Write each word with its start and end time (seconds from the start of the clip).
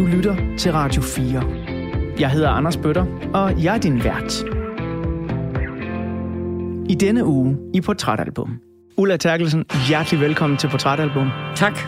Du 0.00 0.06
lytter 0.06 0.56
til 0.58 0.72
Radio 0.72 1.02
4. 1.02 1.42
Jeg 2.20 2.30
hedder 2.30 2.48
Anders 2.50 2.76
Bøtter, 2.76 3.06
og 3.34 3.64
jeg 3.64 3.74
er 3.74 3.78
din 3.78 4.04
vært. 4.04 4.44
I 6.90 6.94
denne 6.94 7.24
uge 7.24 7.56
i 7.74 7.80
Portrætalbum. 7.80 8.58
Ulla 8.96 9.16
Terkelsen, 9.16 9.64
hjertelig 9.88 10.20
velkommen 10.20 10.58
til 10.58 10.68
Portrætalbum. 10.68 11.28
Tak. 11.56 11.78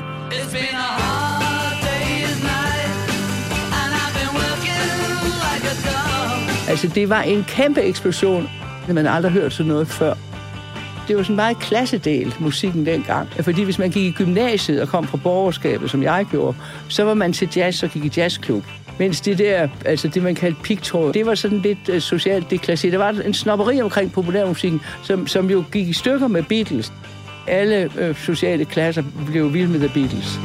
Altså, 6.68 6.90
det 6.94 7.08
var 7.08 7.22
en 7.22 7.44
kæmpe 7.48 7.80
eksplosion. 7.80 8.48
Man 8.88 9.04
har 9.06 9.12
aldrig 9.12 9.32
hørt 9.32 9.52
sådan 9.52 9.68
noget 9.68 9.88
før. 9.88 10.14
Det 11.08 11.16
var 11.16 11.22
sådan 11.22 11.36
meget 11.36 11.58
klassedel, 11.58 12.34
musikken 12.40 12.86
dengang. 12.86 13.28
Fordi 13.40 13.62
hvis 13.62 13.78
man 13.78 13.90
gik 13.90 14.04
i 14.04 14.10
gymnasiet 14.10 14.82
og 14.82 14.88
kom 14.88 15.06
fra 15.06 15.16
borgerskabet, 15.16 15.90
som 15.90 16.02
jeg 16.02 16.26
gjorde, 16.30 16.56
så 16.88 17.04
var 17.04 17.14
man 17.14 17.32
til 17.32 17.48
jazz 17.56 17.82
og 17.82 17.90
gik 17.90 18.04
i 18.04 18.10
jazzklub. 18.16 18.64
Mens 18.98 19.20
det 19.20 19.38
der, 19.38 19.68
altså 19.84 20.08
det 20.08 20.22
man 20.22 20.34
kaldte 20.34 20.62
pigtråd, 20.62 21.12
det 21.12 21.26
var 21.26 21.34
sådan 21.34 21.58
lidt 21.58 21.88
uh, 21.88 21.98
socialt 21.98 22.50
deklasseret. 22.50 22.92
Der 22.92 22.98
var 22.98 23.10
en 23.10 23.34
snopperi 23.34 23.80
omkring 23.80 24.12
populærmusikken, 24.12 24.80
som, 25.02 25.26
som 25.26 25.50
jo 25.50 25.64
gik 25.72 25.88
i 25.88 25.92
stykker 25.92 26.28
med 26.28 26.42
Beatles. 26.42 26.92
Alle 27.46 27.90
uh, 28.00 28.16
sociale 28.16 28.64
klasser 28.64 29.02
blev 29.26 29.54
vilde 29.54 29.68
med 29.68 29.78
The 29.78 29.88
Beatles. 29.88 30.38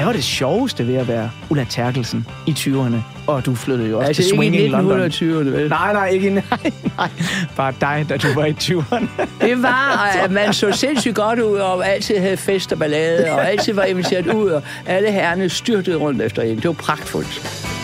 Hvad 0.00 0.06
var 0.06 0.12
det 0.12 0.24
sjoveste 0.24 0.86
ved 0.86 0.94
at 0.94 1.08
være 1.08 1.30
Ulla 1.50 1.66
Terkelsen 1.70 2.26
i 2.46 2.50
20'erne? 2.50 2.96
Og 3.26 3.46
du 3.46 3.54
flyttede 3.54 3.88
jo 3.88 3.98
også 3.98 4.08
altså, 4.08 4.22
til 4.22 4.30
Swinging 4.30 4.54
ikke 4.54 4.66
i 4.66 4.68
London. 4.68 5.00
1920'erne, 5.00 5.56
vel? 5.56 5.68
Nej, 5.68 5.92
nej, 5.92 6.08
ikke 6.08 6.30
nej, 6.50 6.72
nej. 6.98 7.10
Bare 7.56 7.74
dig, 7.80 8.06
da 8.08 8.16
du 8.16 8.28
var 8.34 8.44
i 8.44 8.52
20'erne. 8.52 9.06
Det 9.46 9.62
var, 9.62 10.10
at 10.24 10.30
man 10.30 10.52
så 10.52 10.72
sindssygt 10.72 11.14
godt 11.14 11.38
ud, 11.38 11.58
og 11.58 11.88
altid 11.88 12.18
havde 12.18 12.36
fest 12.36 12.72
og 12.72 12.78
ballade, 12.78 13.32
og 13.32 13.48
altid 13.48 13.72
var 13.72 13.84
inviteret 13.84 14.34
ud, 14.34 14.50
og 14.50 14.62
alle 14.86 15.10
herrene 15.10 15.48
styrtede 15.48 15.96
rundt 15.96 16.22
efter 16.22 16.42
en. 16.42 16.56
Det 16.56 16.64
var 16.64 16.72
pragtfuldt. 16.72 17.79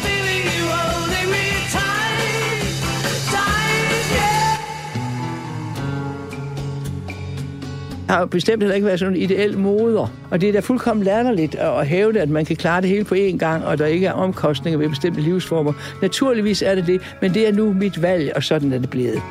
Har 8.08 8.26
bestemt 8.26 8.62
heller 8.62 8.74
ikke 8.74 8.86
været 8.86 8.98
sådan 8.98 9.14
en 9.14 9.22
ideel 9.22 9.58
moder. 9.58 10.12
Og 10.30 10.40
det 10.40 10.48
er 10.48 10.52
da 10.52 10.60
fuldkommen 10.60 11.04
latterligt 11.04 11.54
at 11.54 11.86
hævde, 11.86 12.20
at 12.20 12.28
man 12.28 12.44
kan 12.44 12.56
klare 12.56 12.80
det 12.80 12.88
hele 12.88 13.04
på 13.04 13.14
én 13.14 13.36
gang, 13.38 13.64
og 13.64 13.78
der 13.78 13.86
ikke 13.86 14.06
er 14.06 14.12
omkostninger 14.12 14.78
ved 14.78 14.88
bestemte 14.88 15.20
livsformer. 15.20 15.72
Naturligvis 16.02 16.62
er 16.62 16.74
det 16.74 16.86
det, 16.86 17.16
men 17.22 17.34
det 17.34 17.48
er 17.48 17.52
nu 17.52 17.72
mit 17.72 18.02
valg, 18.02 18.32
og 18.36 18.42
sådan 18.42 18.72
er 18.72 18.78
det 18.78 18.90
blevet. 18.90 19.22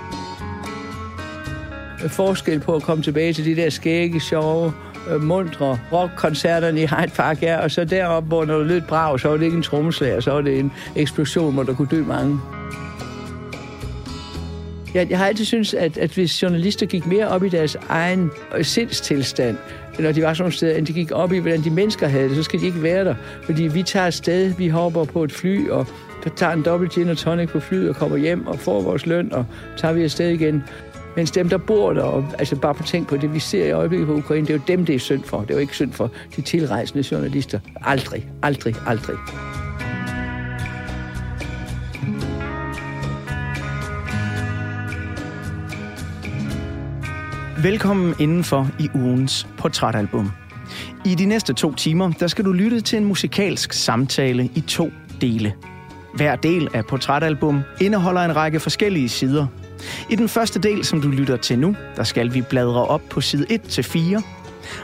Forskel 2.07 2.59
på 2.59 2.75
at 2.75 2.83
komme 2.83 3.03
tilbage 3.03 3.33
til 3.33 3.45
de 3.45 3.55
der 3.55 3.69
skægge, 3.69 4.19
sjove, 4.19 4.73
øh, 5.11 5.21
mundre 5.23 5.79
rockkoncerterne 5.91 6.81
i 6.81 6.85
Hyde 6.85 7.11
Park, 7.15 7.41
ja, 7.41 7.59
og 7.63 7.71
så 7.71 7.85
deroppe, 7.85 8.27
hvor 8.27 8.45
når 8.45 8.57
der 8.57 8.63
lød 8.63 8.81
brav, 8.81 9.19
så 9.19 9.29
var 9.29 9.37
det 9.37 9.45
ikke 9.45 9.57
en 9.57 9.63
trommeslager, 9.63 10.19
så 10.19 10.31
var 10.31 10.41
det 10.41 10.59
en 10.59 10.71
eksplosion, 10.95 11.53
hvor 11.53 11.63
der 11.63 11.73
kunne 11.73 11.87
dø 11.91 12.03
mange. 12.03 12.39
Jeg, 14.95 15.09
jeg 15.09 15.17
har 15.17 15.27
altid 15.27 15.45
syntes, 15.45 15.73
at, 15.73 15.97
at 15.97 16.11
hvis 16.11 16.43
journalister 16.43 16.85
gik 16.85 17.05
mere 17.05 17.27
op 17.27 17.43
i 17.43 17.49
deres 17.49 17.77
egen 17.89 18.31
øh, 18.57 18.65
sindstilstand, 18.65 19.57
når 19.99 20.11
de 20.11 20.21
var 20.21 20.33
sådan 20.33 20.43
nogle 20.43 20.53
steder, 20.53 20.77
end 20.77 20.85
de 20.85 20.93
gik 20.93 21.11
op 21.11 21.33
i, 21.33 21.37
hvordan 21.37 21.63
de 21.63 21.69
mennesker 21.69 22.07
havde 22.07 22.29
det, 22.29 22.35
så 22.35 22.43
skal 22.43 22.59
de 22.59 22.65
ikke 22.65 22.83
være 22.83 23.05
der. 23.05 23.15
Fordi 23.43 23.63
vi 23.63 23.83
tager 23.83 24.05
afsted, 24.05 24.53
vi 24.53 24.67
hopper 24.67 25.05
på 25.05 25.23
et 25.23 25.31
fly, 25.31 25.69
og 25.69 25.87
tager 26.35 26.53
en 26.53 26.61
dobbelt 26.65 26.91
gin 26.91 27.09
og 27.09 27.17
tonic 27.17 27.49
på 27.49 27.59
flyet 27.59 27.89
og 27.89 27.95
kommer 27.95 28.17
hjem 28.17 28.47
og 28.47 28.59
får 28.59 28.81
vores 28.81 29.05
løn, 29.05 29.33
og 29.33 29.45
tager 29.77 29.93
vi 29.93 30.03
afsted 30.03 30.29
igen. 30.29 30.63
Mens 31.15 31.31
dem, 31.31 31.49
der 31.49 31.57
bor 31.57 31.93
der, 31.93 32.03
og, 32.03 32.25
altså 32.39 32.55
bare 32.55 32.73
på 32.73 32.83
tænk 32.83 33.07
på 33.07 33.17
det, 33.17 33.33
vi 33.33 33.39
ser 33.39 33.65
i 33.65 33.71
øjeblikket 33.71 34.07
på 34.07 34.13
Ukraine, 34.13 34.47
det 34.47 34.53
er 34.53 34.57
jo 34.57 34.63
dem, 34.67 34.85
det 34.85 34.95
er 34.95 34.99
synd 34.99 35.23
for. 35.23 35.41
Det 35.41 35.49
er 35.49 35.53
jo 35.53 35.59
ikke 35.59 35.73
synd 35.73 35.91
for 35.91 36.11
de 36.35 36.41
tilrejsende 36.41 37.03
journalister. 37.11 37.59
Aldrig, 37.81 38.27
aldrig, 38.43 38.75
aldrig. 38.87 39.15
Velkommen 47.65 48.15
indenfor 48.19 48.69
i 48.79 48.89
ugens 48.95 49.47
portrætalbum. 49.57 50.31
I 51.05 51.15
de 51.15 51.25
næste 51.25 51.53
to 51.53 51.73
timer, 51.73 52.11
der 52.11 52.27
skal 52.27 52.45
du 52.45 52.51
lytte 52.51 52.81
til 52.81 52.97
en 52.97 53.05
musikalsk 53.05 53.73
samtale 53.73 54.49
i 54.55 54.61
to 54.61 54.91
dele. 55.21 55.53
Hver 56.15 56.35
del 56.35 56.67
af 56.73 56.85
portrætalbum 56.85 57.61
indeholder 57.81 58.21
en 58.21 58.35
række 58.35 58.59
forskellige 58.59 59.09
sider. 59.09 59.47
I 60.09 60.15
den 60.15 60.29
første 60.29 60.59
del, 60.59 60.85
som 60.85 61.01
du 61.01 61.07
lytter 61.07 61.37
til 61.37 61.59
nu, 61.59 61.75
der 61.95 62.03
skal 62.03 62.33
vi 62.33 62.41
bladre 62.41 62.85
op 62.85 63.01
på 63.09 63.21
side 63.21 63.45
1 63.49 63.61
til 63.61 63.83
4. 63.83 64.21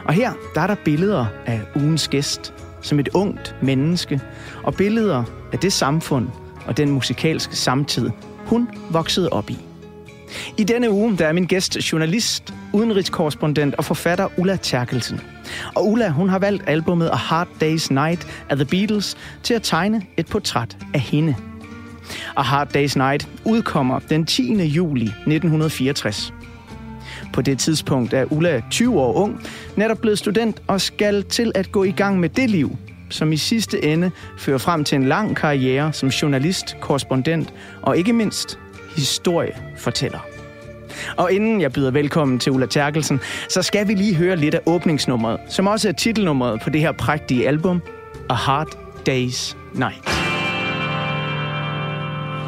Og 0.04 0.14
her, 0.14 0.32
der 0.54 0.60
er 0.60 0.66
der 0.66 0.76
billeder 0.84 1.26
af 1.46 1.60
ugens 1.76 2.08
gæst, 2.08 2.54
som 2.80 3.00
et 3.00 3.08
ungt 3.14 3.56
menneske, 3.62 4.20
og 4.62 4.74
billeder 4.74 5.24
af 5.52 5.58
det 5.58 5.72
samfund 5.72 6.28
og 6.66 6.76
den 6.76 6.90
musikalske 6.90 7.56
samtid, 7.56 8.10
hun 8.46 8.68
voksede 8.90 9.28
op 9.28 9.50
i. 9.50 9.58
I 10.58 10.64
denne 10.64 10.90
uge 10.90 11.18
der 11.18 11.26
er 11.26 11.32
min 11.32 11.46
gæst 11.46 11.76
journalist, 11.76 12.54
udenrigskorrespondent 12.72 13.74
og 13.74 13.84
forfatter 13.84 14.28
Ulla 14.36 14.56
Terkelsen. 14.56 15.20
Og 15.74 15.90
Ulla 15.90 16.08
hun 16.08 16.28
har 16.28 16.38
valgt 16.38 16.62
albumet 16.66 17.10
A 17.10 17.16
Hard 17.16 17.48
Day's 17.62 17.86
Night 17.90 18.26
af 18.48 18.56
The 18.56 18.64
Beatles 18.64 19.16
til 19.42 19.54
at 19.54 19.62
tegne 19.62 20.02
et 20.16 20.26
portræt 20.26 20.76
af 20.94 21.00
hende. 21.00 21.36
A 22.36 22.42
Hard 22.42 22.76
Day's 22.76 22.98
Night 22.98 23.28
udkommer 23.44 23.98
den 23.98 24.26
10. 24.26 24.62
juli 24.64 25.04
1964. 25.04 26.32
På 27.32 27.42
det 27.42 27.58
tidspunkt 27.58 28.14
er 28.14 28.32
Ulla 28.32 28.62
20 28.70 29.00
år 29.00 29.12
ung, 29.14 29.40
netop 29.76 29.98
blevet 29.98 30.18
student 30.18 30.62
og 30.66 30.80
skal 30.80 31.24
til 31.24 31.52
at 31.54 31.72
gå 31.72 31.84
i 31.84 31.90
gang 31.90 32.20
med 32.20 32.28
det 32.28 32.50
liv, 32.50 32.76
som 33.10 33.32
i 33.32 33.36
sidste 33.36 33.84
ende 33.84 34.10
fører 34.38 34.58
frem 34.58 34.84
til 34.84 34.96
en 34.96 35.04
lang 35.04 35.36
karriere 35.36 35.92
som 35.92 36.08
journalist, 36.08 36.76
korrespondent 36.80 37.54
og 37.82 37.98
ikke 37.98 38.12
mindst 38.12 38.58
historiefortæller. 38.96 40.31
Og 41.16 41.32
inden 41.32 41.60
jeg 41.60 41.72
byder 41.72 41.90
velkommen 41.90 42.38
til 42.38 42.52
Ulla 42.52 42.66
Terkelsen, 42.66 43.20
så 43.48 43.62
skal 43.62 43.88
vi 43.88 43.94
lige 43.94 44.14
høre 44.14 44.36
lidt 44.36 44.54
af 44.54 44.60
åbningsnummeret, 44.66 45.40
som 45.48 45.66
også 45.66 45.88
er 45.88 45.92
titelnummeret 45.92 46.60
på 46.60 46.70
det 46.70 46.80
her 46.80 46.92
prægtige 46.92 47.48
album, 47.48 47.82
A 48.30 48.34
Hard 48.34 48.68
Day's 49.08 49.56
Night. 49.74 50.08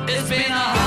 It's 0.09 0.29
been 0.29 0.53
a 0.53 0.55
hard 0.55 0.84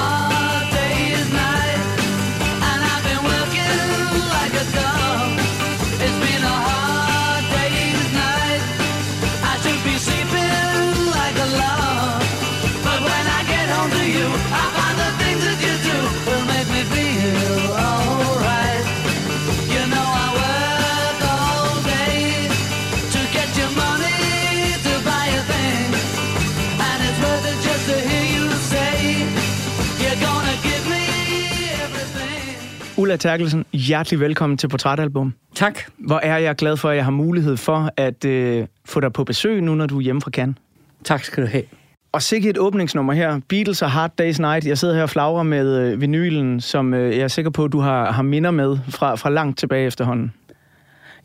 Ulla 33.08 33.18
Terkelsen, 33.18 33.66
hjertelig 33.74 34.20
velkommen 34.20 34.58
til 34.58 34.68
Portrætalbum. 34.68 35.34
Tak. 35.56 35.80
Hvor 35.98 36.20
er 36.24 36.38
jeg 36.38 36.56
glad 36.56 36.78
for, 36.78 36.90
at 36.90 36.96
jeg 36.96 37.04
har 37.04 37.12
mulighed 37.12 37.58
for 37.58 37.90
at 37.98 38.26
øh, 38.26 38.68
få 38.86 39.00
dig 39.00 39.14
på 39.14 39.24
besøg 39.24 39.62
nu, 39.62 39.76
når 39.76 39.86
du 39.86 39.98
er 39.98 40.02
hjemme 40.02 40.22
fra 40.22 40.32
Cannes. 40.32 40.56
Tak 41.04 41.24
skal 41.24 41.44
du 41.44 41.50
have. 41.50 41.64
Og 42.12 42.22
sikkert 42.22 42.50
et 42.50 42.58
åbningsnummer 42.58 43.14
her. 43.14 43.40
Beatles 43.48 43.82
og 43.82 43.92
Hard 43.92 44.12
Day's 44.22 44.42
Night. 44.42 44.68
Jeg 44.68 44.78
sidder 44.78 44.96
her 44.96 45.04
og 45.04 45.10
flagrer 45.10 45.44
med 45.44 45.78
øh, 45.78 46.02
vinylen, 46.02 46.62
som 46.62 46.94
øh, 46.94 47.18
jeg 47.18 47.24
er 47.24 47.28
sikker 47.28 47.52
på, 47.52 47.66
at 47.66 47.72
du 47.72 47.80
har, 47.80 48.12
har 48.12 48.24
minder 48.24 48.52
med 48.52 48.78
fra, 48.90 49.16
fra 49.16 49.30
langt 49.30 49.60
tilbage 49.60 49.88
efterhånden. 49.88 50.34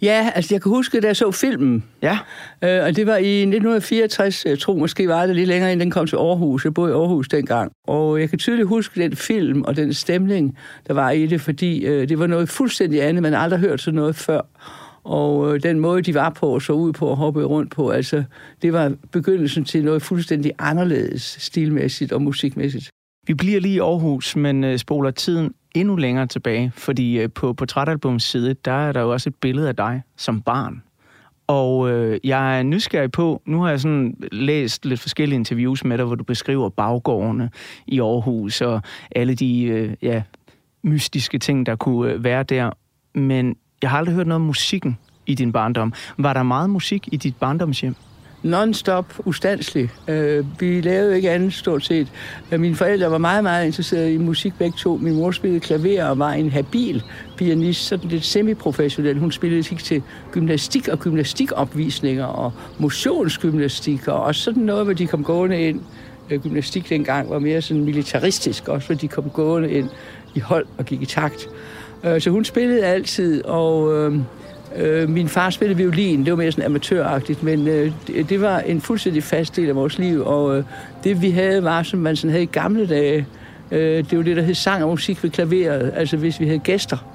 Ja, 0.03 0.31
altså 0.35 0.55
jeg 0.55 0.63
kan 0.63 0.71
huske, 0.71 1.01
da 1.01 1.07
jeg 1.07 1.17
så 1.17 1.31
filmen, 1.31 1.85
Ja, 2.03 2.19
øh, 2.65 2.85
og 2.85 2.97
det 2.97 3.07
var 3.07 3.17
i 3.17 3.41
1964, 3.41 4.45
jeg 4.45 4.59
tror 4.59 4.77
måske 4.77 5.09
var 5.09 5.27
det 5.27 5.37
lidt 5.37 5.49
længere, 5.49 5.73
inden 5.73 5.85
den 5.85 5.91
kom 5.91 6.07
til 6.07 6.17
Aarhus. 6.17 6.65
Jeg 6.65 6.75
boede 6.75 6.91
i 6.91 6.95
Aarhus 6.95 7.29
dengang. 7.29 7.73
Og 7.87 8.21
jeg 8.21 8.31
kan 8.31 8.39
tydeligt 8.39 8.69
huske 8.69 9.03
den 9.03 9.17
film 9.17 9.63
og 9.63 9.77
den 9.77 9.95
stemning, 9.95 10.59
der 10.87 10.95
var 10.95 11.11
i 11.11 11.27
det, 11.27 11.41
fordi 11.41 11.85
øh, 11.85 12.09
det 12.09 12.19
var 12.19 12.27
noget 12.27 12.49
fuldstændig 12.49 13.03
andet. 13.03 13.23
Man 13.23 13.33
har 13.33 13.41
aldrig 13.41 13.61
hørt 13.61 13.81
sådan 13.81 13.97
noget 13.97 14.17
før. 14.17 14.41
Og 15.05 15.55
øh, 15.55 15.63
den 15.63 15.81
måde, 15.81 16.03
de 16.03 16.15
var 16.15 16.31
på 16.31 16.47
og 16.47 16.63
så 16.63 16.73
ud 16.73 16.93
på 16.93 17.07
og 17.07 17.17
hoppede 17.17 17.47
rundt 17.47 17.71
på, 17.71 17.91
altså, 17.91 18.25
det 18.63 18.73
var 18.73 18.93
begyndelsen 19.13 19.65
til 19.65 19.85
noget 19.85 20.03
fuldstændig 20.03 20.53
anderledes 20.59 21.37
stilmæssigt 21.41 22.13
og 22.13 22.23
musikmæssigt. 22.23 22.91
vi 23.27 23.35
bliver 23.35 23.61
lige 23.61 23.75
i 23.75 23.79
Aarhus, 23.79 24.37
men 24.37 24.65
øh, 24.65 24.79
spoler 24.79 25.11
tiden 25.11 25.53
endnu 25.75 25.97
længere 25.97 26.27
tilbage, 26.27 26.73
fordi 26.75 27.19
øh, 27.19 27.29
på 27.35 27.53
portrætalbums 27.53 28.25
side, 28.25 28.55
der 28.65 28.73
er 28.73 28.93
der 28.93 29.01
jo 29.01 29.13
også 29.13 29.29
et 29.29 29.35
billede 29.35 29.69
af 29.69 29.77
dig 29.77 30.03
som 30.17 30.43
barn. 30.43 30.83
Og 31.47 31.91
øh, 31.91 32.21
jeg 32.25 32.59
er 32.59 32.63
nysgerrig 32.63 33.13
på, 33.13 33.43
nu 33.47 33.63
har 33.63 33.69
jeg 33.69 33.81
sådan 33.81 34.17
læst 34.33 34.85
lidt 34.85 35.01
forskellige 35.01 35.37
interviews 35.37 35.85
med 35.85 35.99
dig, 35.99 36.07
hvor 36.07 36.15
du 36.15 36.25
beskriver 36.25 36.69
baggårdene 36.69 37.51
i 37.87 38.01
Aarhus 38.01 38.61
og 38.61 38.83
alle 39.11 39.35
de 39.35 39.65
øh, 39.65 39.95
ja, 40.03 40.23
mystiske 40.83 41.39
ting, 41.39 41.67
der 41.67 41.77
kunne 41.77 42.13
øh, 42.13 42.25
være 42.25 42.43
der. 42.43 42.71
Men 43.15 43.57
jeg 43.83 43.91
har 43.91 43.99
aldrig 43.99 44.15
hørt 44.15 44.27
noget 44.27 44.41
om 44.41 44.47
musikken 44.47 44.99
i 45.27 45.35
din 45.35 45.53
barndom. 45.53 45.93
Var 46.19 46.33
der 46.33 46.43
meget 46.43 46.71
musik 46.71 47.09
i 47.13 47.17
dit 47.17 47.37
barndomshjem? 47.37 47.95
Non-stop, 48.43 49.15
ustandslig. 49.25 49.91
Øh, 50.09 50.45
vi 50.61 50.81
lavede 50.81 51.17
ikke 51.17 51.31
andet 51.31 51.53
stort 51.53 51.85
set. 51.85 52.09
Øh, 52.53 52.61
mine 52.61 52.77
forældre 52.77 53.11
var 53.11 53.19
meget, 53.19 53.43
meget 53.43 53.67
interesserede 53.67 54.15
i 54.15 54.17
musik 54.17 54.53
begge 54.59 54.77
to. 54.79 54.97
Min 54.97 55.15
mor 55.15 55.31
spillede 55.31 55.61
klaver 55.61 56.05
og 56.05 56.19
var 56.19 56.33
en 56.33 56.51
habil 56.51 57.03
pianist, 57.37 57.87
sådan 57.87 58.11
lidt 58.11 58.25
semiprofessionel. 58.25 59.19
Hun 59.19 59.33
spillede 59.33 59.65
ikke 59.71 59.83
til 59.83 60.03
gymnastik 60.33 60.89
og 60.89 60.99
gymnastikopvisninger 60.99 62.25
og 62.25 62.53
motionsgymnastik 62.79 64.09
og 64.09 64.23
også 64.23 64.41
sådan 64.41 64.63
noget, 64.63 64.85
hvor 64.85 64.95
de 64.95 65.07
kom 65.07 65.25
gående 65.25 65.63
ind. 65.63 65.81
Øh, 66.31 66.43
gymnastik 66.43 66.89
dengang 66.89 67.31
var 67.31 67.39
mere 67.39 67.63
sådan 67.63 67.85
militaristisk, 67.85 68.69
også 68.69 68.87
hvor 68.87 68.97
de 68.97 69.09
kom 69.09 69.31
gående 69.31 69.71
ind 69.71 69.89
i 70.35 70.41
hold 70.41 70.67
og 70.79 70.85
gik 70.85 71.03
i 71.03 71.07
takt. 71.07 71.49
Øh, 72.05 72.21
så 72.21 72.31
hun 72.31 72.45
spillede 72.45 72.85
altid, 72.85 73.45
og 73.45 73.95
øh, 73.95 74.19
øh, 74.77 75.09
min 75.09 75.29
far 75.29 75.51
spillede 75.51 75.79
violin. 75.79 76.25
Det 76.25 76.31
var 76.31 76.37
mere 76.37 76.53
sådan 76.53 76.65
amatøragtigt, 76.65 77.43
men 77.43 77.69
øh, 77.69 77.93
det, 78.07 78.29
det 78.29 78.41
var 78.41 78.59
en 78.59 78.81
fuldstændig 78.81 79.23
fast 79.23 79.57
del 79.57 79.69
af 79.69 79.77
vores 79.77 79.99
liv, 79.99 80.23
og 80.27 80.57
øh, 80.57 80.65
det 81.05 81.23
vi 81.23 81.31
havde 81.31 81.65
var, 81.65 81.83
som 81.83 82.01
man 82.01 82.17
sådan 82.17 82.31
havde 82.31 82.43
i 82.43 82.47
gamle 82.53 82.87
dage, 82.87 83.27
øh, 83.71 84.11
det 84.11 84.19
var 84.19 84.25
det, 84.25 84.37
der 84.37 84.43
hed 84.43 84.55
sang 84.55 84.83
og 84.83 84.91
musik 84.91 85.23
ved 85.23 85.31
klaveret, 85.31 85.93
altså 85.97 86.17
hvis 86.17 86.41
vi 86.41 86.47
havde 86.47 86.59
gæster 86.59 87.13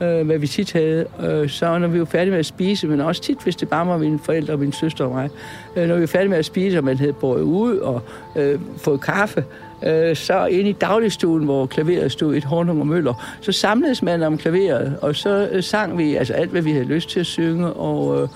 øh, 0.00 0.26
hvad 0.26 0.38
vi 0.38 0.46
tit 0.46 0.72
havde. 0.72 1.06
Øh, 1.22 1.48
så 1.48 1.78
når 1.78 1.88
vi 1.88 1.98
var 1.98 2.04
færdige 2.04 2.30
med 2.30 2.38
at 2.38 2.46
spise, 2.46 2.86
men 2.86 3.00
også 3.00 3.22
tit, 3.22 3.38
hvis 3.42 3.56
det 3.56 3.68
bare 3.68 3.86
var 3.86 3.98
mine 3.98 4.18
forældre 4.18 4.52
og 4.52 4.58
min 4.58 4.72
søster 4.72 5.04
og 5.04 5.10
mig, 5.10 5.30
øh, 5.76 5.88
når 5.88 5.94
vi 5.94 6.00
var 6.00 6.06
færdige 6.06 6.30
med 6.30 6.38
at 6.38 6.44
spise, 6.44 6.78
og 6.78 6.84
man 6.84 6.98
havde 6.98 7.12
båret 7.12 7.42
ud 7.42 7.76
og 7.76 8.02
øh, 8.36 8.60
fået 8.76 9.00
kaffe, 9.00 9.44
øh, 9.82 10.16
så 10.16 10.46
inde 10.46 10.70
i 10.70 10.72
dagligstuen, 10.72 11.44
hvor 11.44 11.66
klaveret 11.66 12.12
stod 12.12 12.36
et 12.36 12.44
Hornung 12.44 12.80
og 12.80 12.86
møller, 12.86 13.38
så 13.40 13.52
samledes 13.52 14.02
man 14.02 14.22
om 14.22 14.38
klaveret, 14.38 14.96
og 15.02 15.16
så 15.16 15.48
øh, 15.52 15.62
sang 15.62 15.98
vi 15.98 16.16
altså 16.16 16.34
alt, 16.34 16.50
hvad 16.50 16.62
vi 16.62 16.72
havde 16.72 16.84
lyst 16.84 17.10
til 17.10 17.20
at 17.20 17.26
synge, 17.26 17.72
og 17.72 18.22
øh, 18.22 18.28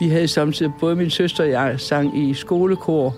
vi 0.00 0.08
havde 0.08 0.28
samtidig, 0.28 0.72
både 0.80 0.96
min 0.96 1.10
søster 1.10 1.44
og 1.44 1.50
jeg 1.50 1.80
sang 1.80 2.18
i 2.18 2.34
skolekor, 2.34 3.14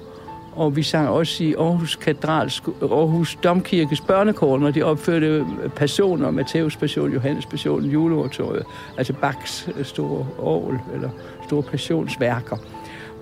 og 0.59 0.77
vi 0.77 0.83
sang 0.83 1.09
også 1.09 1.45
i 1.45 1.55
Aarhus 1.55 1.97
Katedral, 1.97 2.53
Aarhus 2.83 3.39
Domkirkes 3.45 4.01
børnekor, 4.01 4.59
når 4.59 4.71
de 4.71 4.83
opførte 4.83 5.27
øh, 5.27 5.71
passioner, 5.77 6.31
Matteus 6.31 6.77
passion, 6.77 7.13
Johannes 7.13 7.47
passion, 7.47 7.85
juleoratoriet, 7.85 8.65
altså 8.97 9.13
Bachs 9.13 9.69
øh, 9.77 9.85
store 9.85 10.27
orgel, 10.39 10.79
eller 10.95 11.11
store 11.47 11.63
passionsværker 11.63 12.57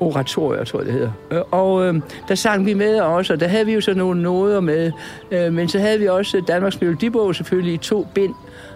oratorier, 0.00 0.64
tror 0.64 0.78
jeg 0.78 0.86
det 0.86 0.94
hedder. 0.94 1.10
Øh, 1.30 1.40
og 1.50 1.86
øh, 1.86 2.00
der 2.28 2.34
sang 2.34 2.66
vi 2.66 2.74
med 2.74 3.00
også, 3.00 3.32
og 3.32 3.40
der 3.40 3.48
havde 3.48 3.66
vi 3.66 3.72
jo 3.72 3.80
så 3.80 3.94
nogle 3.94 4.22
noder 4.22 4.60
med. 4.60 4.92
Øh, 5.30 5.52
men 5.52 5.68
så 5.68 5.78
havde 5.78 5.98
vi 5.98 6.08
også 6.08 6.42
Danmarks 6.48 6.80
Melodibog 6.80 7.34
selvfølgelig 7.34 7.74
i 7.74 7.76
to 7.76 8.06
bind. 8.14 8.34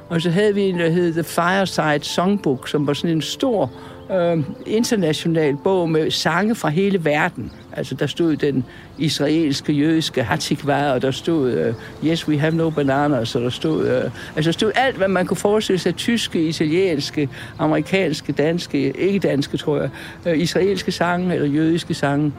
Og 0.08 0.20
så 0.20 0.30
havde 0.30 0.54
vi 0.54 0.62
en, 0.62 0.78
der 0.78 0.88
hed 0.88 1.12
The 1.12 1.24
Fireside 1.24 2.04
Songbook, 2.04 2.68
som 2.68 2.86
var 2.86 2.92
sådan 2.92 3.16
en 3.16 3.22
stor 3.22 3.70
øh, 4.12 4.38
international 4.66 5.56
bog 5.64 5.90
med 5.90 6.10
sange 6.10 6.54
fra 6.54 6.68
hele 6.68 7.04
verden. 7.04 7.52
Altså, 7.76 7.94
der 7.94 8.06
stod 8.06 8.36
den 8.36 8.64
israelske, 8.98 9.72
jødiske 9.72 10.22
Hatikva, 10.22 10.92
og 10.92 11.02
der 11.02 11.10
stod 11.10 11.68
uh, 11.68 12.08
Yes, 12.08 12.28
we 12.28 12.38
have 12.38 12.54
no 12.54 12.70
bananas, 12.70 13.34
og 13.34 13.42
der 13.42 13.50
stod, 13.50 13.80
uh, 13.80 14.10
altså, 14.36 14.48
der 14.48 14.52
stod 14.52 14.72
alt, 14.74 14.96
hvad 14.96 15.08
man 15.08 15.26
kunne 15.26 15.36
forestille 15.36 15.78
sig, 15.78 15.96
tyske, 15.96 16.42
italienske, 16.42 17.28
amerikanske, 17.58 18.32
danske, 18.32 18.90
ikke 18.98 19.18
danske, 19.18 19.56
tror 19.56 19.80
jeg, 19.80 19.90
uh, 20.26 20.38
israelske 20.38 20.92
sange 20.92 21.34
eller 21.34 21.48
jødiske 21.48 21.94
sange. 21.94 22.32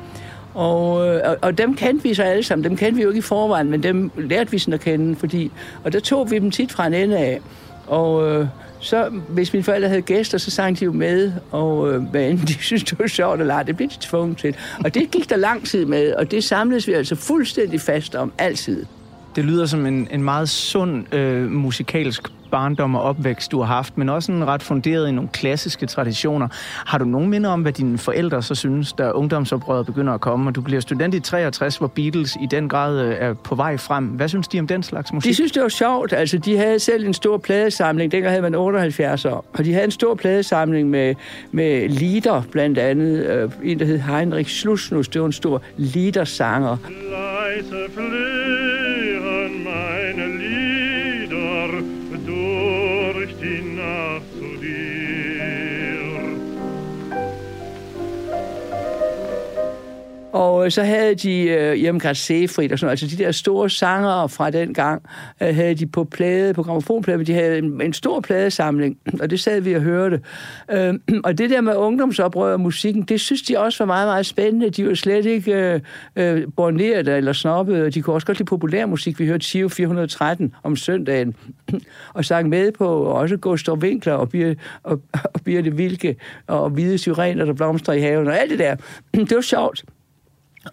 Og, 0.53 0.91
og, 0.95 1.37
og 1.41 1.57
dem 1.57 1.75
kendte 1.75 2.03
vi 2.03 2.13
så 2.13 2.23
alle 2.23 2.43
sammen. 2.43 2.63
Dem 2.63 2.77
kendte 2.77 2.95
vi 2.95 3.01
jo 3.01 3.09
ikke 3.09 3.19
i 3.19 3.21
forvejen, 3.21 3.69
men 3.69 3.83
dem 3.83 4.11
lærte 4.17 4.51
vi 4.51 4.59
sådan 4.59 4.73
at 4.73 4.79
kende, 4.79 5.15
fordi... 5.15 5.51
Og 5.83 5.93
der 5.93 5.99
tog 5.99 6.31
vi 6.31 6.39
dem 6.39 6.51
tit 6.51 6.71
fra 6.71 6.87
en 6.87 6.93
ende 6.93 7.17
af. 7.17 7.41
Og, 7.87 8.39
uh, 8.39 8.47
så 8.81 9.09
hvis 9.29 9.53
mine 9.53 9.63
forældre 9.63 9.89
havde 9.89 10.01
gæster, 10.01 10.37
så 10.37 10.51
sang 10.51 10.79
de 10.79 10.85
jo 10.85 10.91
med, 10.91 11.31
og 11.51 11.93
øh, 11.93 12.03
hvad 12.03 12.29
end 12.29 12.39
de 12.39 12.53
synes, 12.63 12.83
det 12.83 12.99
var 12.99 13.07
sjovt 13.07 13.41
eller 13.41 13.53
ej, 13.53 13.63
det 13.63 13.77
blev 13.77 13.89
de 13.89 13.95
tvunget 13.99 14.37
til. 14.37 14.55
Og 14.83 14.93
det 14.93 15.11
gik 15.11 15.29
der 15.29 15.35
lang 15.35 15.65
tid 15.67 15.85
med, 15.85 16.13
og 16.13 16.31
det 16.31 16.43
samledes 16.43 16.87
vi 16.87 16.93
altså 16.93 17.15
fuldstændig 17.15 17.81
fast 17.81 18.15
om 18.15 18.33
altid. 18.37 18.85
Det 19.35 19.45
lyder 19.45 19.65
som 19.65 19.85
en, 19.85 20.07
en 20.11 20.23
meget 20.23 20.49
sund 20.49 21.13
øh, 21.13 21.51
musikalsk 21.51 22.21
barndom 22.51 22.95
og 22.95 23.01
opvækst, 23.01 23.51
du 23.51 23.59
har 23.59 23.75
haft, 23.75 23.97
men 23.97 24.09
også 24.09 24.31
en 24.31 24.47
ret 24.47 24.63
funderet 24.63 25.09
i 25.09 25.11
nogle 25.11 25.29
klassiske 25.33 25.85
traditioner. 25.85 26.47
Har 26.85 26.97
du 26.97 27.05
nogen 27.05 27.29
minder 27.29 27.49
om, 27.49 27.61
hvad 27.61 27.71
dine 27.71 27.97
forældre 27.97 28.43
så 28.43 28.55
synes, 28.55 28.93
da 28.93 29.11
ungdomsoprøret 29.11 29.85
begynder 29.85 30.13
at 30.13 30.21
komme, 30.21 30.49
og 30.49 30.55
du 30.55 30.61
bliver 30.61 30.81
student 30.81 31.15
i 31.15 31.19
63, 31.19 31.77
hvor 31.77 31.87
Beatles 31.87 32.37
i 32.41 32.47
den 32.51 32.69
grad 32.69 33.05
øh, 33.05 33.15
er 33.19 33.33
på 33.33 33.55
vej 33.55 33.77
frem? 33.77 34.05
Hvad 34.05 34.27
synes 34.27 34.47
de 34.47 34.59
om 34.59 34.67
den 34.67 34.83
slags 34.83 35.13
musik? 35.13 35.29
De 35.29 35.35
synes, 35.35 35.51
det 35.51 35.61
var 35.61 35.69
sjovt. 35.69 36.13
Altså, 36.13 36.37
de 36.37 36.57
havde 36.57 36.79
selv 36.79 37.05
en 37.05 37.13
stor 37.13 37.37
pladesamling. 37.37 38.11
Dengang 38.11 38.31
havde 38.31 38.41
man 38.41 38.55
78 38.55 39.25
år. 39.25 39.45
Og 39.53 39.65
de 39.65 39.73
havde 39.73 39.85
en 39.85 39.91
stor 39.91 40.15
pladesamling 40.15 40.89
med, 40.89 41.15
med 41.51 41.89
lieder, 41.89 42.41
blandt 42.51 42.77
andet. 42.77 43.25
Øh, 43.25 43.49
en, 43.63 43.79
der 43.79 43.85
hed 43.85 43.99
Heinrich 43.99 44.49
Schlusnus. 44.49 45.07
Det 45.07 45.21
var 45.21 45.27
en 45.27 45.33
stor 45.33 45.61
liedersanger. 45.77 46.77
Leise 46.87 48.50
Og 60.33 60.71
så 60.71 60.83
havde 60.83 61.15
de 61.15 61.41
øh, 61.43 61.83
Jemgard 61.83 62.15
Sefrit 62.15 62.71
og 62.71 62.79
sådan 62.79 62.91
Altså 62.91 63.07
de 63.07 63.23
der 63.23 63.31
store 63.31 63.69
sanger 63.69 64.27
fra 64.27 64.49
den 64.49 64.73
gang, 64.73 65.03
øh, 65.41 65.55
havde 65.55 65.75
de 65.75 65.85
på 65.85 66.03
plade, 66.03 66.53
på 66.53 66.63
gramofonplade, 66.63 67.17
men 67.17 67.27
de 67.27 67.33
havde 67.33 67.57
en, 67.57 67.81
en 67.81 67.93
stor 67.93 68.19
pladesamling, 68.19 68.97
og 69.19 69.29
det 69.29 69.39
sad 69.39 69.61
vi 69.61 69.73
og 69.73 69.81
hørte. 69.81 70.21
Øh, 70.71 70.93
og 71.23 71.37
det 71.37 71.49
der 71.49 71.61
med 71.61 71.75
ungdomsoprør 71.75 72.53
og 72.53 72.59
musikken, 72.59 73.03
det 73.03 73.21
synes 73.21 73.41
de 73.41 73.59
også 73.59 73.83
var 73.83 73.85
meget, 73.85 74.07
meget 74.07 74.25
spændende. 74.25 74.69
De 74.69 74.87
var 74.87 74.93
slet 74.93 75.25
ikke 75.25 75.53
øh, 75.53 75.79
øh, 76.15 76.47
borneret 76.55 77.07
eller 77.07 77.33
snobbede, 77.33 77.85
og 77.85 77.93
de 77.93 78.01
kunne 78.01 78.13
også 78.13 78.27
godt 78.27 78.37
lide 78.37 78.47
populær 78.47 78.85
musik. 78.85 79.19
Vi 79.19 79.25
hørte 79.25 79.45
Tio 79.45 79.67
413 79.67 80.55
om 80.63 80.75
søndagen, 80.75 81.35
og 82.13 82.25
sang 82.25 82.49
med 82.49 82.71
på 82.71 82.87
også 83.03 83.37
Gustav 83.37 83.75
Winkler 83.75 84.13
og, 84.13 84.29
Bir, 84.29 84.53
og, 84.83 85.01
og 85.13 85.41
Birte 85.45 85.75
Vilke 85.75 86.15
og 86.47 86.69
Hvide 86.69 86.97
Syrener, 86.97 87.45
der 87.45 87.53
blomstrer 87.53 87.93
i 87.93 87.99
haven 87.99 88.27
og 88.27 88.39
alt 88.39 88.51
det 88.51 88.59
der. 88.59 88.75
Det 89.29 89.35
var 89.35 89.41
sjovt. 89.41 89.83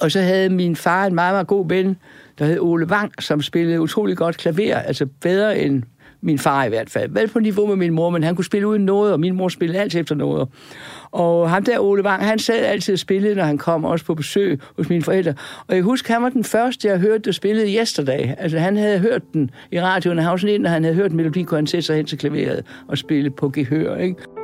Og 0.00 0.11
så 0.11 0.20
havde 0.20 0.49
min 0.49 0.76
far 0.76 1.06
en 1.06 1.14
meget, 1.14 1.35
meget 1.35 1.46
god 1.46 1.69
ven, 1.69 1.96
der 2.38 2.44
hed 2.44 2.61
Ole 2.61 2.87
Wang, 2.87 3.23
som 3.23 3.43
spillede 3.43 3.81
utrolig 3.81 4.17
godt 4.17 4.37
klaver, 4.37 4.76
altså 4.76 5.06
bedre 5.20 5.58
end 5.58 5.82
min 6.20 6.38
far 6.38 6.64
i 6.64 6.69
hvert 6.69 6.90
fald. 6.90 7.11
Vel 7.11 7.29
på 7.29 7.40
niveau 7.40 7.67
med 7.67 7.76
min 7.76 7.93
mor, 7.93 8.11
men 8.11 8.23
han 8.23 8.35
kunne 8.35 8.44
spille 8.44 8.69
uden 8.69 8.85
noget, 8.85 9.12
og 9.12 9.20
min 9.20 9.35
mor 9.35 9.49
spillede 9.49 9.81
altid 9.81 10.00
efter 10.00 10.14
noget. 10.14 10.49
Og 11.11 11.50
ham 11.50 11.64
der, 11.64 11.79
Ole 11.79 12.05
Wang, 12.05 12.25
han 12.25 12.38
sad 12.38 12.64
altid 12.64 12.93
og 12.93 12.99
spillede, 12.99 13.35
når 13.35 13.44
han 13.44 13.58
kom 13.58 13.85
også 13.85 14.05
på 14.05 14.14
besøg 14.14 14.61
hos 14.76 14.88
mine 14.88 15.02
forældre. 15.02 15.35
Og 15.67 15.74
jeg 15.74 15.82
husker, 15.82 16.15
han 16.15 16.22
var 16.22 16.29
den 16.29 16.44
første, 16.44 16.89
jeg 16.89 16.98
hørte, 16.98 17.19
der 17.19 17.32
spillede 17.32 17.74
yesterday. 17.74 18.34
Altså, 18.39 18.58
han 18.58 18.77
havde 18.77 18.98
hørt 18.98 19.22
den 19.34 19.51
i 19.72 19.81
radioen, 19.81 20.19
og 20.19 20.24
han 20.24 20.31
var 20.31 20.36
sådan 20.36 20.55
en, 20.55 20.60
når 20.60 20.70
han 20.70 20.84
havde 20.84 20.96
hørt 20.96 21.13
melodi, 21.13 21.43
kunne 21.43 21.58
han 21.58 21.67
sætte 21.67 21.86
sig 21.86 21.96
hen 21.96 22.06
til 22.06 22.19
klaveret 22.19 22.65
og 22.89 22.98
spille 22.98 23.31
på 23.31 23.48
gehør, 23.48 23.96
ikke? 23.96 24.38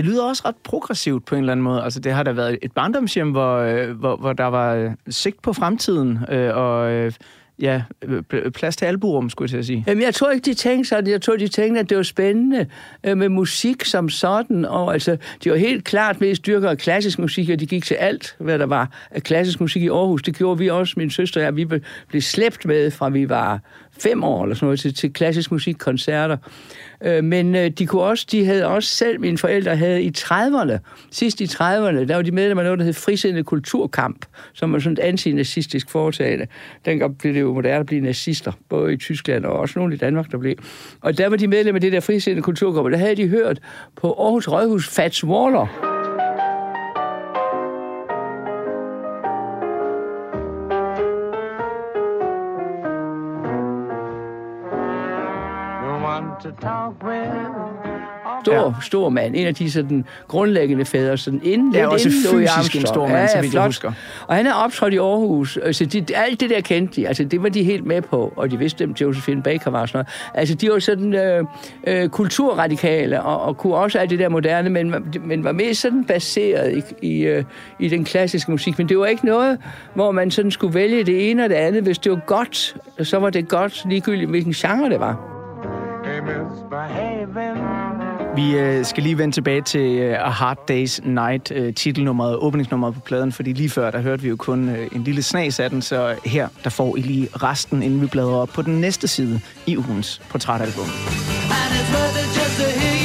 Det 0.00 0.08
lyder 0.08 0.24
også 0.24 0.42
ret 0.44 0.56
progressivt 0.56 1.24
på 1.24 1.34
en 1.34 1.40
eller 1.40 1.52
anden 1.52 1.64
måde. 1.64 1.82
Altså, 1.82 2.00
det 2.00 2.12
har 2.12 2.22
da 2.22 2.32
været 2.32 2.58
et 2.62 2.72
barndomshjem, 2.72 3.30
hvor, 3.30 3.56
øh, 3.56 3.90
hvor, 3.90 4.16
hvor 4.16 4.32
der 4.32 4.44
var 4.44 4.74
øh, 4.74 4.90
sigt 5.08 5.42
på 5.42 5.52
fremtiden, 5.52 6.18
øh, 6.28 6.56
og 6.56 6.90
øh, 6.90 7.12
ja, 7.60 7.82
øh, 8.02 8.50
plads 8.50 8.76
til 8.76 8.84
alburum, 8.84 9.30
skulle 9.30 9.46
jeg 9.46 9.50
til 9.50 9.58
at 9.58 9.66
sige. 9.66 9.84
Jamen, 9.86 10.02
jeg 10.02 10.14
tror 10.14 10.30
ikke, 10.30 10.44
de 10.44 10.54
tænkte 10.54 10.88
sådan. 10.88 11.10
Jeg 11.10 11.22
tror, 11.22 11.36
de 11.36 11.48
tænkte, 11.48 11.80
at 11.80 11.90
det 11.90 11.96
var 11.96 12.02
spændende 12.02 12.66
øh, 13.04 13.18
med 13.18 13.28
musik 13.28 13.84
som 13.84 14.08
sådan. 14.08 14.64
Og 14.64 14.92
altså, 14.92 15.16
de 15.44 15.50
var 15.50 15.56
helt 15.56 15.84
klart 15.84 16.20
mest 16.20 16.46
dyrkere 16.46 16.76
klassisk 16.76 17.18
musik, 17.18 17.50
og 17.50 17.60
de 17.60 17.66
gik 17.66 17.84
til 17.84 17.94
alt, 17.94 18.36
hvad 18.38 18.58
der 18.58 18.66
var 18.66 18.90
af 19.10 19.22
klassisk 19.22 19.60
musik 19.60 19.82
i 19.82 19.88
Aarhus. 19.88 20.22
Det 20.22 20.36
gjorde 20.36 20.58
vi 20.58 20.68
også, 20.68 20.94
min 20.96 21.10
søster 21.10 21.40
og 21.40 21.44
jeg. 21.44 21.56
Vi 21.56 21.64
blev 22.08 22.22
slæbt 22.22 22.66
med, 22.66 22.90
fra 22.90 23.08
vi 23.08 23.28
var 23.28 23.60
fem 23.98 24.24
år 24.24 24.42
eller 24.42 24.54
sådan 24.54 24.66
noget, 24.66 24.80
til, 24.80 24.94
til 24.94 25.12
klassisk 25.12 25.50
musikkoncerter. 25.52 26.36
Øh, 27.04 27.24
men 27.24 27.54
øh, 27.54 27.70
de 27.70 27.86
kunne 27.86 28.02
også, 28.02 28.26
de 28.30 28.44
havde 28.44 28.66
også 28.66 28.88
selv, 28.88 29.20
mine 29.20 29.38
forældre 29.38 29.76
havde 29.76 30.02
i 30.02 30.12
30'erne, 30.18 30.78
sidst 31.10 31.40
i 31.40 31.44
30'erne, 31.44 32.04
der 32.04 32.14
var 32.14 32.22
de 32.22 32.32
medlemmer 32.32 32.62
af 32.62 32.66
noget, 32.66 32.78
der 32.78 32.84
hed 32.84 32.92
Frisindet 32.92 33.46
Kulturkamp, 33.46 34.26
som 34.52 34.72
var 34.72 34.78
sådan 34.78 34.92
et 34.92 34.98
antinazistisk 34.98 35.90
foretagende. 35.90 36.46
Dengang 36.84 37.18
blev 37.18 37.34
det 37.34 37.40
jo 37.40 37.54
moderne 37.54 37.80
at 37.80 37.86
blive 37.86 38.00
nazister, 38.00 38.52
både 38.68 38.92
i 38.92 38.96
Tyskland 38.96 39.44
og 39.44 39.52
også 39.52 39.78
nogle 39.78 39.94
i 39.94 39.98
Danmark, 39.98 40.32
der 40.32 40.38
blev. 40.38 40.54
Og 41.00 41.18
der 41.18 41.28
var 41.28 41.36
de 41.36 41.48
medlemmer 41.48 41.76
af 41.76 41.80
det 41.80 41.92
der 41.92 42.00
Frisindet 42.00 42.44
Kulturkamp, 42.44 42.84
og 42.84 42.90
der 42.90 42.98
havde 42.98 43.16
de 43.16 43.28
hørt 43.28 43.58
på 43.96 44.12
Aarhus 44.12 44.48
Rådhus 44.48 44.88
Fats 44.88 45.24
Waller, 45.24 45.89
Stor, 58.42 58.54
ja. 58.54 58.72
stor 58.82 59.08
mand. 59.08 59.36
En 59.36 59.46
af 59.46 59.54
de 59.54 59.70
sådan 59.70 60.04
grundlæggende 60.28 60.84
fædre. 60.84 61.16
Sådan 61.16 61.40
inden, 61.44 61.74
ja, 61.74 61.86
også 61.86 62.08
inden 62.08 62.48
fysisk 62.48 62.76
en 62.76 62.86
stor 62.86 63.08
mand, 63.08 63.30
ja, 63.34 63.38
ja, 63.38 63.48
så 63.48 63.58
jeg 63.58 63.66
husker. 63.66 63.92
Og 64.26 64.36
han 64.36 64.46
er 64.46 64.54
optrådt 64.54 64.94
i 64.94 64.96
Aarhus. 64.96 65.58
Så 65.72 65.84
de, 65.84 66.16
alt 66.16 66.40
det 66.40 66.50
der 66.50 66.60
kendte 66.60 67.00
de. 67.00 67.08
Altså, 67.08 67.24
det 67.24 67.42
var 67.42 67.48
de 67.48 67.64
helt 67.64 67.86
med 67.86 68.02
på. 68.02 68.32
Og 68.36 68.50
de 68.50 68.58
vidste, 68.58 68.84
at 68.84 69.00
Josephine 69.00 69.42
Baker 69.42 69.70
var 69.70 69.86
sådan 69.86 69.98
noget. 69.98 70.08
Altså, 70.34 70.54
de 70.54 70.70
var 70.70 70.78
sådan 70.78 71.14
øh, 71.14 71.44
øh, 71.86 72.08
kulturradikale, 72.08 73.22
og, 73.22 73.42
og 73.42 73.56
kunne 73.56 73.74
også 73.74 73.98
alt 73.98 74.10
det 74.10 74.18
der 74.18 74.28
moderne, 74.28 74.70
men, 74.70 74.94
men 75.24 75.44
var 75.44 75.52
mest 75.52 75.80
sådan 75.80 76.04
baseret 76.04 76.76
i, 77.02 77.06
i, 77.06 77.22
øh, 77.22 77.44
i 77.78 77.88
den 77.88 78.04
klassiske 78.04 78.50
musik. 78.50 78.78
Men 78.78 78.88
det 78.88 78.98
var 78.98 79.06
ikke 79.06 79.26
noget, 79.26 79.58
hvor 79.94 80.10
man 80.10 80.30
sådan 80.30 80.50
skulle 80.50 80.74
vælge 80.74 81.04
det 81.04 81.30
ene 81.30 81.44
og 81.44 81.48
det 81.48 81.56
andet. 81.56 81.82
Hvis 81.82 81.98
det 81.98 82.12
var 82.12 82.20
godt, 82.26 82.76
så 83.02 83.18
var 83.18 83.30
det 83.30 83.48
godt, 83.48 83.84
ligegyldigt 83.88 84.30
hvilken 84.30 84.52
genre 84.52 84.90
det 84.90 85.00
var. 85.00 85.29
Vi 88.36 88.58
øh, 88.58 88.84
skal 88.84 89.02
lige 89.02 89.18
vende 89.18 89.34
tilbage 89.34 89.62
til 89.62 89.98
øh, 89.98 90.26
A 90.26 90.28
Hard 90.28 90.70
Day's 90.70 91.08
Night, 91.08 91.52
øh, 91.54 91.74
titelnummeret, 91.74 92.36
åbningsnummeret 92.36 92.94
på 92.94 93.00
pladen, 93.00 93.32
fordi 93.32 93.52
lige 93.52 93.70
før, 93.70 93.90
der 93.90 94.00
hørte 94.00 94.22
vi 94.22 94.28
jo 94.28 94.36
kun 94.36 94.68
øh, 94.68 94.88
en 94.92 95.04
lille 95.04 95.22
snas 95.22 95.60
af 95.60 95.70
den, 95.70 95.82
så 95.82 96.14
her, 96.24 96.48
der 96.64 96.70
får 96.70 96.96
I 96.96 97.00
lige 97.00 97.28
resten, 97.42 97.82
inden 97.82 98.00
vi 98.00 98.06
bladrer 98.06 98.36
op 98.36 98.48
på 98.48 98.62
den 98.62 98.80
næste 98.80 99.08
side 99.08 99.40
i 99.66 99.76
ugens 99.76 100.22
portrætalbum. 100.30 100.84
And 100.84 101.74
it's 101.78 101.90
worth 101.94 102.22
it 102.22 102.28
just 102.36 102.60
to 102.60 102.80
hear 102.80 102.99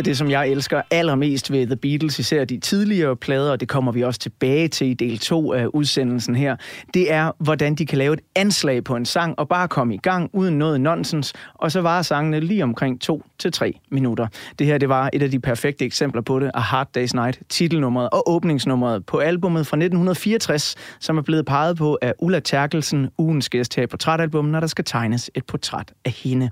af 0.00 0.04
det, 0.04 0.18
som 0.18 0.30
jeg 0.30 0.48
elsker 0.48 0.82
allermest 0.90 1.52
ved 1.52 1.66
The 1.66 1.76
Beatles, 1.76 2.18
især 2.18 2.44
de 2.44 2.58
tidligere 2.58 3.16
plader, 3.16 3.50
og 3.50 3.60
det 3.60 3.68
kommer 3.68 3.92
vi 3.92 4.02
også 4.02 4.20
tilbage 4.20 4.68
til 4.68 4.86
i 4.86 4.94
del 4.94 5.18
2 5.18 5.52
af 5.52 5.66
udsendelsen 5.66 6.34
her, 6.34 6.56
det 6.94 7.12
er, 7.12 7.32
hvordan 7.38 7.74
de 7.74 7.86
kan 7.86 7.98
lave 7.98 8.12
et 8.14 8.20
anslag 8.34 8.84
på 8.84 8.96
en 8.96 9.04
sang 9.04 9.38
og 9.38 9.48
bare 9.48 9.68
komme 9.68 9.94
i 9.94 9.98
gang 9.98 10.30
uden 10.32 10.58
noget 10.58 10.80
nonsens, 10.80 11.32
og 11.54 11.72
så 11.72 11.80
varer 11.80 12.02
sangene 12.02 12.40
lige 12.40 12.62
omkring 12.62 13.00
2 13.00 13.22
til 13.38 13.52
3 13.52 13.78
minutter. 13.90 14.26
Det 14.58 14.66
her, 14.66 14.78
det 14.78 14.88
var 14.88 15.10
et 15.12 15.22
af 15.22 15.30
de 15.30 15.40
perfekte 15.40 15.84
eksempler 15.84 16.22
på 16.22 16.40
det, 16.40 16.50
A 16.54 16.60
Hard 16.60 16.88
Day's 16.98 17.14
Night, 17.14 17.40
titelnummeret 17.48 18.08
og 18.12 18.30
åbningsnummeret 18.30 19.06
på 19.06 19.18
albumet 19.18 19.66
fra 19.66 19.76
1964, 19.76 20.74
som 21.00 21.18
er 21.18 21.22
blevet 21.22 21.46
peget 21.46 21.76
på 21.76 21.98
af 22.02 22.14
Ulla 22.18 22.40
Terkelsen, 22.40 23.08
ugens 23.18 23.48
gæst 23.48 23.76
her 23.76 23.82
i 23.82 23.86
portrætalbummet, 23.86 24.52
når 24.52 24.60
der 24.60 24.66
skal 24.66 24.84
tegnes 24.84 25.30
et 25.34 25.44
portræt 25.46 25.92
af 26.04 26.10
hende. 26.10 26.50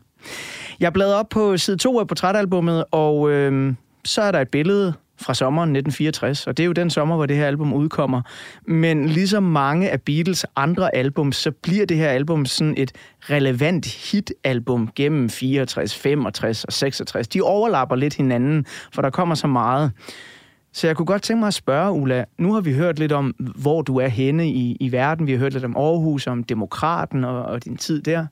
Jeg 0.81 0.93
bladrer 0.93 1.15
op 1.15 1.29
på 1.29 1.57
side 1.57 1.77
2 1.77 2.01
af 2.01 2.07
portrætalbummet, 2.07 2.85
og 2.91 3.31
øh, 3.31 3.75
så 4.05 4.23
er 4.23 4.33
der 4.33 4.41
et 4.41 4.49
billede 4.49 4.95
fra 5.21 5.35
sommeren 5.35 5.77
1964, 5.77 6.47
og 6.47 6.57
det 6.57 6.63
er 6.63 6.67
jo 6.67 6.73
den 6.73 6.91
sommer, 6.91 7.17
hvor 7.17 7.27
det 7.27 7.37
her 7.37 7.47
album 7.47 7.73
udkommer. 7.73 8.23
Men 8.67 9.09
ligesom 9.09 9.43
mange 9.43 9.91
af 9.91 10.03
Beatles 10.03 10.47
andre 10.57 10.97
album, 10.97 11.33
så 11.33 11.51
bliver 11.51 11.87
det 11.87 11.97
her 11.97 12.09
album 12.09 12.47
sådan 12.47 12.75
et 12.77 12.93
relevant 13.21 13.87
hitalbum 13.87 14.91
gennem 14.97 15.31
64, 15.31 15.95
65 15.95 16.65
og 16.65 16.73
66. 16.73 17.29
De 17.29 17.41
overlapper 17.43 17.97
lidt 17.97 18.15
hinanden, 18.15 18.67
for 18.93 19.03
der 19.03 19.11
kommer 19.11 19.35
så 19.35 19.47
meget. 19.47 19.93
Så 20.73 20.87
jeg 20.87 20.97
kunne 20.97 21.07
godt 21.07 21.23
tænke 21.23 21.39
mig 21.39 21.47
at 21.47 21.55
spørge, 21.55 21.93
Ulla, 21.93 22.25
nu 22.39 22.53
har 22.53 22.61
vi 22.61 22.73
hørt 22.75 22.99
lidt 22.99 23.13
om, 23.13 23.35
hvor 23.39 23.83
du 23.83 23.97
er 23.97 24.09
henne 24.09 24.49
i, 24.49 24.77
i 24.81 24.93
verden. 24.93 25.27
Vi 25.27 25.33
har 25.33 25.39
hørt 25.39 25.53
lidt 25.53 25.65
om 25.65 25.77
Aarhus, 25.77 26.27
om 26.27 26.45
demokraten 26.45 27.25
og, 27.25 27.43
og 27.43 27.65
din 27.65 27.77
tid 27.77 28.03
der. 28.03 28.27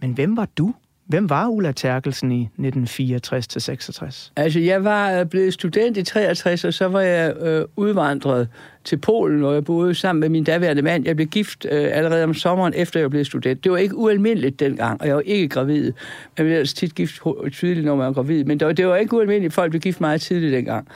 Men 0.00 0.12
hvem 0.12 0.36
var 0.36 0.48
du? 0.58 0.74
Hvem 1.08 1.30
var 1.30 1.48
Ulla 1.48 1.72
Terkelsen 1.72 2.32
i 2.32 2.48
1964-66? 2.58 4.32
Altså, 4.36 4.60
jeg 4.60 4.84
var 4.84 5.12
øh, 5.12 5.26
blevet 5.26 5.54
student 5.54 5.96
i 5.96 6.02
63, 6.02 6.64
og 6.64 6.74
så 6.74 6.88
var 6.88 7.00
jeg 7.00 7.36
øh, 7.36 7.64
udvandret 7.76 8.48
til 8.84 8.96
Polen, 8.96 9.44
og 9.44 9.54
jeg 9.54 9.64
boede 9.64 9.94
sammen 9.94 10.20
med 10.20 10.28
min 10.28 10.44
daværende 10.44 10.82
mand. 10.82 11.06
Jeg 11.06 11.16
blev 11.16 11.28
gift 11.28 11.66
øh, 11.70 11.88
allerede 11.92 12.24
om 12.24 12.34
sommeren, 12.34 12.72
efter 12.76 13.00
jeg 13.00 13.10
blev 13.10 13.24
student. 13.24 13.64
Det 13.64 13.72
var 13.72 13.78
ikke 13.78 13.96
ualmindeligt 13.96 14.60
dengang, 14.60 15.00
og 15.00 15.06
jeg 15.06 15.14
var 15.14 15.20
ikke 15.20 15.48
gravid. 15.48 15.92
Man 16.38 16.46
blev 16.46 16.56
altså 16.58 16.74
tit 16.74 16.94
gift 16.94 17.22
tydeligt, 17.52 17.86
når 17.86 17.96
man 17.96 18.06
var 18.06 18.12
gravid, 18.12 18.44
men 18.44 18.60
det 18.60 18.66
var, 18.66 18.72
det 18.72 18.86
var 18.86 18.96
ikke 18.96 19.16
ualmindeligt. 19.16 19.54
Folk 19.54 19.70
blev 19.70 19.80
gift 19.80 20.00
meget 20.00 20.20
tidligt 20.20 20.52
dengang. 20.52 20.88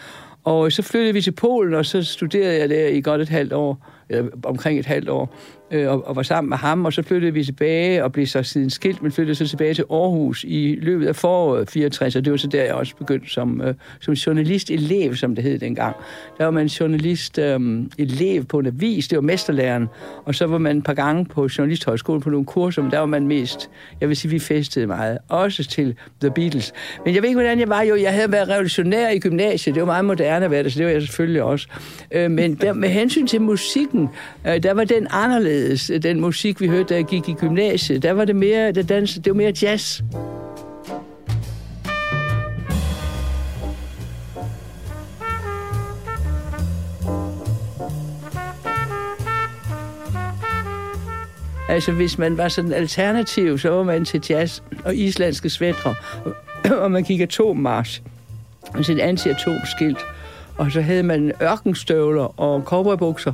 Og 0.45 0.73
så 0.73 0.83
flyttede 0.83 1.13
vi 1.13 1.21
til 1.21 1.33
Polen, 1.33 1.75
og 1.75 1.87
så 1.87 2.03
studerede 2.03 2.59
jeg 2.59 2.69
der 2.69 2.89
i 2.89 3.01
godt 3.01 3.21
et 3.21 3.29
halvt 3.29 3.53
år, 3.53 3.87
eller 4.09 4.31
omkring 4.45 4.79
et 4.79 4.87
halvt 4.87 5.09
år, 5.09 5.37
øh, 5.71 5.91
og, 5.91 6.07
og 6.07 6.17
var 6.17 6.23
sammen 6.23 6.49
med 6.49 6.57
ham, 6.57 6.85
og 6.85 6.93
så 6.93 7.03
flyttede 7.03 7.33
vi 7.33 7.45
tilbage 7.45 8.05
og 8.05 8.13
blev 8.13 8.27
så 8.27 8.43
siden 8.43 8.71
skilt, 8.71 9.03
men 9.03 9.13
flyttede 9.13 9.35
så 9.35 9.49
tilbage 9.49 9.75
til 9.75 9.85
Aarhus 9.91 10.45
i 10.45 10.79
løbet 10.83 11.07
af 11.07 11.17
foråret 11.17 11.71
64, 11.71 12.17
og 12.17 12.25
det 12.25 12.31
var 12.31 12.37
så 12.37 12.47
der, 12.47 12.65
jeg 12.65 12.75
også 12.75 12.97
begyndte 12.97 13.31
som, 13.31 13.61
øh, 13.61 13.75
som 14.01 14.15
journalist-elev, 14.15 15.15
som 15.15 15.35
det 15.35 15.45
hed 15.45 15.59
dengang. 15.59 15.97
Der 16.39 16.45
var 16.45 16.51
man 16.51 16.67
journalist-elev 16.67 18.41
øh, 18.41 18.47
på 18.47 18.59
en 18.59 18.67
avis, 18.67 19.09
det 19.09 19.17
var 19.17 19.23
mesterlæren, 19.23 19.89
og 20.25 20.35
så 20.35 20.47
var 20.47 20.59
man 20.59 20.79
et 20.79 20.85
par 20.85 20.95
gange 20.95 21.25
på 21.25 21.49
journalisthøjskolen 21.59 22.23
på 22.23 22.31
nogle 22.31 22.47
kurser, 22.47 22.83
men 22.83 22.91
der 22.91 22.99
var 22.99 23.07
man 23.07 23.27
mest, 23.27 23.71
jeg 24.01 24.09
vil 24.09 24.17
sige, 24.17 24.31
vi 24.31 24.39
festede 24.39 24.87
meget, 24.87 25.19
også 25.29 25.65
til 25.65 25.95
The 26.21 26.31
Beatles. 26.31 26.73
Men 27.05 27.15
jeg 27.15 27.23
ved 27.23 27.29
ikke, 27.29 27.41
hvordan 27.41 27.61
jeg 27.61 27.69
var 27.69 27.83
jo, 27.83 27.97
jeg 27.97 28.13
havde 28.13 28.33
været 28.33 28.49
revolutionær 28.49 29.11
i 29.11 29.19
gymnasiet, 29.19 29.75
det 29.75 29.81
var 29.81 29.87
meget 29.87 30.05
moderne 30.05 30.45
at 30.45 30.51
være 30.51 30.63
det, 30.63 30.73
så 30.73 30.79
det 30.79 30.87
var 30.87 30.93
jeg 30.93 31.03
selvfølgelig 31.03 31.43
også. 31.43 31.69
Øh, 32.11 32.31
men 32.31 32.55
der, 32.55 32.73
med 32.73 32.89
hensyn 32.89 33.27
til 33.27 33.41
musik, 33.41 33.92
musikken, 33.93 34.09
øh, 34.47 34.63
der 34.63 34.75
var 34.75 34.85
den 34.85 35.07
anderledes 35.11 35.43
anderledes. 35.43 35.91
Den 36.03 36.21
musik, 36.21 36.61
vi 36.61 36.69
hørte, 36.69 36.85
da 36.85 36.95
jeg 36.95 37.05
gik 37.05 37.29
i 37.29 37.33
gymnasiet, 37.33 38.03
der 38.03 38.13
var 38.13 38.25
det 38.25 38.37
mere, 38.37 38.73
der 38.73 38.83
dans, 38.83 39.15
det 39.15 39.27
var 39.27 39.35
mere 39.35 39.53
jazz. 39.63 40.03
Altså, 51.69 51.93
hvis 51.93 52.19
man 52.19 52.37
var 52.37 52.49
sådan 52.49 52.73
alternativ, 52.73 53.59
så 53.59 53.71
var 53.71 53.83
man 53.83 54.05
til 54.05 54.23
jazz 54.31 54.61
og 54.85 54.97
islandske 54.97 55.51
svætre, 55.51 55.95
og 56.83 56.91
man 56.91 57.03
gik 57.03 57.21
atommarsch, 57.21 58.03
altså 58.75 58.93
et 58.93 59.01
anti-atomskilt. 59.01 59.99
Og 60.59 60.73
så 60.73 60.81
havde 60.81 61.03
man 61.03 61.33
ørkenstøvler 61.43 62.41
og 62.41 62.63
cowboybukser, 62.63 63.33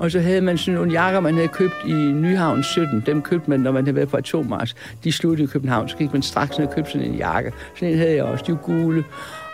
og 0.00 0.10
så 0.10 0.20
havde 0.20 0.40
man 0.40 0.58
sådan 0.58 0.74
nogle 0.74 0.92
jakker, 0.92 1.20
man 1.20 1.34
havde 1.34 1.48
købt 1.48 1.76
i 1.86 1.92
Nyhavn 1.92 2.62
17. 2.62 3.02
Dem 3.06 3.22
købte 3.22 3.50
man, 3.50 3.60
når 3.60 3.72
man 3.72 3.84
havde 3.84 3.96
været 3.96 4.08
på 4.08 4.16
atommars. 4.16 4.74
De 5.04 5.12
sluttede 5.12 5.44
i 5.44 5.46
København, 5.46 5.88
så 5.88 5.96
gik 5.96 6.12
man 6.12 6.22
straks 6.22 6.58
ned 6.58 6.66
og 6.66 6.74
købte 6.74 6.90
sådan 6.90 7.06
en 7.06 7.14
jakke. 7.14 7.52
Sådan 7.74 7.88
en 7.88 7.98
havde 7.98 8.14
jeg 8.14 8.24
også, 8.24 8.44
de 8.46 8.52
var 8.52 8.58
gule. 8.58 9.04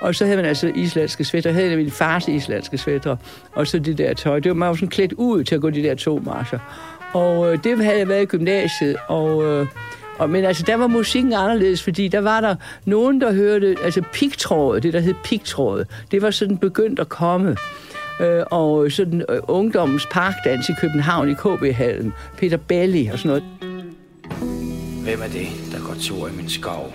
Og 0.01 0.15
så 0.15 0.25
havde 0.25 0.37
man 0.37 0.47
altså 0.47 0.73
islandske 0.75 1.25
svætter. 1.25 1.53
havde 1.53 1.69
jeg 1.69 1.79
min 1.79 1.91
fars 1.91 2.29
islandske 2.29 2.79
svætter. 2.79 3.17
Og 3.53 3.67
så 3.67 3.79
det 3.79 3.99
der 3.99 4.15
tøj. 4.15 4.41
Det 4.41 4.49
var, 4.49 4.55
man 4.55 4.69
var 4.69 4.75
sådan 4.75 4.89
klædt 4.89 5.13
ud 5.13 5.45
til 5.45 5.55
at 5.55 5.61
gå 5.61 5.71
de 5.71 5.83
der 5.83 5.95
to 5.95 6.23
marscher. 6.25 6.59
Og 7.13 7.53
øh, 7.53 7.65
det 7.65 7.85
havde 7.85 7.99
jeg 7.99 8.09
været 8.09 8.23
i 8.23 8.27
gymnasiet, 8.27 8.97
og... 9.09 9.45
Øh, 9.45 9.67
og, 10.19 10.31
men 10.31 10.45
altså, 10.45 10.65
der 10.67 10.77
var 10.77 10.87
musikken 10.87 11.33
anderledes, 11.33 11.83
fordi 11.83 12.09
der 12.09 12.21
var 12.21 12.41
der 12.41 12.57
nogen, 12.85 13.21
der 13.21 13.33
hørte, 13.33 13.77
altså 13.85 14.03
pigtrådet, 14.13 14.83
det 14.83 14.93
der 14.93 15.01
hed 15.01 15.15
pigtrådet, 15.25 15.87
det 16.11 16.23
var 16.23 16.31
sådan 16.31 16.59
begyndt 16.59 17.01
at 17.01 17.09
komme. 17.09 17.57
Øh, 18.21 18.45
og 18.51 18.93
sådan 18.93 19.25
øh, 19.29 19.41
ungdommens 19.49 20.07
parkdans 20.11 20.69
i 20.69 20.73
København 20.81 21.29
i 21.31 21.35
KB-hallen, 21.35 22.13
Peter 22.39 22.57
Belli 22.57 23.07
og 23.07 23.19
sådan 23.19 23.29
noget. 23.29 23.45
Hvem 25.03 25.23
er 25.23 25.29
det, 25.29 25.49
der 25.73 25.87
går 25.87 25.95
tur 26.01 26.29
i 26.29 26.33
min 26.33 26.49
skov? 26.49 26.93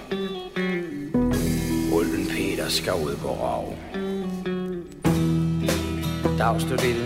Ulven 1.93 2.25
Peter 2.29 2.69
skal 2.69 2.93
ud 2.93 3.15
på 3.15 3.27
rov. 3.27 3.77
Dags 6.37 6.63
du 6.63 6.75
lille, 6.83 7.05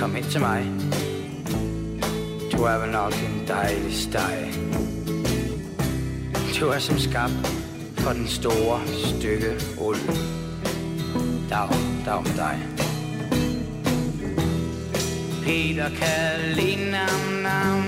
kom 0.00 0.16
ind 0.16 0.24
til 0.24 0.40
mig. 0.40 0.66
Du 2.52 2.62
er 2.62 2.78
vel 2.78 2.90
nok 2.92 3.12
en 3.12 3.48
dejlig 3.48 3.94
steg. 3.94 4.52
Du 6.60 6.66
er 6.66 6.78
som 6.78 6.98
skabt 6.98 7.46
for 7.96 8.12
den 8.12 8.26
store 8.26 8.80
stykke 8.86 9.50
ulv. 9.80 9.98
Dag, 11.50 11.68
dag 12.06 12.22
med 12.22 12.36
dig. 12.36 12.73
Peter 15.44 15.88
kan 15.88 16.90
nam, 16.90 17.42
nam, 17.42 17.82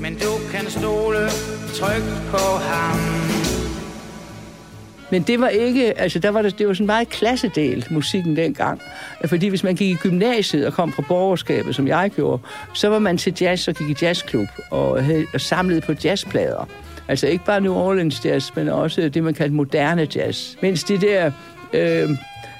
men 0.00 0.14
du 0.14 0.30
kan 0.52 0.70
stole 0.70 1.28
trygt 1.74 2.22
på 2.30 2.56
ham. 2.60 2.98
Men 5.10 5.22
det 5.22 5.40
var 5.40 5.48
ikke, 5.48 6.00
altså 6.00 6.18
der 6.18 6.28
var 6.28 6.42
det, 6.42 6.58
det 6.58 6.68
var 6.68 6.74
sådan 6.74 6.86
meget 6.86 7.08
klassedel, 7.08 7.86
musikken 7.90 8.36
dengang. 8.36 8.80
Fordi 9.24 9.48
hvis 9.48 9.64
man 9.64 9.74
gik 9.74 9.90
i 9.90 9.94
gymnasiet 9.94 10.66
og 10.66 10.72
kom 10.72 10.92
fra 10.92 11.02
borgerskabet, 11.08 11.74
som 11.74 11.88
jeg 11.88 12.10
gjorde, 12.16 12.42
så 12.74 12.88
var 12.88 12.98
man 12.98 13.18
til 13.18 13.36
jazz 13.40 13.68
og 13.68 13.74
gik 13.74 13.88
i 13.88 14.04
jazzklub 14.04 14.48
og, 14.70 15.04
havde, 15.04 15.26
og 15.34 15.40
samlede 15.40 15.80
på 15.80 15.92
jazzplader. 16.04 16.68
Altså 17.08 17.26
ikke 17.26 17.44
bare 17.44 17.60
New 17.60 17.74
Orleans 17.74 18.24
jazz, 18.24 18.50
men 18.56 18.68
også 18.68 19.08
det, 19.08 19.22
man 19.22 19.34
kaldte 19.34 19.54
moderne 19.54 20.08
jazz. 20.16 20.56
Mens 20.62 20.84
de 20.84 21.00
der... 21.00 21.30
Øh, 21.72 22.10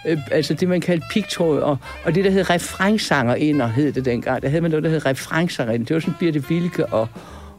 øh, 0.07 0.19
altså 0.31 0.55
det, 0.55 0.69
man 0.69 0.81
kaldte 0.81 1.07
pigtråd, 1.11 1.61
og, 1.61 1.79
og 2.05 2.15
det, 2.15 2.25
der 2.25 2.31
hed 2.31 2.51
refrengsanger 2.51 3.35
ind, 3.35 3.63
hed 3.63 3.93
det 3.93 4.05
dengang. 4.05 4.43
Der 4.43 4.49
havde 4.49 4.63
man 4.63 4.71
noget, 4.71 4.85
der 4.85 4.91
hed 4.91 5.07
refrengsanger 5.07 5.75
ind. 5.75 5.87
Det 5.87 5.95
var 5.95 6.01
sådan 6.01 6.15
Birte 6.21 6.49
Vilke 6.49 6.87
og, 6.87 7.09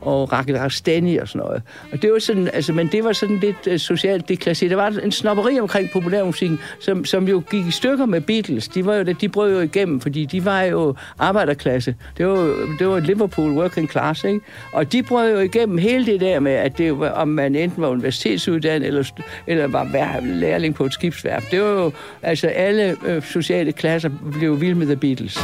og 0.08 0.34
Rakel 0.34 0.58
Rastani 0.58 1.18
og 1.18 1.28
sådan 1.28 1.40
noget. 1.40 1.62
Og 1.92 2.02
det 2.02 2.14
var 2.14 2.20
sådan, 2.20 2.50
altså, 2.54 2.74
men 2.74 2.88
det 2.88 3.04
var 3.04 3.14
sådan 3.14 3.38
lidt 3.38 3.68
uh, 3.72 3.78
socialt 3.78 4.30
deklasseret. 4.30 4.70
Der 4.72 4.76
var 4.76 4.90
en 5.04 5.12
snopperi 5.12 5.60
omkring 5.60 5.90
populærmusikken, 5.94 6.60
som, 6.80 7.06
som 7.06 7.28
jo 7.28 7.44
gik 7.52 7.68
i 7.68 7.72
stykker 7.72 8.06
med 8.06 8.22
Beatles. 8.22 8.68
De, 8.68 8.86
var 8.86 8.96
jo, 8.96 9.04
de 9.04 9.30
brød 9.30 9.54
jo 9.54 9.60
igennem, 9.60 10.00
fordi 10.00 10.26
de 10.26 10.46
var 10.46 10.62
jo 10.62 10.96
arbejderklasse. 11.20 11.96
Det 12.18 12.28
var, 12.28 12.56
det 12.80 12.88
var 12.88 13.00
Liverpool 13.00 13.52
working 13.52 13.92
class, 13.92 14.24
ikke? 14.24 14.40
Og 14.74 14.92
de 14.92 15.04
brød 15.04 15.32
jo 15.32 15.40
igennem 15.40 15.78
hele 15.78 16.06
det 16.06 16.22
der 16.22 16.40
med, 16.40 16.52
at 16.52 16.78
det 16.78 17.00
var, 17.00 17.10
om 17.10 17.28
man 17.28 17.56
enten 17.56 17.82
var 17.82 17.88
universitetsuddannet 17.88 18.88
eller, 18.88 19.04
eller 19.48 19.68
var 19.68 20.20
lærling 20.22 20.76
på 20.76 20.86
et 20.86 20.94
skibsværf. 20.94 21.44
Det 21.52 21.62
var 21.62 21.70
jo, 21.70 21.92
altså 22.22 22.48
alle 22.48 22.96
øh, 23.06 23.24
sociale 23.24 23.72
klasser 23.72 24.10
blev 24.34 24.62
vilde 24.62 24.76
med 24.76 24.86
The 24.86 24.96
Beatles. 24.96 25.40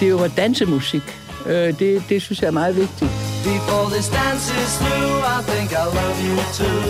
Det 0.00 0.14
var 0.14 0.28
dansemusik. 0.36 1.27
Øh, 1.46 1.78
det, 1.78 2.02
det 2.08 2.22
synes 2.22 2.40
jeg 2.42 2.48
er 2.48 2.52
meget 2.62 2.76
vigtigt. 2.76 3.10
Before 3.44 3.86
this 3.94 4.08
dance 4.18 4.46
is 4.64 4.72
through, 4.82 5.18
I 5.36 5.40
think 5.50 5.68
I 5.82 5.84
love 5.98 6.18
you 6.26 6.36
too. 6.58 6.80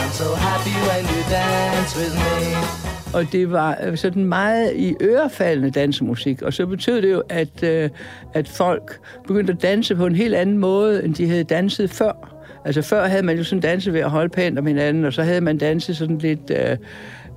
I'm 0.00 0.12
so 0.20 0.28
happy 0.48 0.74
when 0.88 1.02
you 1.12 1.20
dance 1.30 1.92
with 2.00 2.14
me. 2.22 2.92
Og 3.14 3.32
det 3.32 3.52
var 3.52 3.78
øh, 3.84 3.96
sådan 3.96 4.24
meget 4.24 4.72
i 4.76 4.94
ørefaldende 5.02 5.70
dansemusik, 5.70 6.42
og 6.42 6.52
så 6.52 6.66
betød 6.66 7.02
det 7.02 7.12
jo, 7.12 7.22
at, 7.28 7.62
øh, 7.62 7.90
at 8.34 8.48
folk 8.48 9.00
begyndte 9.26 9.52
at 9.52 9.62
danse 9.62 9.94
på 9.94 10.06
en 10.06 10.14
helt 10.14 10.34
anden 10.34 10.58
måde, 10.58 11.04
end 11.04 11.14
de 11.14 11.28
havde 11.28 11.44
danset 11.44 11.90
før. 11.90 12.42
Altså 12.64 12.82
før 12.82 13.06
havde 13.06 13.22
man 13.22 13.36
jo 13.36 13.44
sådan 13.44 13.60
danset 13.60 13.92
ved 13.92 14.00
at 14.00 14.10
holde 14.10 14.28
pænt 14.28 14.58
om 14.58 14.66
hinanden, 14.66 15.04
og 15.04 15.12
så 15.12 15.22
havde 15.22 15.40
man 15.40 15.58
danset 15.58 15.96
sådan 15.96 16.18
lidt... 16.18 16.50
Øh, 16.50 16.76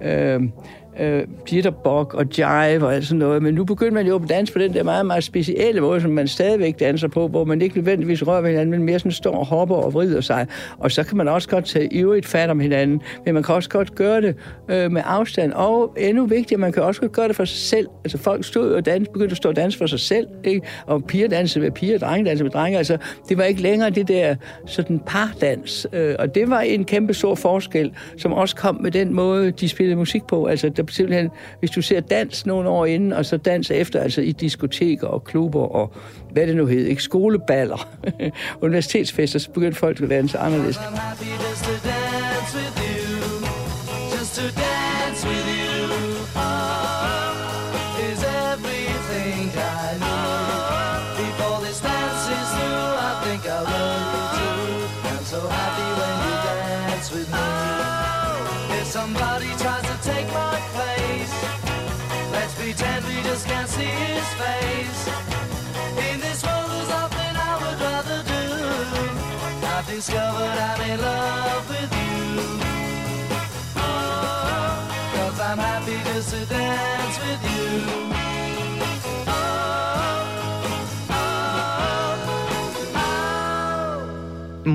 øh, 0.01 0.41
øh, 0.99 1.23
jitterbug 1.51 2.15
og 2.15 2.25
jive 2.37 2.85
og 2.85 2.95
alt 2.95 3.07
sådan 3.07 3.19
noget. 3.19 3.43
Men 3.43 3.53
nu 3.53 3.63
begynder 3.63 3.93
man 3.93 4.07
jo 4.07 4.15
at 4.15 4.29
danse 4.29 4.53
på 4.53 4.59
den 4.59 4.73
der 4.73 4.83
meget, 4.83 5.05
meget 5.05 5.23
specielle 5.23 5.81
måde, 5.81 6.01
som 6.01 6.11
man 6.11 6.27
stadigvæk 6.27 6.79
danser 6.79 7.07
på, 7.07 7.27
hvor 7.27 7.43
man 7.43 7.61
ikke 7.61 7.75
nødvendigvis 7.75 8.27
rører 8.27 8.41
ved 8.41 8.49
hinanden, 8.49 8.71
men 8.71 8.83
mere 8.83 8.99
sådan 8.99 9.11
står 9.11 9.35
og 9.35 9.45
hopper 9.45 9.75
og 9.75 9.93
vrider 9.93 10.21
sig. 10.21 10.47
Og 10.77 10.91
så 10.91 11.03
kan 11.03 11.17
man 11.17 11.27
også 11.27 11.49
godt 11.49 11.65
tage 11.65 11.93
ivrigt 11.93 12.25
fat 12.25 12.49
om 12.49 12.59
hinanden, 12.59 13.01
men 13.25 13.33
man 13.33 13.43
kan 13.43 13.55
også 13.55 13.69
godt 13.69 13.95
gøre 13.95 14.21
det 14.21 14.35
øh, 14.69 14.91
med 14.91 15.01
afstand. 15.05 15.53
Og 15.53 15.95
endnu 15.99 16.25
vigtigere, 16.25 16.59
man 16.59 16.71
kan 16.71 16.83
også 16.83 17.01
godt 17.01 17.11
gøre 17.11 17.27
det 17.27 17.35
for 17.35 17.45
sig 17.45 17.57
selv. 17.57 17.87
Altså 18.03 18.17
folk 18.17 18.45
stod 18.45 18.71
og 18.71 18.85
dans, 18.85 19.07
begyndte 19.07 19.33
at 19.33 19.37
stå 19.37 19.49
og 19.49 19.55
danse 19.55 19.77
for 19.77 19.85
sig 19.85 19.99
selv, 19.99 20.27
ikke? 20.43 20.61
og 20.85 21.03
piger 21.03 21.27
dansede 21.27 21.63
med 21.63 21.71
piger, 21.71 21.97
drenge 21.97 22.25
dansede 22.25 22.43
med 22.43 22.51
drenge. 22.51 22.77
Altså, 22.77 22.97
det 23.29 23.37
var 23.37 23.43
ikke 23.43 23.61
længere 23.61 23.89
det 23.89 24.07
der 24.07 24.35
sådan 24.65 24.99
pardans. 24.99 25.87
Øh, 25.93 26.15
og 26.19 26.35
det 26.35 26.49
var 26.49 26.59
en 26.59 26.85
kæmpe 26.85 27.13
stor 27.13 27.35
forskel, 27.35 27.93
som 28.17 28.33
også 28.33 28.55
kom 28.55 28.81
med 28.81 28.91
den 28.91 29.13
måde, 29.13 29.51
de 29.51 29.69
spillede 29.69 29.95
musik 29.95 30.23
på. 30.23 30.45
Altså, 30.45 30.69
der 30.69 30.83
simpelthen, 30.89 31.29
hvis 31.59 31.71
du 31.71 31.81
ser 31.81 31.99
dans 31.99 32.45
nogle 32.45 32.69
år 32.69 32.85
inden, 32.85 33.13
og 33.13 33.25
så 33.25 33.37
dans 33.37 33.71
efter, 33.71 33.99
altså 33.99 34.21
i 34.21 34.31
diskoteker 34.31 35.07
og 35.07 35.23
klubber 35.23 35.61
og 35.61 35.93
hvad 36.31 36.47
det 36.47 36.55
nu 36.55 36.65
hedder, 36.65 36.89
ikke 36.89 37.03
skoleballer, 37.03 37.89
universitetsfester, 38.61 39.39
så 39.39 39.51
begyndte 39.51 39.79
folk 39.79 40.01
at 40.01 40.09
danse 40.09 40.37
anderledes. 40.37 40.79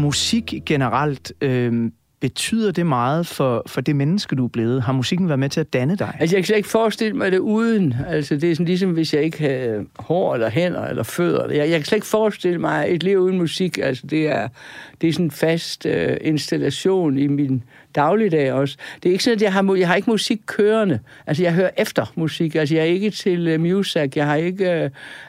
Musik 0.01 0.55
generelt 0.67 1.33
øh, 1.41 1.91
Betyder 2.21 2.73
det 2.73 2.87
meget 2.87 3.27
for, 3.27 3.63
for 3.67 3.81
det 3.81 3.97
menneske, 3.97 4.37
du 4.37 4.45
er 4.45 4.49
blevet? 4.49 4.83
Har 4.83 4.93
musikken 4.93 5.29
været 5.29 5.39
med 5.39 5.49
til 5.49 5.61
at 5.61 5.73
danne 5.73 5.97
dig? 5.97 6.17
Altså, 6.21 6.37
jeg 6.37 6.43
kan 6.43 6.47
slet 6.47 6.57
ikke 6.57 6.69
forestille 6.69 7.17
mig 7.17 7.33
det 7.33 7.39
uden. 7.39 7.95
Altså, 8.09 8.37
det 8.37 8.51
er 8.51 8.55
sådan 8.55 8.67
ligesom, 8.67 8.91
hvis 8.91 9.15
jeg 9.15 9.23
ikke 9.23 9.39
havde 9.39 9.87
hår, 9.99 10.35
eller 10.35 10.51
hænder, 10.51 10.87
eller 10.87 11.03
fødder. 11.03 11.51
Jeg, 11.51 11.71
jeg 11.71 11.79
kan 11.79 11.85
slet 11.85 11.97
ikke 11.97 12.07
forestille 12.07 12.59
mig 12.59 12.87
et 12.89 13.03
liv 13.03 13.19
uden 13.19 13.39
musik. 13.39 13.79
Altså, 13.79 14.07
det 14.07 14.29
er, 14.29 14.49
det 15.01 15.09
er 15.09 15.13
sådan 15.13 15.27
en 15.27 15.31
fast 15.31 15.87
øh, 15.87 16.17
installation 16.21 17.19
i 17.19 17.27
min 17.27 17.63
dagligdag 17.94 18.53
også. 18.53 18.76
Det 19.03 19.09
er 19.09 19.12
ikke 19.12 19.24
sådan, 19.24 19.37
at 19.37 19.42
jeg 19.42 19.53
har, 19.53 19.74
jeg 19.74 19.88
har 19.88 19.94
ikke 19.94 20.11
musik 20.11 20.40
kørende. 20.46 20.98
Altså, 21.26 21.42
jeg 21.42 21.55
hører 21.55 21.70
efter 21.79 22.12
musik. 22.14 22.55
Altså, 22.55 22.74
jeg 22.74 22.83
er 22.83 22.87
ikke 22.87 23.11
til 23.11 23.55
uh, 23.55 23.61
music. 23.61 24.12
Jeg 24.16 24.26
har 24.26 24.37
ikke... 24.37 24.64
Uh, 24.64 24.70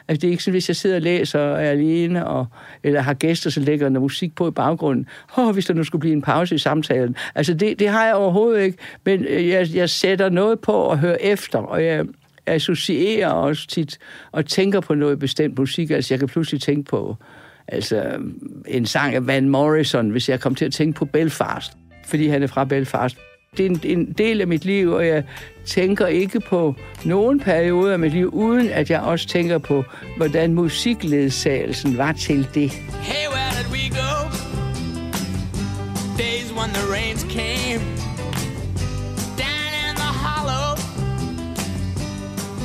altså, 0.08 0.20
det 0.20 0.24
er 0.24 0.30
ikke 0.30 0.42
sådan, 0.42 0.52
hvis 0.52 0.68
jeg 0.68 0.76
sidder 0.76 0.96
og 0.96 1.02
læser 1.02 1.40
og 1.40 1.64
er 1.64 1.70
alene, 1.70 2.26
og, 2.26 2.46
eller 2.82 3.00
har 3.00 3.14
gæster, 3.14 3.50
så 3.50 3.60
lægger 3.60 3.88
der 3.88 4.00
musik 4.00 4.34
på 4.34 4.48
i 4.48 4.50
baggrunden. 4.50 5.06
Åh, 5.38 5.46
oh, 5.46 5.54
hvis 5.54 5.66
der 5.66 5.74
nu 5.74 5.84
skulle 5.84 6.00
blive 6.00 6.12
en 6.12 6.22
pause 6.22 6.54
i 6.54 6.58
samtalen. 6.58 7.16
Altså, 7.34 7.54
det, 7.54 7.78
det 7.78 7.88
har 7.88 8.06
jeg 8.06 8.14
overhovedet 8.14 8.62
ikke. 8.62 8.78
Men 9.04 9.20
uh, 9.20 9.48
jeg, 9.48 9.68
jeg 9.74 9.90
sætter 9.90 10.28
noget 10.28 10.60
på 10.60 10.72
og 10.72 10.98
hører 10.98 11.18
efter, 11.20 11.58
og 11.58 11.84
jeg 11.84 12.04
associerer 12.46 13.28
også 13.28 13.66
tit 13.66 13.98
og 14.32 14.46
tænker 14.46 14.80
på 14.80 14.94
noget 14.94 15.18
bestemt 15.18 15.58
musik. 15.58 15.90
Altså, 15.90 16.14
jeg 16.14 16.18
kan 16.18 16.28
pludselig 16.28 16.60
tænke 16.60 16.82
på 16.90 17.16
altså, 17.68 18.18
en 18.66 18.86
sang 18.86 19.14
af 19.14 19.26
Van 19.26 19.48
Morrison, 19.48 20.10
hvis 20.10 20.28
jeg 20.28 20.40
kom 20.40 20.54
til 20.54 20.64
at 20.64 20.72
tænke 20.72 20.98
på 20.98 21.04
Belfast 21.04 21.72
fordi 22.04 22.28
han 22.28 22.42
er 22.42 22.46
fra 22.46 22.64
Belfast. 22.64 23.16
Det 23.56 23.66
er 23.66 23.70
en, 23.70 23.80
en 23.84 24.12
del 24.12 24.40
af 24.40 24.46
mit 24.46 24.64
liv, 24.64 24.90
og 24.90 25.06
jeg 25.06 25.24
tænker 25.66 26.06
ikke 26.06 26.40
på 26.40 26.74
nogen 27.04 27.40
periode 27.40 27.92
af 27.92 27.98
mit 27.98 28.12
liv, 28.12 28.30
uden 28.32 28.68
at 28.68 28.90
jeg 28.90 29.00
også 29.00 29.28
tænker 29.28 29.58
på, 29.58 29.84
hvordan 30.16 30.54
musikledsagelsen 30.54 31.98
var 31.98 32.12
til 32.12 32.48
det. 32.54 32.70
Hey, 32.70 33.28
where 33.28 33.50
did 33.58 33.70
we 33.72 33.88
go? 33.88 34.12
Days 36.18 36.52
when 36.52 36.70
the 36.70 36.92
rains 36.92 37.22
came 37.24 37.80
Down 39.38 39.72
in 39.88 39.94
the 39.96 40.12
hollow 40.24 40.76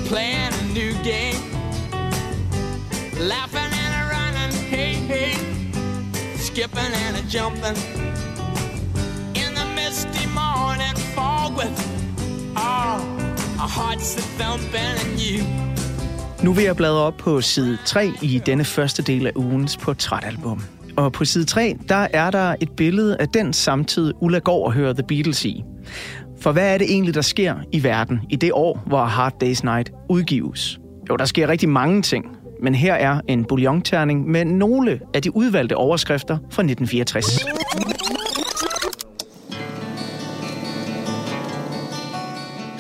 playing 0.06 0.54
a 0.62 0.63
new 0.73 0.93
game. 1.04 1.41
Laughing 3.19 3.71
and 3.84 3.93
a 4.00 4.04
running, 4.15 4.54
hey, 4.73 4.93
hey. 4.93 5.34
Skipping 6.38 6.93
and 7.06 7.17
a 7.17 7.21
jumping. 7.30 8.16
Misty 9.88 10.28
morning 10.28 10.97
fog 11.15 11.58
with 11.58 11.78
all 12.56 13.02
our 13.62 13.71
hearts 13.80 14.15
that 14.15 14.28
thumping 14.39 14.95
and 15.04 15.19
you. 15.19 15.43
Nu 16.43 16.54
vil 16.54 16.63
jeg 16.63 16.76
bladre 16.76 17.00
op 17.00 17.17
på 17.17 17.41
side 17.41 17.78
3 17.86 18.12
i 18.21 18.41
denne 18.45 18.65
første 18.65 19.04
del 19.04 19.28
af 19.28 19.32
ugens 19.36 19.78
portrætalbum. 19.78 20.63
Og 20.97 21.12
på 21.12 21.26
side 21.26 21.45
3, 21.45 21.76
der 21.89 22.08
er 22.13 22.32
der 22.32 22.56
et 22.62 22.69
billede 22.78 23.17
af 23.19 23.30
den 23.30 23.54
samtid, 23.54 24.13
Ulla 24.21 24.39
går 24.39 24.65
og 24.65 24.73
hører 24.73 24.93
The 24.93 25.04
Beatles 25.08 25.45
i. 25.45 25.63
For 26.41 26.52
hvad 26.52 26.73
er 26.73 26.78
det 26.78 26.91
egentlig, 26.91 27.13
der 27.13 27.21
sker 27.21 27.56
i 27.71 27.84
verden 27.84 28.21
i 28.30 28.36
det 28.36 28.52
år, 28.54 28.84
hvor 28.86 29.06
Hard 29.06 29.43
Day's 29.43 29.63
Night 29.63 29.91
udgives? 30.10 30.80
Jo, 31.10 31.15
der 31.15 31.26
sker 31.26 31.47
rigtig 31.47 31.69
mange 31.69 32.02
ting, 32.02 32.26
men 32.63 32.76
her 32.76 32.93
er 32.93 33.21
en 33.28 33.45
bouillonterning 33.45 34.28
med 34.28 34.45
nogle 34.45 35.00
af 35.13 35.21
de 35.21 35.36
udvalgte 35.36 35.76
overskrifter 35.76 36.38
fra 36.38 36.63
1964. 36.63 37.45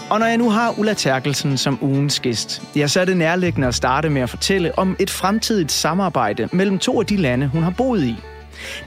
Og 0.09 0.19
når 0.19 0.25
jeg 0.25 0.37
nu 0.37 0.49
har 0.49 0.79
Ulla 0.79 0.93
Terkelsen 0.93 1.57
som 1.57 1.77
ugens 1.81 2.19
gæst, 2.19 2.61
ja, 2.75 2.87
så 2.87 3.01
er 3.01 3.05
det 3.05 3.17
nærliggende 3.17 3.67
at 3.67 3.75
starte 3.75 4.09
med 4.09 4.21
at 4.21 4.29
fortælle 4.29 4.79
om 4.79 4.95
et 4.99 5.09
fremtidigt 5.09 5.71
samarbejde 5.71 6.49
mellem 6.51 6.79
to 6.79 6.99
af 6.99 7.05
de 7.05 7.17
lande, 7.17 7.47
hun 7.47 7.63
har 7.63 7.73
boet 7.77 8.03
i. 8.03 8.15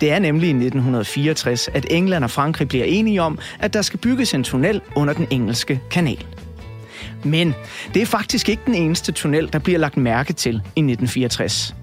Det 0.01 0.13
er 0.13 0.19
nemlig 0.19 0.47
i 0.47 0.51
1964, 0.51 1.69
at 1.69 1.87
England 1.91 2.25
og 2.25 2.31
Frankrig 2.31 2.69
bliver 2.69 2.85
enige 2.85 3.23
om, 3.23 3.39
at 3.59 3.75
der 3.75 3.83
skal 3.83 3.99
bygges 3.99 4.35
en 4.35 4.45
tunnel 4.45 4.81
under 4.97 5.15
den 5.15 5.27
engelske 5.31 5.81
kanal. 5.91 6.27
Men 7.25 7.55
det 7.95 8.03
er 8.03 8.07
faktisk 8.07 8.49
ikke 8.49 8.63
den 8.67 8.75
eneste 8.75 9.13
tunnel, 9.13 9.53
der 9.53 9.59
bliver 9.59 9.79
lagt 9.79 9.97
mærke 9.97 10.33
til 10.33 10.55
i 10.55 10.81
1964. 10.81 11.75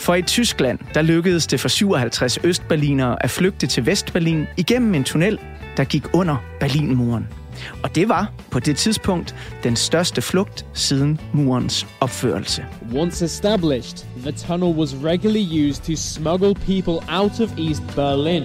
For 0.00 0.14
i 0.14 0.22
Tyskland, 0.22 0.78
der 0.94 1.02
lykkedes 1.02 1.46
det 1.46 1.60
for 1.60 1.68
57 1.68 2.38
østberlinere 2.44 3.24
at 3.24 3.30
flygte 3.30 3.66
til 3.66 3.86
Vestberlin 3.86 4.46
igennem 4.56 4.94
en 4.94 5.04
tunnel, 5.04 5.38
der 5.76 5.84
gik 5.84 6.04
under 6.12 6.36
Berlinmuren. 6.60 7.43
Og 7.82 7.94
det 7.94 8.08
var 8.08 8.32
på 8.50 8.60
det 8.60 8.76
tidspunkt 8.76 9.34
den 9.62 9.76
største 9.76 10.22
flugt 10.22 10.66
siden 10.72 11.20
murens 11.32 11.86
opførelse. 12.00 12.64
Once 12.94 13.24
established, 13.24 14.06
the 14.22 14.32
tunnel 14.32 14.78
was 14.78 14.94
regularly 15.04 15.68
used 15.68 15.82
to 15.82 15.96
smuggle 15.96 16.54
people 16.54 16.94
out 17.08 17.40
of 17.40 17.58
East 17.58 17.82
Berlin. 17.94 18.42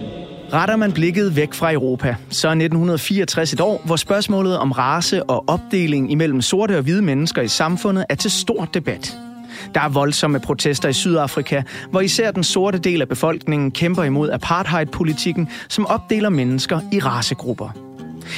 Retter 0.53 0.75
man 0.75 0.91
blikket 0.91 1.35
væk 1.35 1.53
fra 1.53 1.73
Europa, 1.73 2.15
så 2.29 2.47
er 2.47 2.51
1964 2.51 3.53
et 3.53 3.61
år, 3.61 3.81
hvor 3.85 3.95
spørgsmålet 3.95 4.57
om 4.57 4.71
race 4.71 5.23
og 5.23 5.43
opdeling 5.47 6.11
imellem 6.11 6.41
sorte 6.41 6.77
og 6.77 6.83
hvide 6.83 7.01
mennesker 7.01 7.41
i 7.41 7.47
samfundet 7.47 8.05
er 8.09 8.15
til 8.15 8.31
stor 8.31 8.65
debat. 8.65 9.17
Der 9.75 9.81
er 9.81 9.89
voldsomme 9.89 10.39
protester 10.39 10.89
i 10.89 10.93
Sydafrika, 10.93 11.61
hvor 11.91 12.01
især 12.01 12.31
den 12.31 12.43
sorte 12.43 12.77
del 12.77 13.01
af 13.01 13.07
befolkningen 13.07 13.71
kæmper 13.71 14.03
imod 14.03 14.29
apartheidpolitikken, 14.29 15.49
som 15.69 15.85
opdeler 15.85 16.29
mennesker 16.29 16.79
i 16.91 16.99
racegrupper. 16.99 17.88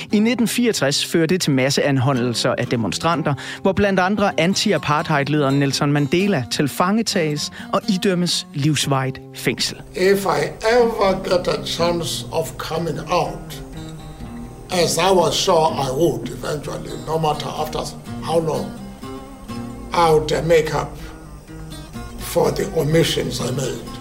I 0.02 0.04
1964 0.04 1.06
førte 1.06 1.28
det 1.28 1.42
til 1.42 1.52
masseanholdelser 1.52 2.56
af 2.58 2.68
demonstranter, 2.68 3.34
hvor 3.62 3.72
blandt 3.72 4.00
andre 4.00 4.40
anti-apartheid-lederen 4.40 5.60
Nelson 5.60 5.92
Mandela 5.92 6.44
tilfangetages 6.52 7.52
og 7.74 7.82
idømmes 7.90 8.48
livsvejt 8.54 9.22
fængsel. 9.36 9.78
If 9.96 10.26
I 10.26 10.68
ever 10.76 11.24
get 11.24 11.48
a 11.48 11.66
chance 11.66 12.26
of 12.32 12.52
coming 12.58 13.00
out, 13.12 13.64
as 14.72 14.98
I 14.98 15.12
was 15.14 15.36
sure 15.36 15.74
I 15.88 15.90
would 16.00 16.30
eventually, 16.30 16.92
no 17.08 17.18
matter 17.18 17.48
after 17.62 17.80
how 18.24 18.40
long, 18.40 18.66
I 19.94 20.12
would 20.14 20.48
make 20.48 20.74
up 20.82 20.98
for 22.20 22.50
the 22.50 22.80
omissions 22.80 23.40
I 23.40 23.52
made. 23.52 23.92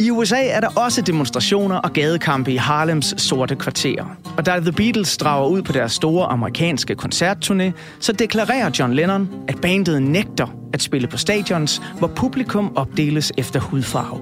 I 0.00 0.10
USA 0.10 0.46
er 0.46 0.60
der 0.60 0.68
også 0.76 1.02
demonstrationer 1.02 1.76
og 1.76 1.92
gadekampe 1.92 2.52
i 2.52 2.56
Harlems 2.56 3.22
sorte 3.22 3.56
kvarter. 3.56 4.04
Og 4.38 4.46
da 4.46 4.60
The 4.60 4.72
Beatles 4.72 5.16
drager 5.16 5.48
ud 5.48 5.62
på 5.62 5.72
deres 5.72 5.92
store 5.92 6.26
amerikanske 6.26 6.96
koncertturné, 7.04 7.70
så 8.00 8.12
deklarerer 8.12 8.70
John 8.78 8.94
Lennon, 8.94 9.28
at 9.48 9.60
bandet 9.60 10.02
nægter 10.02 10.46
at 10.72 10.82
spille 10.82 11.08
på 11.08 11.16
stadions, 11.16 11.82
hvor 11.98 12.08
publikum 12.08 12.76
opdeles 12.76 13.32
efter 13.36 13.60
hudfarve. 13.60 14.20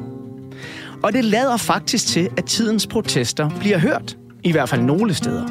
Og 1.02 1.12
det 1.12 1.24
lader 1.24 1.56
faktisk 1.56 2.06
til, 2.06 2.28
at 2.36 2.44
tidens 2.44 2.86
protester 2.86 3.50
bliver 3.60 3.78
hørt, 3.78 4.16
i 4.44 4.52
hvert 4.52 4.68
fald 4.68 4.82
nogle 4.82 5.14
steder. 5.14 5.46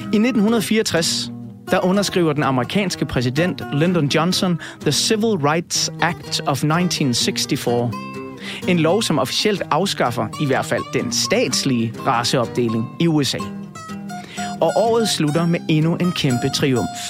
I 0.00 0.16
1964 0.16 1.30
der 1.70 1.84
underskriver 1.84 2.32
den 2.32 2.42
amerikanske 2.42 3.04
præsident 3.04 3.62
Lyndon 3.72 4.06
Johnson 4.06 4.60
The 4.80 4.92
Civil 4.92 5.36
Rights 5.36 5.88
Act 6.00 6.40
of 6.40 6.64
1964, 6.64 7.94
en 8.68 8.78
lov, 8.78 9.02
som 9.02 9.18
officielt 9.18 9.62
afskaffer 9.70 10.28
i 10.40 10.46
hvert 10.46 10.64
fald 10.64 10.82
den 10.92 11.12
statslige 11.12 11.94
raceopdeling 12.06 12.96
i 13.00 13.06
USA. 13.06 13.38
Og 14.60 14.72
året 14.76 15.08
slutter 15.08 15.46
med 15.46 15.60
endnu 15.68 15.96
en 15.96 16.12
kæmpe 16.12 16.48
triumf. 16.54 17.00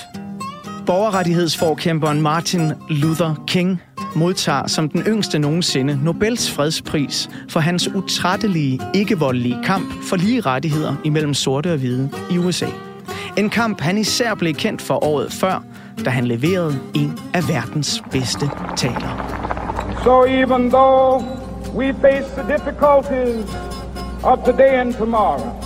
Borgerrettighedsforkæmperen 0.86 2.22
Martin 2.22 2.72
Luther 2.90 3.44
King 3.46 3.82
modtager 4.16 4.66
som 4.66 4.88
den 4.88 5.00
yngste 5.00 5.38
nogensinde 5.38 6.04
Nobels 6.04 6.50
fredspris 6.50 7.30
for 7.48 7.60
hans 7.60 7.88
utrættelige, 7.88 8.80
ikke-voldelige 8.94 9.58
kamp 9.64 10.02
for 10.02 10.16
lige 10.16 10.40
rettigheder 10.40 10.94
imellem 11.04 11.34
sorte 11.34 11.72
og 11.72 11.78
hvide 11.78 12.10
i 12.30 12.38
USA. 12.38 12.66
En 13.36 13.50
kamp, 13.50 13.80
han 13.80 13.98
især 13.98 14.34
blev 14.34 14.54
kendt 14.54 14.82
for 14.82 15.04
året 15.04 15.32
før, 15.32 15.64
da 16.04 16.10
han 16.10 16.26
leverede 16.26 16.78
en 16.94 17.18
af 17.34 17.48
verdens 17.48 18.02
bedste 18.10 18.50
taler. 18.76 19.36
So 20.04 20.24
even 20.24 20.70
though 20.70 21.24
we 21.74 21.92
face 21.92 22.28
the 22.36 22.52
difficulties 22.56 23.56
of 24.22 24.38
today 24.44 24.80
and 24.80 24.94
tomorrow, 24.94 25.65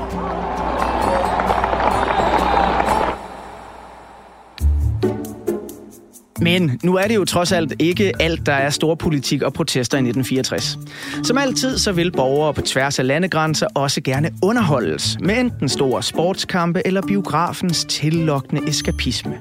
Men 6.41 6.79
nu 6.83 6.95
er 6.95 7.07
det 7.07 7.15
jo 7.15 7.25
trods 7.25 7.51
alt 7.51 7.73
ikke 7.79 8.13
alt, 8.19 8.45
der 8.45 8.53
er 8.53 8.69
stor 8.69 8.95
politik 8.95 9.41
og 9.41 9.53
protester 9.53 9.97
i 9.97 10.01
1964. 10.01 10.77
Som 11.23 11.37
altid, 11.37 11.77
så 11.77 11.91
vil 11.91 12.11
borgere 12.11 12.53
på 12.53 12.61
tværs 12.61 12.99
af 12.99 13.07
landegrænser 13.07 13.67
også 13.75 14.01
gerne 14.01 14.31
underholdes 14.43 15.17
med 15.19 15.39
enten 15.39 15.69
store 15.69 16.03
sportskampe 16.03 16.81
eller 16.85 17.01
biografens 17.01 17.85
tillokkende 17.85 18.69
eskapisme. 18.69 19.37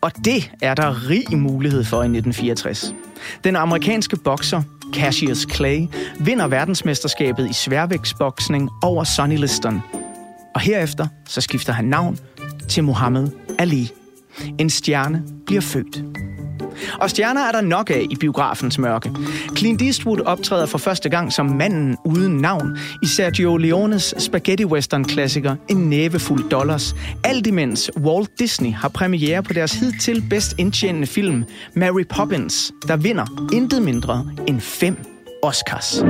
Og 0.00 0.12
det 0.24 0.50
er 0.62 0.74
der 0.74 1.08
rig 1.08 1.38
mulighed 1.38 1.84
for 1.84 1.96
i 1.96 2.06
1964. 2.06 2.94
Den 3.44 3.56
amerikanske 3.56 4.16
bokser 4.16 4.62
Cassius 4.94 5.46
Clay 5.54 5.86
vinder 6.20 6.46
verdensmesterskabet 6.46 7.50
i 7.50 7.52
sværvægtsboksning 7.52 8.70
over 8.82 9.04
Sonny 9.04 9.36
Liston. 9.36 9.82
Og 10.54 10.60
herefter 10.60 11.06
så 11.28 11.40
skifter 11.40 11.72
han 11.72 11.84
navn 11.84 12.18
til 12.68 12.84
Muhammad 12.84 13.28
Ali. 13.58 13.92
En 14.58 14.70
stjerne 14.70 15.22
bliver 15.46 15.60
født. 15.60 16.02
Og 17.00 17.10
stjerner 17.10 17.40
er 17.40 17.52
der 17.52 17.60
nok 17.60 17.90
af 17.90 18.06
i 18.10 18.16
biografens 18.16 18.78
mørke. 18.78 19.10
Clint 19.56 19.82
Eastwood 19.82 20.20
optræder 20.20 20.66
for 20.66 20.78
første 20.78 21.08
gang 21.08 21.32
som 21.32 21.46
manden 21.46 21.96
uden 22.04 22.36
navn 22.36 22.78
i 23.02 23.06
Sergio 23.06 23.56
Leones 23.56 24.14
spaghetti 24.18 24.64
western 24.64 25.04
klassiker 25.04 25.56
En 25.68 25.76
nævefuld 25.76 26.50
dollars. 26.50 26.94
Alt 27.24 27.46
imens 27.46 27.90
Walt 27.96 28.30
Disney 28.38 28.72
har 28.72 28.88
premiere 28.88 29.42
på 29.42 29.52
deres 29.52 29.72
hidtil 29.72 30.22
bedst 30.30 30.54
indtjenende 30.58 31.06
film 31.06 31.44
Mary 31.74 32.04
Poppins, 32.10 32.72
der 32.88 32.96
vinder 32.96 33.48
intet 33.52 33.82
mindre 33.82 34.26
end 34.46 34.60
fem 34.60 34.96
Oscars. 35.42 36.02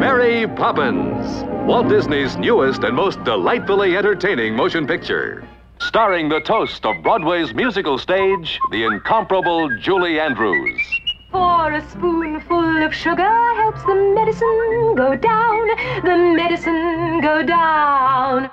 Mary 0.00 0.46
Poppins, 0.56 1.44
Walt 1.68 1.86
Disney's 1.92 2.38
newest 2.38 2.84
and 2.84 2.94
most 2.94 3.18
delightfully 3.26 3.96
entertaining 3.96 4.56
motion 4.56 4.86
picture 4.86 5.53
starring 5.80 6.28
the 6.28 6.40
toast 6.40 6.86
of 6.86 6.94
Broadway's 7.02 7.54
musical 7.54 7.98
stage, 7.98 8.60
the 8.70 8.84
incomparable 8.84 9.68
Julie 9.80 10.20
Andrews. 10.20 10.82
For 11.30 11.72
a 11.72 11.82
spoonful 11.90 12.84
of 12.86 12.94
sugar 12.94 13.36
helps 13.62 13.82
the 13.82 13.94
medicine 14.18 14.94
go 14.96 15.10
down, 15.16 15.64
the 16.08 16.16
medicine 16.42 17.20
go 17.20 17.42
down. 17.42 18.48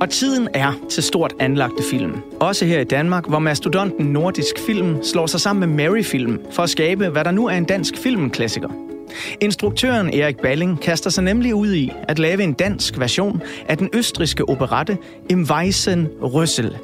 Og 0.00 0.10
tiden 0.10 0.48
er 0.54 0.72
til 0.88 1.02
stort 1.02 1.34
anlagte 1.38 1.82
film. 1.90 2.22
Også 2.40 2.64
her 2.64 2.80
i 2.80 2.84
Danmark, 2.84 3.28
hvor 3.28 3.38
mastodonten 3.38 4.06
Nordisk 4.06 4.58
Film 4.66 5.02
slår 5.02 5.26
sig 5.26 5.40
sammen 5.40 5.76
med 5.76 5.84
Mary 5.86 6.02
Film 6.02 6.40
for 6.50 6.62
at 6.62 6.70
skabe, 6.70 7.08
hvad 7.08 7.24
der 7.24 7.30
nu 7.30 7.46
er 7.46 7.56
en 7.56 7.64
dansk 7.64 7.96
filmklassiker. 7.96 8.68
Instruktøren 9.40 10.14
Erik 10.14 10.36
Balling 10.36 10.80
kaster 10.80 11.10
sig 11.10 11.24
nemlig 11.24 11.54
ud 11.54 11.72
i 11.72 11.92
at 12.08 12.18
lave 12.18 12.42
en 12.42 12.52
dansk 12.52 12.98
version 12.98 13.42
af 13.68 13.78
den 13.78 13.88
østriske 13.92 14.48
operette 14.48 14.98
Im 15.30 15.46
Weißen 15.50 16.08
Røssel. 16.22 16.76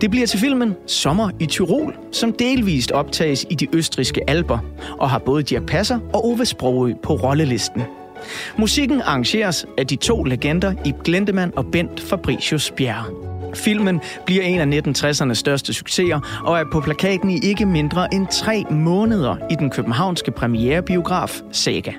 Det 0.00 0.10
bliver 0.10 0.26
til 0.26 0.38
filmen 0.38 0.74
Sommer 0.86 1.30
i 1.40 1.46
Tyrol, 1.46 1.94
som 2.12 2.32
delvist 2.32 2.92
optages 2.92 3.46
i 3.50 3.54
de 3.54 3.66
østriske 3.72 4.30
alber, 4.30 4.58
og 4.98 5.10
har 5.10 5.18
både 5.18 5.42
Dirk 5.42 5.66
Passer 5.66 5.98
og 6.12 6.24
Ove 6.24 6.46
Sprogø 6.46 6.94
på 7.02 7.14
rollelisten. 7.14 7.82
Musikken 8.58 9.00
arrangeres 9.00 9.66
af 9.78 9.86
de 9.86 9.96
to 9.96 10.22
legender 10.22 10.74
Ib 10.84 10.96
Glendemann 11.04 11.52
og 11.56 11.66
Bent 11.72 12.00
Fabricius 12.00 12.70
Bjerre. 12.70 13.27
Filmen 13.54 14.00
bliver 14.26 14.42
en 14.42 14.74
af 14.74 14.80
1960'ernes 14.80 15.34
største 15.34 15.74
succeser 15.74 16.42
og 16.44 16.58
er 16.58 16.64
på 16.72 16.80
plakaten 16.80 17.30
i 17.30 17.38
ikke 17.42 17.66
mindre 17.66 18.14
end 18.14 18.26
tre 18.26 18.64
måneder 18.70 19.36
i 19.50 19.54
den 19.54 19.70
københavnske 19.70 20.30
premierebiograf 20.30 21.40
Saga. 21.52 21.92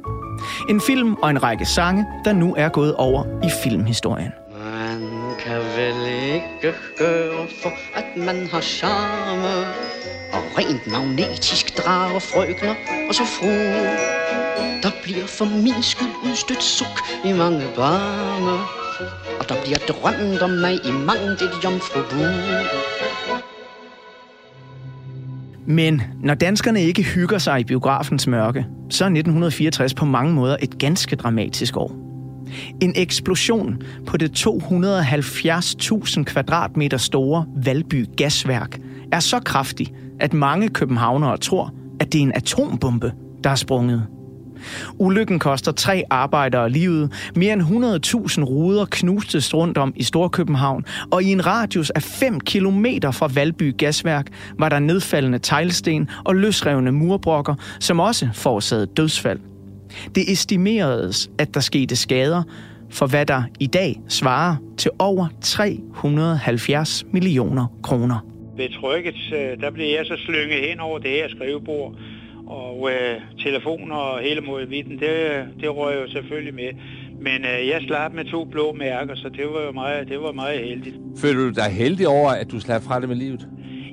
En 0.70 0.82
film 0.82 1.14
og 1.14 1.30
en 1.30 1.44
række 1.44 1.66
sange, 1.66 2.06
der 2.26 2.34
nu 2.34 2.56
er 2.58 2.70
gået 2.70 2.96
over 2.96 3.24
i 3.44 3.50
filmhistorien. 3.64 4.32
Man 4.64 5.02
kan 5.40 5.58
vel 5.58 6.08
ikke 6.34 6.74
gøre 6.98 7.48
for, 7.64 7.72
at 7.96 8.18
man 8.18 8.48
har 8.52 8.62
charme 8.62 9.68
og 10.34 10.42
rent 10.58 10.88
magnetisk 10.88 11.78
drager 11.78 12.20
frøkner 12.20 12.76
og 13.10 13.16
så 13.16 13.24
fru. 13.26 13.48
Der 14.84 14.92
bliver 15.04 15.28
for 15.28 15.46
min 15.46 15.84
skyld 15.84 16.16
udstødt 16.24 16.64
suk 16.64 17.00
i 17.26 17.32
mange 17.32 17.66
barme, 17.76 18.58
og 19.40 19.50
der 19.50 19.56
bliver 19.64 19.78
drømt 19.88 20.42
om 20.42 20.50
mig 20.50 20.74
i 20.74 20.92
mangt 20.92 21.42
et 21.42 21.52
jomfru 21.64 22.00
Men 25.66 26.02
når 26.24 26.34
danskerne 26.34 26.82
ikke 26.82 27.04
hygger 27.04 27.38
sig 27.38 27.60
i 27.60 27.64
biografens 27.64 28.28
mørke, 28.28 28.66
så 28.90 29.04
er 29.04 29.08
1964 29.08 29.94
på 29.94 30.06
mange 30.06 30.34
måder 30.34 30.58
et 30.62 30.78
ganske 30.78 31.16
dramatisk 31.16 31.78
år. 31.78 31.92
En 32.82 32.94
eksplosion 32.96 33.82
på 34.08 34.18
det 34.18 34.48
270.000 34.48 36.24
kvadratmeter 36.24 36.98
store 36.98 37.46
Valby 37.64 38.06
gasværk 38.18 38.80
er 39.12 39.20
så 39.20 39.40
kraftig, 39.40 39.94
at 40.20 40.34
mange 40.34 40.70
københavnere 40.70 41.38
tror, 41.38 41.74
at 42.00 42.14
det 42.14 42.20
er 42.20 42.24
en 42.24 42.34
atombombe, 42.36 43.14
der 43.44 43.50
er 43.50 43.56
sprunget. 43.56 44.08
Ulykken 44.98 45.40
koster 45.40 45.72
tre 45.72 46.04
arbejdere 46.10 46.70
livet, 46.70 47.32
mere 47.36 47.54
end 47.54 47.62
100.000 47.62 48.44
ruder 48.44 48.86
knustes 48.86 49.54
rundt 49.54 49.78
om 49.78 49.94
i 49.96 50.04
Storkøbenhavn, 50.04 50.86
og 51.12 51.24
i 51.24 51.32
en 51.32 51.46
radius 51.46 51.90
af 51.90 52.04
5 52.04 52.40
km 52.40 52.86
fra 53.12 53.30
Valby 53.34 53.78
Gasværk 53.78 54.28
var 54.58 54.70
der 54.70 54.80
nedfaldende 54.80 55.40
teglsten 55.40 56.10
og 56.26 56.36
løsrevne 56.36 56.92
murbrokker, 56.92 57.56
som 57.80 58.00
også 58.00 58.30
forårsagede 58.34 58.86
dødsfald. 58.86 59.40
Det 60.16 60.32
estimeredes, 60.32 61.30
at 61.38 61.54
der 61.54 61.60
skete 61.60 61.96
skader 61.96 62.44
for 62.90 63.08
hvad 63.08 63.26
der 63.26 63.44
i 63.60 63.68
dag 63.68 64.02
svarer 64.08 64.56
til 64.78 64.92
over 65.00 65.28
370 65.42 67.06
millioner 67.12 67.80
kroner. 67.84 68.26
Ved 68.58 68.70
trykket, 68.82 69.16
øh, 69.34 69.62
der 69.62 69.72
blev 69.72 69.86
jeg 69.86 70.06
så 70.06 70.16
slynget 70.26 70.70
hen 70.70 70.80
over 70.80 71.00
det 71.00 71.12
her 71.12 71.30
skrivebord, 71.30 71.96
og 72.50 72.90
øh, 72.92 73.22
telefoner 73.44 73.96
og 73.96 74.20
hele 74.20 74.42
modvitten, 74.42 75.00
det, 75.00 75.46
det 75.62 75.76
røg 75.76 75.96
jo 76.02 76.12
selvfølgelig 76.12 76.54
med. 76.54 76.72
Men 77.22 77.46
øh, 77.46 77.68
jeg 77.68 77.82
slap 77.88 78.14
med 78.14 78.26
to 78.26 78.46
blå 78.46 78.74
mærker, 78.74 79.16
så 79.16 79.30
det 79.30 79.46
var 79.54 79.62
jo 79.62 79.72
meget, 79.72 80.08
det 80.08 80.22
var 80.22 80.32
meget 80.32 80.60
heldigt. 80.60 80.96
Føler 81.22 81.40
du 81.40 81.50
dig 81.50 81.72
heldig 81.72 82.08
over, 82.08 82.30
at 82.30 82.52
du 82.52 82.60
slap 82.60 82.84
fra 82.84 83.00
det 83.00 83.10
med 83.10 83.16
livet? 83.16 83.48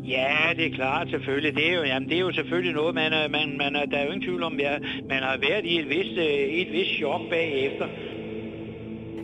Ja, 0.09 0.37
det 0.57 0.67
er 0.67 0.71
klart 0.71 1.11
selvfølgelig. 1.11 1.55
Det 1.55 1.71
er 1.71 1.75
jo, 1.75 1.83
jamen, 1.83 2.09
det 2.09 2.17
er 2.17 2.21
jo 2.21 2.33
selvfølgelig 2.33 2.75
noget, 2.75 2.95
man, 2.95 3.13
man, 3.31 3.59
man, 3.59 3.75
der 3.91 3.99
er 3.99 4.05
jo 4.05 4.13
ingen 4.13 4.29
tvivl 4.29 4.43
om, 4.43 4.61
at 4.65 4.83
man 5.09 5.23
har 5.23 5.39
været 5.49 5.65
i 5.65 5.79
et 5.81 5.89
vist, 5.89 6.19
øh, 6.19 6.25
et 6.61 6.73
vist 6.73 6.91
chok 6.99 7.21
bagefter. 7.31 7.87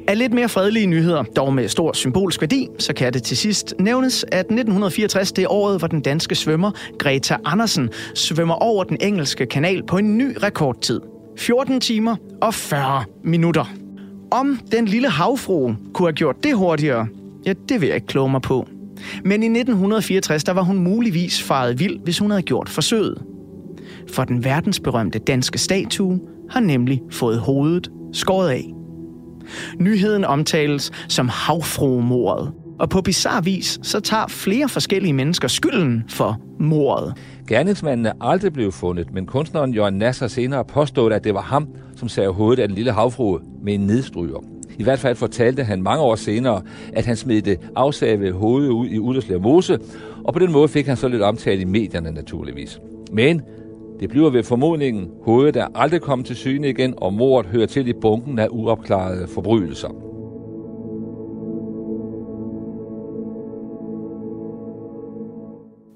Af 0.08 0.18
lidt 0.18 0.32
mere 0.32 0.48
fredelige 0.48 0.86
nyheder, 0.86 1.22
dog 1.22 1.54
med 1.54 1.68
stor 1.68 1.92
symbolsk 1.92 2.40
værdi, 2.40 2.68
så 2.78 2.94
kan 2.94 3.12
det 3.12 3.22
til 3.22 3.36
sidst 3.36 3.74
nævnes, 3.78 4.24
at 4.32 4.38
1964 4.38 5.32
det 5.32 5.44
er 5.44 5.52
året, 5.52 5.78
hvor 5.78 5.88
den 5.88 6.00
danske 6.00 6.34
svømmer 6.34 6.70
Greta 6.98 7.36
Andersen 7.44 7.90
svømmer 8.14 8.54
over 8.54 8.84
den 8.84 8.96
engelske 9.00 9.46
kanal 9.46 9.82
på 9.86 9.98
en 9.98 10.18
ny 10.18 10.36
rekordtid. 10.42 11.00
14 11.38 11.80
timer 11.80 12.16
og 12.42 12.54
40 12.54 13.04
minutter. 13.24 13.64
Om 14.30 14.58
den 14.72 14.84
lille 14.84 15.08
havfru 15.08 15.74
kunne 15.94 16.08
have 16.08 16.12
gjort 16.12 16.36
det 16.44 16.56
hurtigere, 16.56 17.06
ja, 17.46 17.52
det 17.68 17.80
vil 17.80 17.86
jeg 17.86 17.94
ikke 17.94 18.06
kloge 18.06 18.30
mig 18.30 18.42
på. 18.42 18.66
Men 19.24 19.42
i 19.42 19.46
1964, 19.46 20.44
der 20.44 20.52
var 20.52 20.62
hun 20.62 20.78
muligvis 20.78 21.42
faret 21.42 21.78
vild, 21.78 21.98
hvis 22.04 22.18
hun 22.18 22.30
havde 22.30 22.42
gjort 22.42 22.68
forsøget. 22.68 23.22
For 24.12 24.24
den 24.24 24.44
verdensberømte 24.44 25.18
danske 25.18 25.58
statue 25.58 26.20
har 26.50 26.60
nemlig 26.60 27.02
fået 27.10 27.38
hovedet 27.38 27.90
skåret 28.12 28.50
af. 28.50 28.81
Nyheden 29.78 30.24
omtales 30.24 30.92
som 31.08 31.28
havfruemordet, 31.28 32.52
og 32.78 32.88
på 32.88 33.00
bizarre 33.00 33.44
vis, 33.44 33.78
så 33.82 34.00
tager 34.00 34.26
flere 34.28 34.68
forskellige 34.68 35.12
mennesker 35.12 35.48
skylden 35.48 36.04
for 36.08 36.40
mordet. 36.60 37.14
Gerningsmanden 37.48 38.06
er 38.06 38.12
aldrig 38.20 38.52
blevet 38.52 38.74
fundet, 38.74 39.14
men 39.14 39.26
kunstneren 39.26 39.74
Jørgen 39.74 39.94
Nasser 39.94 40.26
senere 40.26 40.64
påstod, 40.64 41.12
at 41.12 41.24
det 41.24 41.34
var 41.34 41.42
ham, 41.42 41.68
som 41.96 42.08
sagde 42.08 42.30
hovedet 42.30 42.62
af 42.62 42.68
den 42.68 42.74
lille 42.74 42.92
havfrue 42.92 43.40
med 43.62 43.74
en 43.74 43.80
nedstryger. 43.80 44.44
I 44.78 44.82
hvert 44.82 44.98
fald 44.98 45.16
fortalte 45.16 45.64
han 45.64 45.82
mange 45.82 46.02
år 46.04 46.14
senere, 46.14 46.62
at 46.92 47.06
han 47.06 47.16
smed 47.16 47.42
det 47.42 47.58
afsavede 47.76 48.32
hoved 48.32 48.68
ud 48.68 48.86
i 48.86 48.98
Uderslev 48.98 49.40
Mose, 49.40 49.78
og 50.24 50.32
på 50.32 50.38
den 50.38 50.52
måde 50.52 50.68
fik 50.68 50.86
han 50.86 50.96
så 50.96 51.08
lidt 51.08 51.22
omtale 51.22 51.60
i 51.60 51.64
medierne 51.64 52.10
naturligvis. 52.10 52.80
Men 53.12 53.42
det 54.02 54.10
bliver 54.10 54.30
ved 54.30 54.42
formodningen 54.42 55.10
hovedet, 55.24 55.54
der 55.54 55.66
aldrig 55.74 56.00
kom 56.00 56.24
til 56.24 56.36
syne 56.36 56.68
igen, 56.68 56.94
og 56.96 57.12
mordet 57.12 57.50
hører 57.50 57.66
til 57.66 57.88
i 57.88 57.92
bunken 57.92 58.38
af 58.38 58.48
uopklarede 58.50 59.28
forbrydelser. 59.28 59.88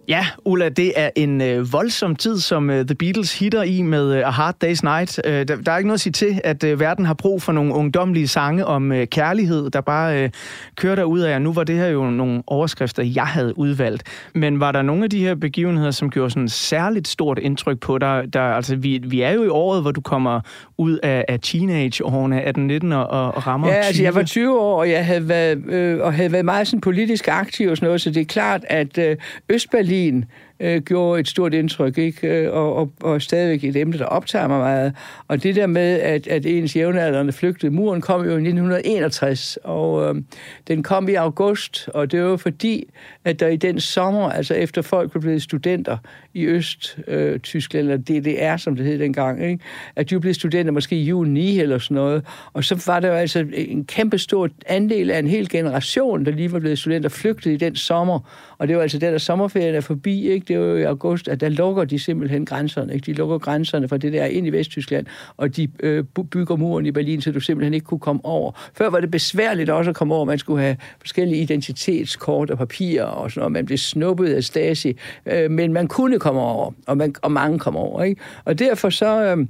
Ja, 0.08 0.26
Ulla, 0.44 0.68
det 0.68 0.92
er 0.96 1.10
en 1.16 1.40
øh, 1.40 1.72
voldsom 1.72 2.16
tid, 2.16 2.38
som 2.38 2.70
øh, 2.70 2.86
The 2.86 2.94
Beatles 2.94 3.38
hitter 3.38 3.62
i 3.62 3.82
med 3.82 4.14
øh, 4.14 4.28
A 4.28 4.30
Hard 4.30 4.54
Day's 4.64 4.80
Night. 4.82 5.20
Øh, 5.24 5.32
der, 5.32 5.56
der 5.56 5.72
er 5.72 5.76
ikke 5.76 5.88
noget 5.88 5.96
at 5.96 6.00
sige 6.00 6.12
til, 6.12 6.40
at 6.44 6.64
øh, 6.64 6.80
verden 6.80 7.04
har 7.04 7.14
brug 7.14 7.42
for 7.42 7.52
nogle 7.52 7.74
ungdomlige 7.74 8.28
sange 8.28 8.66
om 8.66 8.92
øh, 8.92 9.06
kærlighed, 9.06 9.70
der 9.70 9.80
bare 9.80 10.22
øh, 10.22 10.30
kører 10.76 10.94
derud 10.94 11.20
af. 11.20 11.42
Nu 11.42 11.52
var 11.52 11.64
det 11.64 11.76
her 11.76 11.86
jo 11.86 12.10
nogle 12.10 12.42
overskrifter, 12.46 13.02
jeg 13.02 13.26
havde 13.26 13.58
udvalgt. 13.58 14.02
Men 14.34 14.60
var 14.60 14.72
der 14.72 14.82
nogle 14.82 15.04
af 15.04 15.10
de 15.10 15.18
her 15.18 15.34
begivenheder, 15.34 15.90
som 15.90 16.10
gjorde 16.10 16.30
sådan 16.30 16.48
særligt 16.48 17.08
stort 17.08 17.38
indtryk 17.38 17.80
på 17.80 17.98
dig? 17.98 18.24
Der, 18.32 18.40
altså, 18.40 18.76
vi, 18.76 19.00
vi 19.04 19.20
er 19.20 19.30
jo 19.30 19.44
i 19.44 19.48
året, 19.48 19.82
hvor 19.82 19.90
du 19.90 20.00
kommer 20.00 20.40
ud 20.78 20.98
af, 21.02 21.24
af 21.28 21.40
teenageårene 21.42 22.42
18-19 22.90 22.94
og, 22.94 23.34
og 23.34 23.46
rammer 23.46 23.68
Ja, 23.68 23.74
altså 23.74 24.02
jeg 24.02 24.14
var 24.14 24.22
20 24.22 24.60
år, 24.60 24.78
og 24.78 24.90
jeg 24.90 25.06
havde 25.06 25.28
været, 25.28 25.66
øh, 25.68 26.00
og 26.00 26.14
havde 26.14 26.32
været 26.32 26.44
meget 26.44 26.66
sådan 26.66 26.80
politisk 26.80 27.28
aktiv 27.28 27.70
og 27.70 27.76
sådan 27.76 27.86
noget, 27.86 28.00
så 28.00 28.10
det 28.10 28.20
er 28.20 28.24
klart, 28.24 28.64
at 28.68 28.98
øh, 28.98 29.16
Østberlin 29.48 29.95
Berlin 29.96 30.26
øh, 30.60 30.82
gjorde 30.82 31.20
et 31.20 31.28
stort 31.28 31.54
indtryk, 31.54 31.98
ikke? 31.98 32.28
Øh, 32.28 32.52
og, 32.52 32.76
og, 32.76 32.92
og 33.00 33.22
stadigvæk 33.22 33.64
et 33.64 33.76
emne, 33.76 33.98
der 33.98 34.04
optager 34.04 34.48
mig 34.48 34.58
meget. 34.58 34.94
Og 35.28 35.42
det 35.42 35.56
der 35.56 35.66
med, 35.66 36.00
at, 36.00 36.26
at 36.26 36.46
ens 36.46 36.76
jævnaldrende 36.76 37.32
flygtede, 37.32 37.72
muren 37.72 38.00
kom 38.00 38.20
jo 38.20 38.30
i 38.30 38.32
1961, 38.32 39.58
og 39.64 40.16
øh, 40.16 40.22
den 40.68 40.82
kom 40.82 41.08
i 41.08 41.14
august, 41.14 41.88
og 41.94 42.12
det 42.12 42.22
var 42.22 42.36
fordi, 42.36 42.84
at 43.24 43.40
der 43.40 43.48
i 43.48 43.56
den 43.56 43.80
sommer, 43.80 44.30
altså 44.30 44.54
efter 44.54 44.82
folk 44.82 45.10
blev 45.10 45.20
blevet 45.20 45.42
studenter 45.42 45.96
i 46.34 46.44
Øst-Tyskland, 46.44 47.88
øh, 47.88 47.92
eller 47.92 48.20
DDR, 48.20 48.56
som 48.56 48.76
det 48.76 48.84
hed 48.84 48.98
dengang, 48.98 49.44
ikke? 49.44 49.64
at 49.96 50.10
de 50.10 50.20
blev 50.20 50.34
studenter 50.34 50.72
måske 50.72 50.96
i 50.96 51.04
juni 51.04 51.60
eller 51.60 51.78
sådan 51.78 51.94
noget, 51.94 52.24
og 52.52 52.64
så 52.64 52.82
var 52.86 53.00
der 53.00 53.08
jo 53.08 53.14
altså 53.14 53.46
en 53.54 53.84
kæmpe 53.84 54.18
stor 54.18 54.48
andel 54.66 55.10
af 55.10 55.18
en 55.18 55.26
hel 55.26 55.48
generation, 55.48 56.24
der 56.24 56.30
lige 56.30 56.52
var 56.52 56.58
blevet 56.58 56.78
studenter, 56.78 57.08
flygtede 57.08 57.54
i 57.54 57.56
den 57.56 57.76
sommer, 57.76 58.20
og 58.58 58.68
det 58.68 58.76
var 58.76 58.82
altså 58.82 58.98
den, 58.98 59.12
der 59.12 59.18
sommerferien 59.18 59.74
er 59.74 59.80
forbi, 59.80 60.28
ikke? 60.30 60.45
Det 60.48 60.58
var 60.58 60.64
jo 60.64 60.76
i 60.76 60.82
august, 60.82 61.28
at 61.28 61.40
der 61.40 61.48
lukker 61.48 61.84
de 61.84 61.98
simpelthen 61.98 62.46
grænserne. 62.46 62.94
Ikke? 62.94 63.06
De 63.06 63.12
lukker 63.12 63.38
grænserne 63.38 63.88
fra 63.88 63.96
det 63.96 64.12
der 64.12 64.24
ind 64.24 64.46
i 64.46 64.50
Vesttyskland, 64.50 65.06
og 65.36 65.56
de 65.56 65.68
øh, 65.80 66.04
bygger 66.30 66.56
muren 66.56 66.86
i 66.86 66.90
Berlin, 66.90 67.20
så 67.20 67.32
du 67.32 67.40
simpelthen 67.40 67.74
ikke 67.74 67.86
kunne 67.86 68.00
komme 68.00 68.24
over. 68.24 68.52
Før 68.74 68.90
var 68.90 69.00
det 69.00 69.10
besværligt 69.10 69.70
også 69.70 69.90
at 69.90 69.96
komme 69.96 70.14
over. 70.14 70.24
Man 70.24 70.38
skulle 70.38 70.62
have 70.62 70.76
forskellige 71.00 71.42
identitetskort 71.42 72.50
og 72.50 72.58
papirer 72.58 73.04
og 73.04 73.30
sådan 73.30 73.40
noget. 73.40 73.52
Man 73.52 73.66
blev 73.66 73.78
snuppet 73.78 74.34
af 74.34 74.44
Stasi, 74.44 74.96
øh, 75.26 75.50
men 75.50 75.72
man 75.72 75.88
kunne 75.88 76.18
komme 76.18 76.40
over, 76.40 76.72
og, 76.86 76.96
man, 76.96 77.14
og 77.22 77.32
mange 77.32 77.58
kom 77.58 77.76
over. 77.76 78.02
Ikke? 78.02 78.20
Og 78.44 78.58
derfor 78.58 78.90
så... 78.90 79.24
Øhm, 79.24 79.48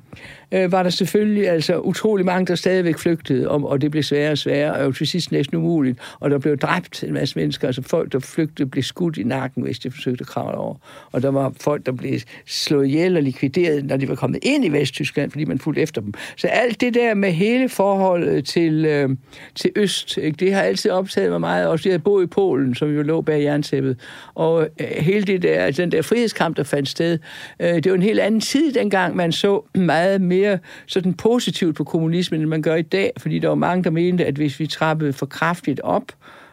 øh, 0.52 0.72
var 0.72 0.82
der 0.82 0.90
selvfølgelig 0.90 1.48
altså 1.48 1.78
utrolig 1.78 2.26
mange, 2.26 2.46
der 2.46 2.54
stadigvæk 2.54 2.98
flygtede, 2.98 3.48
og, 3.48 3.68
og 3.68 3.80
det 3.80 3.90
blev 3.90 4.02
sværere 4.02 4.32
og 4.32 4.38
sværere, 4.38 4.86
og 4.86 4.94
til 4.94 5.06
sidst 5.06 5.32
næsten 5.32 5.56
umuligt. 5.56 5.98
Og 6.20 6.30
der 6.30 6.38
blev 6.38 6.58
dræbt 6.58 7.04
en 7.04 7.12
masse 7.12 7.38
mennesker, 7.38 7.66
altså 7.66 7.82
folk, 7.82 8.12
der 8.12 8.18
flygtede, 8.18 8.68
blev 8.68 8.82
skudt 8.82 9.18
i 9.18 9.22
nakken, 9.22 9.62
hvis 9.62 9.78
de 9.78 9.90
forsøgte 9.90 10.22
at 10.22 10.26
kravle 10.26 10.56
over 10.56 10.74
og 11.12 11.22
der 11.22 11.30
var 11.30 11.52
folk, 11.60 11.86
der 11.86 11.92
blev 11.92 12.20
slået 12.46 12.86
ihjel 12.86 13.16
og 13.16 13.22
likvideret, 13.22 13.84
når 13.84 13.96
de 13.96 14.08
var 14.08 14.14
kommet 14.14 14.38
ind 14.42 14.64
i 14.64 14.68
Vesttyskland, 14.68 15.30
fordi 15.30 15.44
man 15.44 15.58
fulgte 15.58 15.82
efter 15.82 16.00
dem. 16.00 16.14
Så 16.36 16.46
alt 16.46 16.80
det 16.80 16.94
der 16.94 17.14
med 17.14 17.32
hele 17.32 17.68
forholdet 17.68 18.44
til, 18.44 18.84
øh, 18.84 19.08
til 19.54 19.70
Øst, 19.76 20.16
ikke, 20.16 20.36
det 20.36 20.54
har 20.54 20.62
altid 20.62 20.90
optaget 20.90 21.30
mig 21.30 21.40
meget. 21.40 21.66
Også 21.66 21.88
jeg 21.88 21.92
havde 21.92 22.02
boet 22.02 22.24
i 22.24 22.26
Polen, 22.26 22.74
som 22.74 22.94
jo 22.94 23.02
lå 23.02 23.20
bag 23.20 23.42
jerntæppet, 23.42 24.00
og 24.34 24.68
øh, 24.80 24.86
hele 24.86 25.26
det 25.26 25.42
der, 25.42 25.60
altså 25.60 25.82
den 25.82 25.92
der 25.92 26.02
frihedskamp, 26.02 26.56
der 26.56 26.62
fandt 26.62 26.88
sted, 26.88 27.18
øh, 27.60 27.74
det 27.74 27.90
var 27.90 27.94
en 27.94 28.02
helt 28.02 28.20
anden 28.20 28.40
tid 28.40 28.72
dengang, 28.72 29.16
man 29.16 29.32
så 29.32 29.62
meget 29.74 30.20
mere 30.20 30.58
sådan 30.86 31.14
positivt 31.14 31.76
på 31.76 31.84
kommunismen, 31.84 32.40
end 32.40 32.48
man 32.48 32.62
gør 32.62 32.74
i 32.74 32.82
dag, 32.82 33.12
fordi 33.18 33.38
der 33.38 33.48
var 33.48 33.54
mange, 33.54 33.84
der 33.84 33.90
mente, 33.90 34.24
at 34.24 34.34
hvis 34.34 34.60
vi 34.60 34.66
trappede 34.66 35.12
for 35.12 35.26
kraftigt 35.26 35.80
op, 35.80 36.12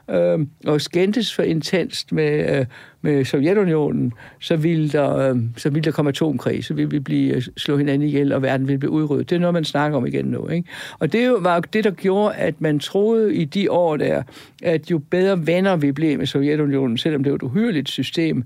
øh, 0.10 0.40
og 0.66 0.82
skændtes 0.82 1.36
for 1.36 1.44
intenst 1.44 2.12
med, 2.12 2.60
øh, 2.60 2.66
med 3.02 3.26
Sovjetunionen, 3.26 4.14
så 4.40 4.56
ville, 4.56 4.90
der, 4.90 5.18
øh, 5.18 5.38
så 5.58 5.70
ville 5.70 5.84
der 5.84 5.92
komme 5.92 6.10
atomkrig, 6.10 6.66
så 6.66 6.74
ville 6.74 6.90
vi 6.90 7.00
blive, 7.00 7.36
øh, 7.36 7.42
slå 7.58 7.78
hinanden 7.78 8.08
ihjel, 8.08 8.34
og 8.34 8.42
verden 8.42 8.68
ville 8.68 8.80
blive 8.80 8.92
udryddet. 8.92 9.30
Det 9.30 9.36
er 9.36 9.40
noget, 9.40 9.54
man 9.54 9.64
snakker 9.64 9.98
om 9.98 10.06
igen 10.06 10.26
nu. 10.26 10.48
Ikke? 10.48 10.70
Og 11.00 11.14
det 11.14 11.36
var 11.40 11.60
det, 11.60 11.84
der 11.84 11.92
gjorde, 11.92 12.36
at 12.36 12.62
man 12.62 12.80
troede 12.80 13.36
i 13.36 13.46
de 13.46 13.72
år 13.72 13.98
der, 13.98 14.24
at 14.64 14.92
jo 14.92 14.98
bedre 14.98 15.48
venner 15.48 15.76
vi 15.76 15.92
blev 15.92 16.18
med 16.18 16.26
Sovjetunionen, 16.26 16.98
selvom 16.98 17.24
det 17.24 17.32
var 17.32 17.36
et 17.36 17.44
uhyrligt 17.44 17.90
system, 17.90 18.44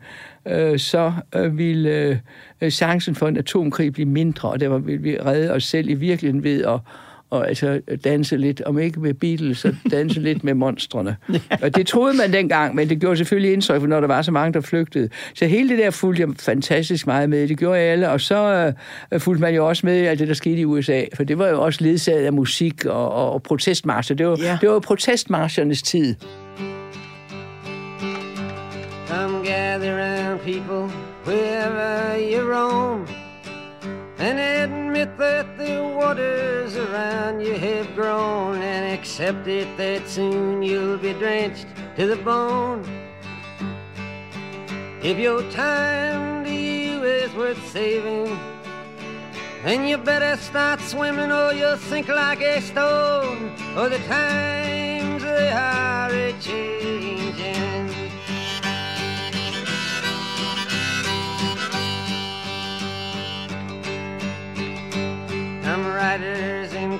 øh, 0.47 0.79
så 0.79 1.13
øh, 1.35 1.57
ville 1.57 1.89
øh, 1.89 2.17
øh 2.61 2.69
chancen 2.69 3.15
for 3.15 3.27
en 3.27 3.37
atomkrig 3.37 3.93
blive 3.93 4.09
mindre, 4.09 4.49
og 4.49 4.59
der 4.59 4.77
ville 4.77 5.01
vi 5.01 5.17
redde 5.19 5.51
os 5.51 5.63
selv 5.63 5.89
i 5.89 5.93
virkeligheden 5.93 6.43
ved 6.43 6.63
at 6.63 6.79
og 7.29 7.47
altså 7.47 7.81
danse 8.03 8.37
lidt, 8.37 8.61
om 8.61 8.79
ikke 8.79 8.99
med 8.99 9.13
Beatles, 9.13 9.57
så 9.57 9.75
danse 9.91 10.19
lidt 10.19 10.43
med 10.43 10.53
monstrene. 10.53 11.15
Og 11.63 11.75
det 11.75 11.87
troede 11.87 12.17
man 12.17 12.33
dengang, 12.33 12.75
men 12.75 12.89
det 12.89 12.99
gjorde 12.99 13.17
selvfølgelig 13.17 13.53
indtryk, 13.53 13.79
for 13.79 13.87
når 13.87 13.99
der 13.99 14.07
var 14.07 14.21
så 14.21 14.31
mange, 14.31 14.53
der 14.53 14.61
flygtede. 14.61 15.09
Så 15.33 15.45
hele 15.45 15.69
det 15.69 15.77
der 15.77 15.91
fulgte 15.91 16.21
jeg 16.21 16.29
fantastisk 16.39 17.07
meget 17.07 17.29
med. 17.29 17.47
Det 17.47 17.57
gjorde 17.57 17.79
jeg 17.79 17.91
alle, 17.91 18.09
og 18.09 18.21
så 18.21 18.73
uh, 19.11 19.21
fulgte 19.21 19.41
man 19.41 19.55
jo 19.55 19.67
også 19.67 19.85
med 19.85 20.01
i 20.01 20.05
alt 20.05 20.19
det, 20.19 20.27
der 20.27 20.33
skete 20.33 20.57
i 20.57 20.65
USA, 20.65 21.01
for 21.13 21.23
det 21.23 21.37
var 21.37 21.47
jo 21.47 21.63
også 21.63 21.83
ledsaget 21.83 22.25
af 22.25 22.33
musik 22.33 22.85
og, 22.85 23.11
og, 23.11 23.33
og 23.33 23.43
protestmarscher. 23.43 24.15
Det 24.15 24.27
var, 24.27 24.37
ja. 24.41 24.57
det 24.61 24.69
var 24.69 24.79
protestmarschernes 24.79 25.81
tid. 25.81 26.15
Come 29.07 29.45
gather 29.45 29.99
around 29.99 30.39
people, 30.39 30.91
wherever 31.25 32.17
you 32.31 32.53
roam. 32.53 33.07
and 34.19 34.39
admit 34.39 35.17
that 35.17 35.57
the 35.57 35.75
waters 36.67 36.89
around 36.89 37.39
you 37.39 37.53
have 37.53 37.95
grown 37.95 38.61
and 38.61 38.93
accept 38.93 39.47
it 39.47 39.67
that 39.77 40.07
soon 40.07 40.61
you'll 40.61 40.97
be 40.97 41.13
drenched 41.13 41.67
to 41.95 42.07
the 42.07 42.15
bone. 42.17 42.83
If 45.01 45.17
your 45.17 45.49
time 45.51 46.43
to 46.43 46.51
you 46.51 47.03
is 47.03 47.33
worth 47.35 47.63
saving, 47.71 48.37
then 49.63 49.87
you 49.87 49.97
better 49.97 50.35
start 50.41 50.81
swimming 50.81 51.31
or 51.31 51.53
you'll 51.53 51.77
sink 51.77 52.07
like 52.09 52.41
a 52.41 52.61
stone, 52.61 53.51
or 53.77 53.89
the 53.89 53.99
times 53.99 55.23
they 55.23 55.51
are 55.51 56.11
a 56.11 56.33
changing. 56.41 57.67
Some 65.63 65.85
writers 65.85 66.39
and 66.39 66.56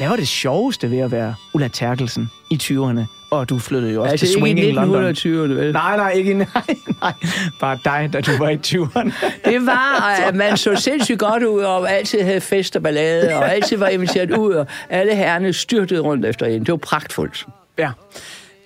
Hvad 0.00 0.08
var 0.08 0.16
det 0.16 0.28
sjoveste 0.28 0.90
ved 0.90 0.98
at 0.98 1.10
være 1.10 1.34
Ulla 1.52 1.68
Terkelsen 1.68 2.30
i 2.50 2.58
20'erne? 2.62 3.00
Og 3.30 3.48
du 3.48 3.58
flyttede 3.58 3.92
jo 3.92 4.02
også 4.02 4.10
altså, 4.10 4.26
til 4.26 4.34
Swinging 4.34 4.58
ikke 4.58 4.80
i 4.80 4.84
1920'erne, 4.84 5.52
vel? 5.52 5.72
Nej, 5.72 5.96
nej, 5.96 6.10
ikke 6.10 6.34
nej, 6.54 6.76
nej. 7.02 7.12
Bare 7.60 7.78
dig, 7.84 8.10
da 8.12 8.20
du 8.20 8.30
var 8.38 8.48
i 8.48 8.58
20'erne. 8.66 9.12
det 9.50 9.66
var, 9.66 10.20
at 10.26 10.34
man 10.34 10.56
så 10.56 10.74
sindssygt 10.74 11.18
godt 11.18 11.42
ud, 11.42 11.60
og 11.60 11.92
altid 11.92 12.22
havde 12.22 12.40
fest 12.40 12.76
og 12.76 12.82
ballade, 12.82 13.34
og 13.36 13.52
altid 13.52 13.76
var 13.76 13.88
inviteret 13.88 14.30
ud, 14.30 14.54
og 14.54 14.66
alle 14.90 15.14
herrene 15.14 15.52
styrtede 15.52 16.00
rundt 16.00 16.26
efter 16.26 16.46
en. 16.46 16.60
Det 16.60 16.70
var 16.72 16.76
pragtfuldt. 16.76 17.46
Ja. 17.78 17.90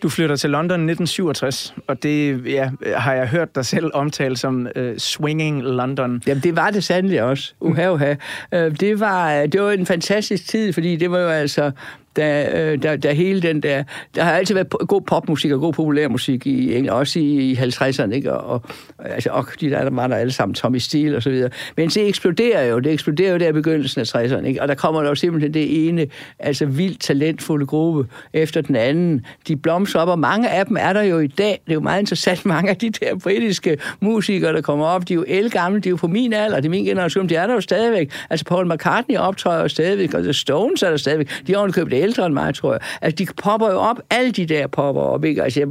Du 0.05 0.09
flytter 0.09 0.37
til 0.37 0.51
London 0.51 0.81
1967, 0.81 1.75
og 1.87 2.03
det 2.03 2.47
ja, 2.47 2.71
har 2.97 3.15
jeg 3.15 3.29
hørt 3.29 3.55
dig 3.55 3.67
selv 3.67 3.91
omtale 3.95 4.37
som 4.37 4.69
uh, 4.79 4.97
Swinging 4.99 5.63
London. 5.63 6.23
Jamen, 6.27 6.43
det 6.43 6.57
var 6.57 6.71
det 6.71 6.85
sandelig 6.85 7.23
også. 7.23 7.55
Uha, 7.61 7.91
uha. 7.91 8.15
Uh, 8.53 8.59
det, 8.59 9.01
var, 9.01 9.35
øh, 9.35 9.53
det 9.53 9.63
var 9.63 9.71
en 9.71 9.87
fantastisk 9.87 10.49
tid, 10.49 10.73
fordi 10.73 10.97
det 10.97 11.11
var 11.11 11.19
jo 11.19 11.29
altså 11.29 11.71
da, 12.17 12.77
der, 12.77 12.77
da, 12.77 12.97
da 12.97 13.13
hele 13.13 13.43
den 13.43 13.61
der... 13.61 13.85
Der 14.15 14.23
har 14.23 14.33
altid 14.33 14.55
været 14.55 14.71
god 14.71 15.01
popmusik 15.01 15.53
og 15.53 15.61
god 15.61 15.73
populærmusik 15.73 16.47
i 16.47 16.77
England, 16.77 16.97
også 16.97 17.19
i, 17.19 17.23
i 17.23 17.55
50'erne, 17.55 18.13
ikke? 18.13 18.33
Og, 18.33 18.63
og, 18.99 19.11
altså, 19.11 19.31
og 19.31 19.47
de 19.61 19.71
der, 19.71 19.83
der 19.83 19.91
var 19.91 20.07
der 20.07 20.17
alle 20.17 20.33
sammen, 20.33 20.55
Tommy 20.55 20.79
Steele 20.79 21.17
og 21.17 21.23
så 21.23 21.31
videre. 21.31 21.51
Men 21.77 21.89
det 21.89 22.09
eksploderer 22.09 22.65
jo, 22.67 22.79
det 22.79 22.93
eksploderer 22.93 23.33
jo 23.33 23.39
der 23.39 23.49
i 23.49 23.53
begyndelsen 23.53 24.01
af 24.01 24.15
60'erne, 24.15 24.47
ikke? 24.47 24.63
Og 24.63 24.69
der 24.69 24.75
kommer 24.75 25.03
jo 25.03 25.15
simpelthen 25.15 25.55
det 25.55 25.89
ene, 25.89 26.07
altså 26.39 26.67
vildt 26.67 27.01
talentfulde 27.01 27.67
gruppe 27.67 28.07
efter 28.33 28.61
den 28.61 28.77
anden. 28.77 29.27
De 29.49 29.57
blomstrer 29.57 30.01
op, 30.01 30.09
og 30.09 30.19
mange 30.19 30.51
af 30.51 30.67
dem 30.67 30.77
er 30.81 30.93
der 30.93 31.03
jo 31.03 31.19
i 31.19 31.27
dag. 31.27 31.61
Det 31.65 31.71
er 31.71 31.75
jo 31.75 31.81
meget 31.81 32.01
interessant, 32.01 32.47
mange 32.55 32.71
af 32.71 32.77
de 32.77 32.91
der 32.91 33.19
britiske 33.19 33.79
musikere, 34.01 34.53
der 34.53 34.61
kommer 34.61 34.87
op, 34.87 35.09
de 35.09 35.13
er 35.13 35.17
jo 35.17 35.25
elgamle, 35.29 35.81
de 35.81 35.89
er 35.89 35.91
jo 35.91 35.97
på 35.97 36.09
min 36.09 36.33
alder, 36.33 36.57
det 36.57 36.67
er 36.67 36.71
min 36.71 36.85
generation, 36.85 37.29
de 37.29 37.37
er 37.37 37.47
der 37.47 37.55
jo 37.55 37.61
stadigvæk. 37.61 38.13
Altså 38.31 38.45
Paul 38.45 38.73
McCartney 38.75 39.17
optræder 39.17 39.63
jo 39.63 39.69
stadigvæk, 39.69 40.15
og 40.15 40.23
The 40.23 40.33
Stones 40.33 40.83
er 40.83 40.91
der 40.91 40.97
stadigvæk. 40.97 41.29
De 41.47 41.55
har 41.55 41.71
købt 41.75 41.93
ældre 42.05 42.27
end 42.27 42.35
mig, 42.35 42.55
tror 42.55 42.73
jeg. 42.73 42.81
Altså, 43.03 43.17
de 43.17 43.27
popper 43.43 43.71
jo 43.71 43.79
op, 43.79 44.01
alle 44.11 44.31
de 44.31 44.47
der 44.47 44.67
popper 44.67 45.03
op, 45.03 45.25
ikke? 45.25 45.43
Altså, 45.43 45.61
jeg, 45.61 45.69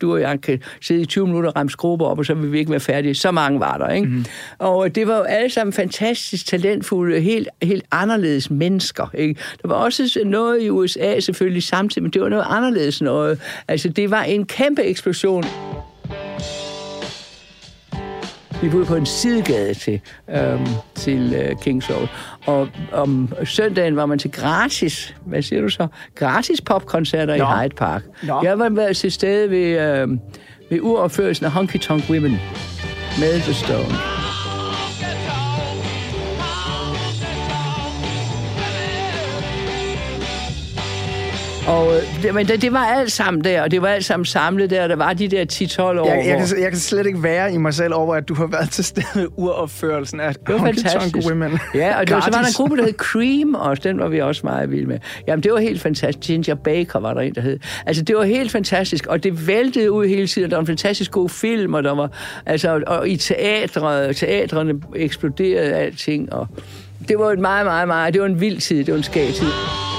du 0.00 0.12
og 0.12 0.20
jeg 0.20 0.40
kan 0.40 0.62
sidde 0.80 1.02
i 1.02 1.06
20 1.06 1.26
minutter 1.26 1.50
og 1.50 1.56
ramme 1.56 1.70
skrubber 1.70 2.06
op, 2.06 2.18
og 2.18 2.26
så 2.26 2.34
vil 2.34 2.52
vi 2.52 2.58
ikke 2.58 2.70
være 2.70 2.80
færdige. 2.80 3.14
Så 3.14 3.30
mange 3.30 3.60
var 3.60 3.78
der, 3.78 3.88
ikke? 3.88 4.08
Mm. 4.08 4.24
Og 4.58 4.94
det 4.94 5.06
var 5.08 5.16
jo 5.16 5.22
alle 5.22 5.50
sammen 5.50 5.72
fantastisk 5.72 6.46
talentfulde, 6.46 7.20
helt, 7.20 7.48
helt 7.62 7.84
anderledes 7.90 8.50
mennesker, 8.50 9.10
ikke? 9.14 9.40
Der 9.62 9.68
var 9.68 9.74
også 9.74 10.20
noget 10.24 10.62
i 10.62 10.70
USA 10.70 11.20
selvfølgelig 11.20 11.62
samtidig, 11.62 12.02
men 12.02 12.12
det 12.12 12.22
var 12.22 12.28
noget 12.28 12.44
anderledes 12.48 13.02
noget. 13.02 13.40
Altså, 13.68 13.88
det 13.88 14.10
var 14.10 14.22
en 14.22 14.46
kæmpe 14.46 14.82
eksplosion. 14.82 15.44
Vi 18.62 18.68
boede 18.68 18.86
på 18.86 18.94
en 18.94 19.06
sidegade 19.06 19.74
til, 19.74 20.00
øhm, 20.30 20.66
til 20.94 21.50
uh, 21.50 21.60
Kings 21.62 21.90
Road. 21.90 22.06
Og 22.46 22.68
om 22.92 23.32
søndagen 23.44 23.96
var 23.96 24.06
man 24.06 24.18
til 24.18 24.30
gratis, 24.32 25.14
hvad 25.26 25.42
siger 25.42 25.62
du 25.62 25.68
så? 25.68 25.86
Gratis 26.14 26.60
popkoncerter 26.60 27.36
Nå. 27.36 27.44
i 27.44 27.46
Hyde 27.46 27.74
Park. 27.74 28.02
Nå. 28.22 28.40
Jeg 28.42 28.58
var 28.58 28.92
til 28.92 29.12
stede 29.12 29.50
ved, 29.50 29.80
øhm, 29.80 30.20
ved 30.70 30.80
uropførelsen 30.80 31.46
af 31.46 31.52
Honky 31.52 31.76
Tonk 31.76 32.04
Women 32.10 32.38
med 33.18 33.40
The 33.40 33.54
Stone. 33.54 34.19
Og 41.68 41.96
øh, 41.96 42.22
det, 42.22 42.34
men 42.34 42.48
det, 42.48 42.62
det 42.62 42.72
var 42.72 42.84
alt 42.84 43.12
sammen 43.12 43.44
der, 43.44 43.62
og 43.62 43.70
det 43.70 43.82
var 43.82 43.88
alt 43.88 44.04
sammen 44.04 44.24
samlet 44.24 44.70
der, 44.70 44.82
og 44.82 44.88
der 44.88 44.96
var 44.96 45.12
de 45.12 45.28
der 45.28 45.44
10-12 45.52 45.82
år. 45.82 46.06
Jeg, 46.06 46.26
jeg, 46.26 46.38
kan, 46.38 46.62
jeg 46.62 46.70
kan 46.70 46.78
slet 46.78 47.06
ikke 47.06 47.22
være 47.22 47.52
i 47.52 47.56
mig 47.56 47.74
selv 47.74 47.94
over, 47.94 48.14
at 48.14 48.28
du 48.28 48.34
har 48.34 48.46
været 48.46 48.70
til 48.70 48.84
stede 48.84 49.38
uropførelsen 49.38 50.20
af 50.20 50.34
det 50.34 50.54
var 50.54 50.58
fantastisk. 50.58 51.28
Women. 51.28 51.58
Ja, 51.74 51.98
og 51.98 52.08
det 52.08 52.14
var, 52.14 52.20
så 52.20 52.30
var 52.30 52.38
der 52.38 52.46
en 52.48 52.54
gruppe, 52.56 52.76
der 52.76 52.84
hed 52.84 52.92
Cream, 52.92 53.54
og 53.54 53.84
den 53.84 53.98
var 53.98 54.08
vi 54.08 54.20
også 54.20 54.40
meget 54.44 54.70
vilde 54.70 54.86
med. 54.86 54.98
Jamen, 55.26 55.42
det 55.42 55.52
var 55.52 55.58
helt 55.58 55.82
fantastisk. 55.82 56.26
Ginger 56.26 56.54
Baker 56.54 56.98
var 56.98 57.14
der 57.14 57.20
en, 57.20 57.34
der 57.34 57.40
hed. 57.40 57.58
Altså, 57.86 58.02
det 58.02 58.16
var 58.16 58.24
helt 58.24 58.52
fantastisk, 58.52 59.06
og 59.06 59.22
det 59.22 59.46
væltede 59.46 59.92
ud 59.92 60.06
hele 60.06 60.26
tiden. 60.26 60.50
Der 60.50 60.56
var 60.56 60.60
en 60.60 60.66
fantastisk 60.66 61.10
god 61.10 61.28
film, 61.28 61.74
og 61.74 61.82
der 61.84 61.94
var, 61.94 62.10
altså, 62.46 62.82
og 62.86 63.08
i 63.08 63.16
teatre, 63.16 64.12
teatrene 64.12 64.74
eksploderede 64.96 65.74
alting, 65.74 66.32
og 66.32 66.48
det 67.08 67.18
var 67.18 67.30
en 67.30 67.40
meget, 67.40 67.66
meget, 67.66 67.88
meget, 67.88 68.14
det 68.14 68.22
var 68.22 68.28
en 68.28 68.40
vild 68.40 68.60
tid, 68.60 68.78
det 68.84 68.92
var 68.92 68.98
en 68.98 69.02
skag 69.02 69.28
tid. 69.34 69.89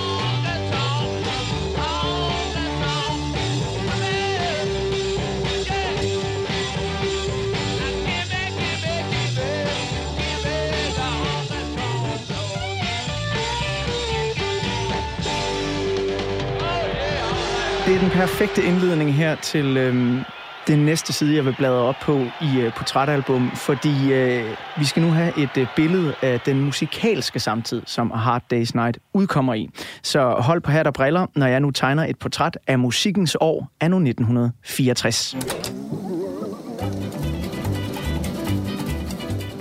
Det 17.86 17.96
er 17.96 18.00
den 18.00 18.10
perfekte 18.10 18.64
indledning 18.64 19.14
her 19.14 19.36
til 19.36 19.78
øhm, 19.78 20.20
den 20.68 20.80
næste 20.80 21.14
side, 21.14 21.36
jeg 21.36 21.46
vil 21.46 21.56
bladre 21.58 21.82
op 21.82 21.96
på 22.02 22.26
i 22.42 22.60
øh, 22.60 22.74
portrætalbum, 22.74 23.52
fordi 23.56 24.14
øh, 24.14 24.46
vi 24.78 24.86
skal 24.86 25.02
nu 25.04 25.10
have 25.10 25.40
et 25.40 25.58
øh, 25.58 25.68
billede 25.76 26.14
af 26.22 26.40
den 26.40 26.62
musikalske 26.62 27.40
samtid, 27.40 27.82
som 27.86 28.12
A 28.12 28.16
Hard 28.16 28.44
Day's 28.54 28.72
Night 28.74 28.98
udkommer 29.14 29.54
i. 29.54 29.70
Så 30.04 30.30
hold 30.30 30.62
på 30.62 30.72
hat 30.72 30.88
og 30.88 30.94
briller, 30.94 31.28
når 31.36 31.48
jeg 31.48 31.60
nu 31.60 31.72
tegner 31.72 32.06
et 32.06 32.20
portræt 32.20 32.58
af 32.68 32.80
musikkens 32.80 33.38
år 33.40 33.72
anno 33.80 33.98
1964. 33.98 35.36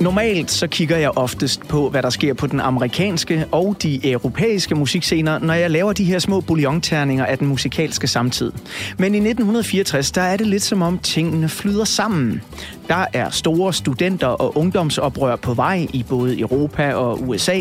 Normalt 0.00 0.50
så 0.50 0.66
kigger 0.66 0.96
jeg 0.96 1.10
oftest 1.10 1.68
på, 1.68 1.88
hvad 1.90 2.02
der 2.02 2.10
sker 2.10 2.34
på 2.34 2.46
den 2.46 2.60
amerikanske 2.60 3.46
og 3.52 3.76
de 3.82 4.10
europæiske 4.10 4.74
musikscener, 4.74 5.38
når 5.38 5.54
jeg 5.54 5.70
laver 5.70 5.92
de 5.92 6.04
her 6.04 6.18
små 6.18 6.40
bouillonterninger 6.40 7.26
af 7.26 7.38
den 7.38 7.46
musikalske 7.46 8.06
samtid. 8.06 8.52
Men 8.98 9.14
i 9.14 9.18
1964, 9.18 10.12
der 10.12 10.22
er 10.22 10.36
det 10.36 10.46
lidt 10.46 10.62
som 10.62 10.82
om 10.82 10.98
tingene 10.98 11.48
flyder 11.48 11.84
sammen. 11.84 12.42
Der 12.88 13.06
er 13.12 13.30
store 13.30 13.72
studenter- 13.72 14.26
og 14.26 14.56
ungdomsoprør 14.56 15.36
på 15.36 15.54
vej 15.54 15.86
i 15.92 16.04
både 16.08 16.40
Europa 16.40 16.94
og 16.94 17.28
USA, 17.28 17.60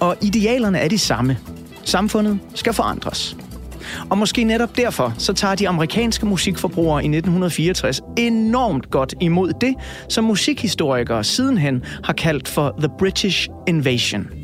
og 0.00 0.16
idealerne 0.22 0.78
er 0.78 0.88
de 0.88 0.98
samme. 0.98 1.38
Samfundet 1.84 2.38
skal 2.54 2.72
forandres. 2.72 3.36
Og 4.10 4.18
måske 4.18 4.44
netop 4.44 4.76
derfor, 4.76 5.14
så 5.18 5.32
tager 5.32 5.54
de 5.54 5.68
amerikanske 5.68 6.26
musikforbrugere 6.26 7.04
i 7.04 7.06
1964 7.06 8.00
enormt 8.18 8.90
godt 8.90 9.14
imod 9.20 9.52
det, 9.60 9.74
som 10.08 10.24
musikhistorikere 10.24 11.24
sidenhen 11.24 11.82
har 12.04 12.12
kaldt 12.12 12.48
for 12.48 12.74
The 12.78 12.88
British 12.98 13.48
Invasion– 13.68 14.28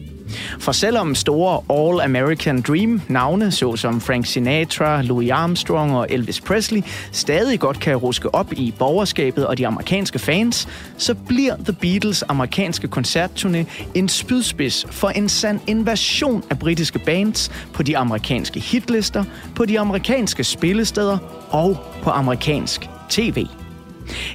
for 0.59 0.73
selvom 0.73 1.15
store 1.15 1.61
All-American 1.71 2.63
Dream-navne, 2.63 3.51
såsom 3.51 4.01
Frank 4.01 4.27
Sinatra, 4.27 5.03
Louis 5.03 5.31
Armstrong 5.31 5.97
og 5.97 6.07
Elvis 6.11 6.41
Presley, 6.41 6.83
stadig 7.13 7.61
godt 7.61 7.81
kan 7.81 7.97
ruske 7.97 8.35
op 8.35 8.53
i 8.53 8.75
borgerskabet 8.79 9.47
og 9.47 9.59
de 9.59 9.67
amerikanske 9.67 10.19
fans, 10.19 10.69
så 10.97 11.15
bliver 11.15 11.57
The 11.57 11.73
Beatles 11.73 12.25
amerikanske 12.29 12.89
koncertturné 12.97 13.65
en 13.95 14.09
spydspids 14.09 14.87
for 14.91 15.09
en 15.09 15.29
sand 15.29 15.61
invasion 15.67 16.43
af 16.51 16.59
britiske 16.59 16.99
bands 16.99 17.51
på 17.73 17.83
de 17.83 17.99
amerikanske 17.99 18.61
hitlister, 18.61 19.25
på 19.55 19.65
de 19.65 19.81
amerikanske 19.81 20.45
spillesteder 20.45 21.19
og 21.51 21.77
på 22.03 22.11
amerikansk 22.11 22.89
tv. 23.09 23.47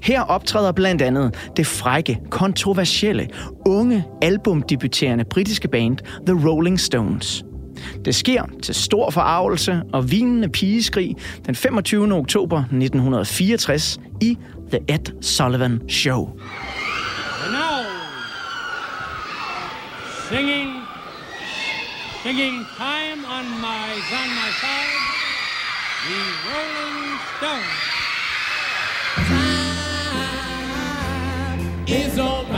Her 0.03 0.21
optræder 0.21 0.71
blandt 0.71 1.01
andet 1.01 1.51
det 1.57 1.67
frække, 1.67 2.19
kontroversielle, 2.29 3.29
unge, 3.65 4.05
albumdebuterende 4.21 5.23
britiske 5.23 5.67
band 5.67 5.97
The 6.25 6.49
Rolling 6.49 6.79
Stones. 6.79 7.43
Det 8.05 8.15
sker 8.15 8.43
til 8.63 8.75
stor 8.75 9.09
forarvelse 9.09 9.81
og 9.93 10.11
vinende 10.11 10.49
pigeskrig 10.49 11.15
den 11.45 11.55
25. 11.55 12.13
oktober 12.13 12.57
1964 12.59 13.99
i 14.21 14.37
The 14.71 14.79
Ed 14.87 15.21
Sullivan 15.21 15.81
Show. 15.89 16.29
And 17.43 17.53
now, 17.53 17.83
singing, 20.29 20.69
singing 22.23 22.65
time 22.77 23.21
on 23.37 23.45
my, 23.65 23.87
on 24.19 24.29
my 24.39 24.49
side, 24.61 25.01
the 26.07 26.21
Rolling 26.47 27.19
Stones. 27.37 28.10
Is 31.91 32.17
on 32.17 32.50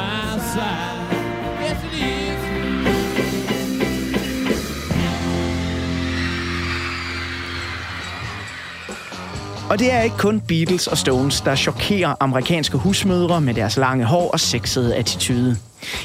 Og 9.74 9.80
det 9.80 9.94
er 9.94 10.02
ikke 10.02 10.18
kun 10.18 10.42
Beatles 10.42 10.88
og 10.88 10.98
Stones, 10.98 11.42
der 11.42 11.56
chokerer 11.56 12.16
amerikanske 12.20 12.78
husmødre 12.78 13.42
med 13.42 13.54
deres 13.54 13.78
lange 13.78 14.06
hår 14.06 14.32
og 14.32 14.40
sexede 14.40 14.96
attitude. 14.96 15.58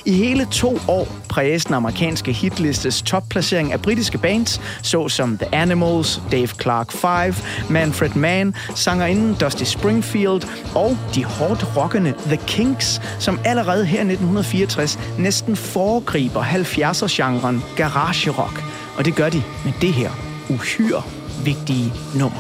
I 0.05 0.12
hele 0.12 0.47
to 0.53 0.79
år 0.89 1.09
præges 1.29 1.64
den 1.64 1.75
amerikanske 1.75 2.33
hitlistes 2.33 3.03
topplacering 3.03 3.73
af 3.73 3.83
britiske 3.83 4.19
bands, 4.19 4.61
såsom 4.83 5.39
The 5.39 5.55
Animals, 5.55 6.23
Dave 6.33 6.47
Clark 6.47 6.93
5, 6.93 7.35
Manfred 7.71 8.11
Mann, 8.11 8.55
sangerinden 8.75 9.35
Dusty 9.41 9.64
Springfield 9.64 10.43
og 10.75 10.99
de 11.14 11.25
hårdt 11.25 11.77
rockende 11.77 12.14
The 12.27 12.37
Kinks, 12.37 13.01
som 13.19 13.41
allerede 13.45 13.85
her 13.85 13.99
i 13.99 14.12
1964 14.12 14.99
næsten 15.19 15.57
foregriber 15.57 16.43
70'er-genren 16.43 17.64
garage 17.77 18.31
rock. 18.31 18.64
Og 18.97 19.05
det 19.05 19.14
gør 19.14 19.29
de 19.29 19.43
med 19.64 19.73
det 19.81 19.93
her 19.93 20.11
uhyre 20.49 21.03
vigtige 21.45 21.93
nummer. 22.14 22.39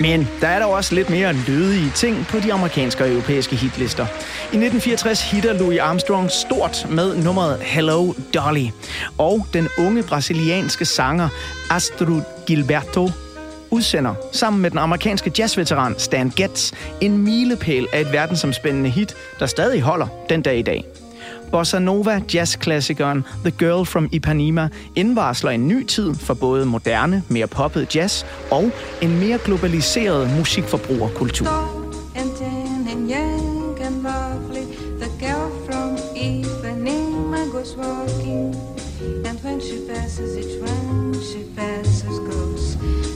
Men 0.00 0.28
der 0.40 0.48
er 0.48 0.58
der 0.58 0.66
også 0.66 0.94
lidt 0.94 1.10
mere 1.10 1.32
lødige 1.32 1.92
ting 1.96 2.26
på 2.26 2.38
de 2.38 2.52
amerikanske 2.52 3.04
og 3.04 3.10
europæiske 3.10 3.56
hitlister. 3.56 4.06
I 4.52 4.56
1964 4.56 5.30
hitter 5.30 5.52
Louis 5.52 5.78
Armstrong 5.78 6.30
stort 6.30 6.86
med 6.90 7.16
nummeret 7.16 7.58
Hello 7.60 8.12
Dolly. 8.34 8.66
Og 9.18 9.46
den 9.52 9.68
unge 9.78 10.02
brasilianske 10.02 10.84
sanger 10.84 11.28
Astrid 11.70 12.22
Gilberto 12.46 13.10
udsender 13.70 14.14
sammen 14.32 14.62
med 14.62 14.70
den 14.70 14.78
amerikanske 14.78 15.32
jazzveteran 15.38 15.94
Stan 15.98 16.32
Getz 16.36 16.72
en 17.00 17.18
milepæl 17.18 17.86
af 17.92 18.00
et 18.00 18.12
verdensomspændende 18.12 18.90
hit, 18.90 19.16
der 19.38 19.46
stadig 19.46 19.82
holder 19.82 20.06
den 20.28 20.42
dag 20.42 20.58
i 20.58 20.62
dag. 20.62 20.89
Bossa 21.52 21.78
Nova 21.78 22.20
jazzklassikeren 22.32 23.24
The 23.44 23.50
Girl 23.50 23.84
from 23.84 24.08
Ipanema 24.12 24.68
indvarsler 24.96 25.50
en 25.50 25.68
ny 25.68 25.86
tid 25.86 26.14
for 26.14 26.34
både 26.34 26.66
moderne, 26.66 27.22
mere 27.28 27.46
poppet 27.46 27.96
jazz 27.96 28.24
og 28.50 28.70
en 29.02 29.18
mere 29.18 29.38
globaliseret 29.38 30.30
musikforbrugerkultur. 30.38 31.46
And 39.24 39.38
when 39.44 39.60
she 39.60 39.86
passes 39.88 40.36
each 40.36 40.60
one, 40.60 41.14
she 41.14 41.44
passes 41.56 42.18
goes. 42.18 43.09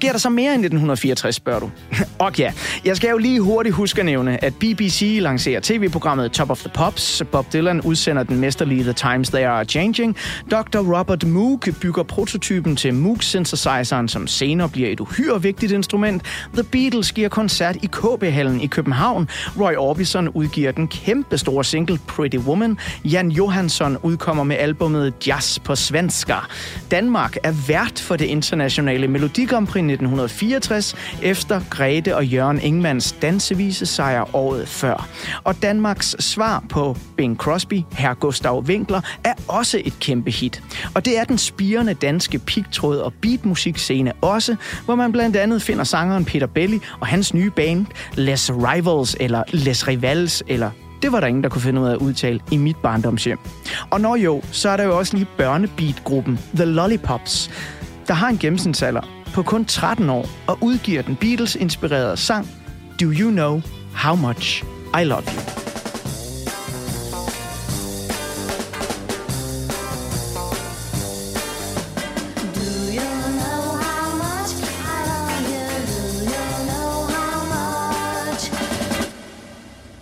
Sker 0.00 0.12
der 0.12 0.18
så 0.18 0.30
mere 0.30 0.52
i 0.52 0.54
1964, 0.54 1.34
spørger 1.34 1.60
du? 1.60 1.70
og 2.24 2.38
ja, 2.38 2.52
jeg 2.84 2.96
skal 2.96 3.10
jo 3.10 3.18
lige 3.18 3.40
hurtigt 3.40 3.74
huske 3.74 4.00
at 4.00 4.06
nævne, 4.06 4.44
at 4.44 4.54
BBC 4.54 5.18
lancerer 5.20 5.60
tv-programmet 5.60 6.32
Top 6.32 6.50
of 6.50 6.58
the 6.58 6.70
Pops. 6.74 7.22
Bob 7.32 7.52
Dylan 7.52 7.80
udsender 7.80 8.22
den 8.22 8.40
mesterlige 8.40 8.82
The 8.82 8.92
Times 8.92 9.28
They 9.30 9.44
Are 9.44 9.64
Changing. 9.64 10.16
Dr. 10.50 10.98
Robert 10.98 11.26
Moog 11.26 11.60
bygger 11.80 12.02
prototypen 12.02 12.76
til 12.76 12.94
Moog-synthesizeren, 12.94 14.08
som 14.08 14.26
senere 14.26 14.68
bliver 14.68 14.88
et 14.88 15.00
uhyre 15.00 15.42
vigtigt 15.42 15.72
instrument. 15.72 16.22
The 16.54 16.64
Beatles 16.64 17.12
giver 17.12 17.28
koncert 17.28 17.76
i 17.76 17.86
KB-hallen 17.86 18.60
i 18.60 18.66
København. 18.66 19.28
Roy 19.60 19.74
Orbison 19.76 20.28
udgiver 20.28 20.72
den 20.72 20.88
kæmpe 20.88 21.38
store 21.38 21.64
single 21.64 21.98
Pretty 22.06 22.36
Woman. 22.36 22.78
Jan 23.04 23.30
Johansson 23.30 23.96
udkommer 24.02 24.44
med 24.44 24.56
albumet 24.56 25.14
Jazz 25.26 25.58
på 25.58 25.74
svensker. 25.74 26.48
Danmark 26.90 27.36
er 27.42 27.52
vært 27.68 28.00
for 28.00 28.16
det 28.16 28.26
internationale 28.26 29.08
Melodi 29.08 29.44
Grand 29.44 29.66
Prix 29.66 29.89
1964, 29.92 30.96
efter 31.22 31.60
Grete 31.70 32.16
og 32.16 32.26
Jørgen 32.26 32.60
Ingmans 32.60 33.12
dansevise 33.22 33.86
sejr 33.86 34.36
året 34.36 34.68
før. 34.68 35.08
Og 35.44 35.62
Danmarks 35.62 36.16
svar 36.18 36.64
på 36.68 36.96
Bing 37.16 37.36
Crosby, 37.36 37.82
herr 37.92 38.14
Gustav 38.14 38.62
Winkler, 38.62 39.00
er 39.24 39.34
også 39.48 39.82
et 39.84 40.00
kæmpe 40.00 40.30
hit. 40.30 40.62
Og 40.94 41.04
det 41.04 41.18
er 41.18 41.24
den 41.24 41.38
spirende 41.38 41.94
danske 41.94 42.38
pigtråd 42.38 42.98
og 42.98 43.12
beatmusikscene 43.20 44.12
også, 44.12 44.56
hvor 44.84 44.94
man 44.94 45.12
blandt 45.12 45.36
andet 45.36 45.62
finder 45.62 45.84
sangeren 45.84 46.24
Peter 46.24 46.46
Belli 46.46 46.80
og 47.00 47.06
hans 47.06 47.34
nye 47.34 47.50
band 47.50 47.86
Les 48.14 48.50
Rivals 48.52 49.16
eller 49.20 49.42
Les 49.52 49.88
Rivals 49.88 50.42
eller 50.48 50.70
det 51.02 51.12
var 51.12 51.20
der 51.20 51.26
ingen, 51.26 51.42
der 51.42 51.48
kunne 51.48 51.62
finde 51.62 51.80
ud 51.80 51.86
af 51.86 51.92
at 51.92 51.98
udtale 51.98 52.40
i 52.50 52.56
mit 52.56 52.76
barndomshjem. 52.76 53.38
Og 53.90 54.00
når 54.00 54.16
jo, 54.16 54.42
så 54.52 54.68
er 54.68 54.76
der 54.76 54.84
jo 54.84 54.98
også 54.98 55.16
lige 55.16 55.26
børnebeatgruppen 55.36 56.38
The 56.54 56.64
Lollipops, 56.64 57.50
der 58.08 58.14
har 58.14 58.28
en 58.28 58.38
gennemsnitsalder 58.38 59.19
på 59.34 59.42
kun 59.42 59.64
13 59.64 60.10
år 60.10 60.26
og 60.46 60.58
udgiver 60.60 61.02
den 61.02 61.16
Beatles-inspirerede 61.16 62.16
sang 62.16 62.48
Do 63.00 63.06
You 63.06 63.30
Know 63.30 63.60
How 63.94 64.16
Much 64.16 64.64
I 65.00 65.04
Love 65.04 65.22
You. 65.22 65.60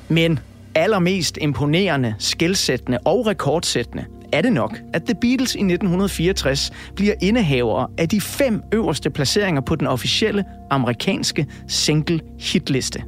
Men 0.09 0.39
allermest 0.75 1.39
imponerende, 1.41 2.15
skældsættende 2.19 2.99
og 3.05 3.27
rekordsættende 3.27 4.05
er 4.33 4.43
det 4.43 4.53
nok, 4.53 4.79
at 4.93 5.05
The 5.05 5.15
Beatles 5.15 5.55
i 5.55 5.59
1964 5.59 6.71
bliver 6.97 7.15
indehavere 7.21 7.89
af 7.99 8.09
de 8.09 8.21
fem 8.21 8.63
øverste 8.73 9.11
placeringer 9.11 9.61
på 9.61 9.77
den 9.77 9.87
officielle 9.87 10.45
amerikanske 10.71 11.47
single 11.69 12.21
hitliste. 12.39 13.03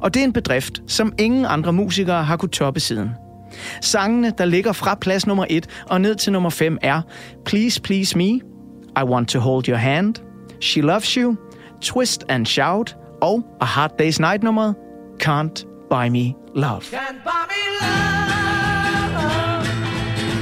Og 0.00 0.14
det 0.14 0.20
er 0.20 0.24
en 0.24 0.32
bedrift, 0.32 0.82
som 0.86 1.12
ingen 1.18 1.46
andre 1.46 1.72
musikere 1.72 2.24
har 2.24 2.36
kunne 2.36 2.48
toppe 2.48 2.80
siden. 2.80 3.10
Sangene, 3.80 4.32
der 4.38 4.44
ligger 4.44 4.72
fra 4.72 4.94
plads 4.94 5.26
nummer 5.26 5.46
1 5.50 5.66
og 5.88 6.00
ned 6.00 6.14
til 6.14 6.32
nummer 6.32 6.50
5 6.50 6.78
er 6.82 7.02
Please 7.44 7.80
Please 7.80 8.18
Me, 8.18 8.28
I 9.00 9.02
Want 9.04 9.28
to 9.28 9.38
Hold 9.38 9.68
Your 9.68 9.76
Hand, 9.76 10.14
She 10.60 10.80
Loves 10.80 11.14
You, 11.14 11.36
Twist 11.80 12.24
and 12.28 12.46
Shout 12.46 12.96
og 13.22 13.42
A 13.60 13.64
Hard 13.64 13.90
Day's 14.02 14.20
Night 14.20 14.42
nummeret 14.42 14.74
Can't 15.22 15.88
Buy 15.90 16.08
Me 16.08 16.34
Love. 16.54 16.80
Can't 16.80 17.22
buy 17.24 17.44
me 17.48 17.80
love. 17.80 18.29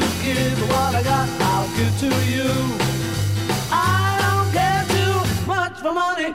to 0.00 0.08
give, 0.22 0.60
what 0.68 0.94
I 0.94 1.02
got 1.02 1.28
I'll 1.40 1.68
give 1.76 1.94
to 2.04 2.10
you. 2.34 2.50
I 3.70 4.18
don't 4.24 4.48
care 4.52 4.84
too 4.96 5.46
much 5.46 5.76
for 5.80 5.92
money, 5.92 6.34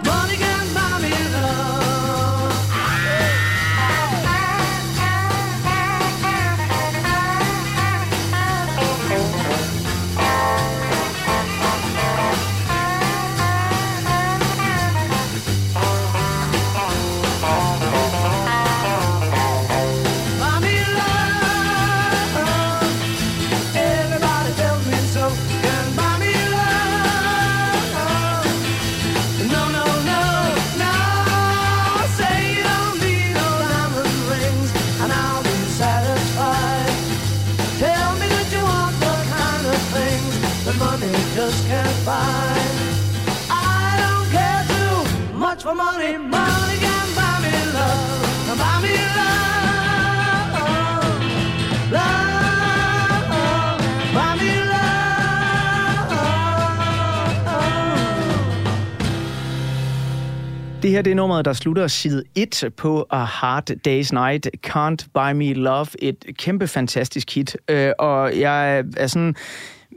Det 60.91 60.97
her 60.97 61.01
det 61.01 61.11
er 61.11 61.15
nummeret, 61.15 61.45
der 61.45 61.53
slutter 61.53 61.87
side 61.87 62.23
1 62.35 62.73
på 62.77 63.07
A 63.09 63.23
Hard 63.23 63.69
Day's 63.71 64.13
Night, 64.13 64.47
Can't 64.67 65.07
Buy 65.13 65.31
Me 65.33 65.53
Love, 65.53 65.87
et 65.99 66.25
kæmpe 66.37 66.67
fantastisk 66.67 67.35
hit. 67.35 67.57
Øh, 67.69 67.91
og 67.99 68.39
jeg 68.39 68.83
er 68.97 69.07
sådan 69.07 69.35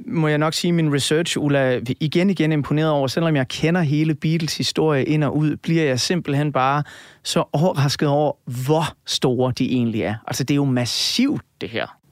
må 0.06 0.28
jeg 0.28 0.38
nok 0.38 0.54
sige, 0.54 0.72
min 0.72 0.94
research, 0.94 1.38
Ulla, 1.38 1.80
igen 2.00 2.30
igen 2.30 2.52
imponeret 2.52 2.90
over. 2.90 3.06
Selvom 3.06 3.36
jeg 3.36 3.48
kender 3.48 3.80
hele 3.80 4.14
Beatles 4.14 4.56
historie 4.56 5.04
ind 5.04 5.24
og 5.24 5.36
ud, 5.36 5.56
bliver 5.56 5.84
jeg 5.84 6.00
simpelthen 6.00 6.52
bare 6.52 6.82
så 7.22 7.44
overrasket 7.52 8.08
over, 8.08 8.32
hvor 8.64 8.96
store 9.06 9.52
de 9.58 9.72
egentlig 9.72 10.02
er. 10.02 10.14
Altså, 10.26 10.44
det 10.44 10.54
er 10.54 10.56
jo 10.56 10.64
massivt, 10.64 11.42
det 11.60 11.68
her. 11.68 12.03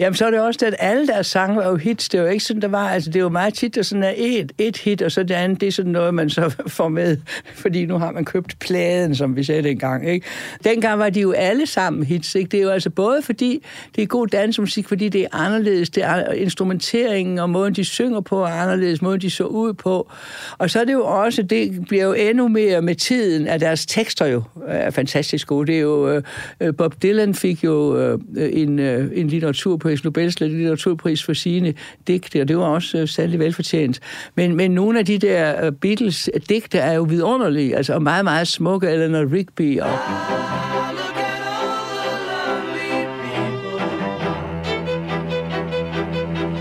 Jamen, 0.00 0.14
så 0.14 0.26
er 0.26 0.30
det 0.30 0.40
også 0.40 0.58
det, 0.60 0.66
at 0.66 0.76
alle 0.78 1.06
deres 1.06 1.26
sange 1.26 1.56
var 1.56 1.68
jo 1.68 1.76
hits. 1.76 2.08
Det 2.08 2.20
var 2.20 2.28
ikke 2.28 2.44
sådan, 2.44 2.62
der 2.62 2.68
var. 2.68 2.88
Altså, 2.88 3.10
det 3.10 3.16
er 3.16 3.22
jo 3.22 3.28
meget 3.28 3.54
tit, 3.54 3.74
der 3.74 3.82
sådan 3.82 4.02
er 4.02 4.12
et, 4.16 4.52
et 4.58 4.76
hit, 4.76 5.02
og 5.02 5.12
så 5.12 5.22
det 5.22 5.34
andet, 5.34 5.60
det 5.60 5.66
er 5.66 5.72
sådan 5.72 5.92
noget, 5.92 6.14
man 6.14 6.30
så 6.30 6.54
får 6.66 6.88
med, 6.88 7.16
fordi 7.54 7.86
nu 7.86 7.98
har 7.98 8.12
man 8.12 8.24
købt 8.24 8.58
pladen, 8.58 9.14
som 9.14 9.36
vi 9.36 9.44
sagde 9.44 9.62
dengang. 9.62 10.08
Ikke? 10.08 10.26
Dengang 10.64 10.98
var 10.98 11.10
de 11.10 11.20
jo 11.20 11.32
alle 11.32 11.66
sammen 11.66 12.04
hits. 12.04 12.34
Ikke? 12.34 12.48
Det 12.48 12.58
er 12.58 12.62
jo 12.62 12.70
altså 12.70 12.90
både 12.90 13.22
fordi, 13.22 13.64
det 13.96 14.02
er 14.02 14.06
god 14.06 14.26
dansmusik, 14.26 14.88
fordi 14.88 15.08
det 15.08 15.20
er 15.20 15.28
anderledes. 15.32 15.90
Det 15.90 16.04
er 16.04 16.32
instrumenteringen 16.32 17.38
og 17.38 17.50
måden, 17.50 17.74
de 17.74 17.84
synger 17.84 18.20
på 18.20 18.42
er 18.42 18.46
anderledes, 18.46 19.02
måden, 19.02 19.20
de 19.20 19.30
så 19.30 19.44
ud 19.44 19.72
på. 19.72 20.10
Og 20.58 20.70
så 20.70 20.80
er 20.80 20.84
det 20.84 20.92
jo 20.92 21.04
også, 21.04 21.42
det 21.42 21.84
bliver 21.88 22.04
jo 22.04 22.12
endnu 22.12 22.48
mere 22.48 22.82
med 22.82 22.94
tiden, 22.94 23.48
at 23.48 23.60
deres 23.60 23.86
tekster 23.86 24.26
jo 24.26 24.42
er 24.66 24.90
fantastisk 24.90 25.46
gode. 25.46 25.66
Det 25.66 25.76
er 25.76 25.80
jo, 25.80 26.08
øh, 26.08 26.22
øh, 26.60 26.76
Bob 26.76 27.02
Dylan 27.02 27.34
fik 27.34 27.64
jo 27.64 27.98
øh, 27.98 28.18
øh 28.36 28.50
en, 28.52 28.78
øh, 28.78 29.10
en 29.14 29.28
litteratur 29.28 29.63
litteraturpris, 29.64 30.04
Nobels 30.04 30.40
litteraturpris 30.40 31.24
for 31.24 31.32
sine 31.32 31.74
digte, 32.06 32.40
og 32.40 32.48
det 32.48 32.56
var 32.56 32.64
også 32.64 33.02
uh, 33.02 33.08
særlig 33.08 33.38
velfortjent. 33.38 34.00
Men, 34.34 34.56
men 34.56 34.70
nogle 34.70 34.98
af 34.98 35.06
de 35.06 35.18
der 35.18 35.68
uh, 35.68 35.74
Beatles 35.74 36.30
digte 36.48 36.78
er 36.78 36.92
jo 36.92 37.02
vidunderlige, 37.02 37.76
altså 37.76 37.94
og 37.94 38.02
meget, 38.02 38.24
meget 38.24 38.48
smukke, 38.48 38.88
Eleanor 38.88 39.32
Rigby 39.32 39.80
og... 39.80 39.98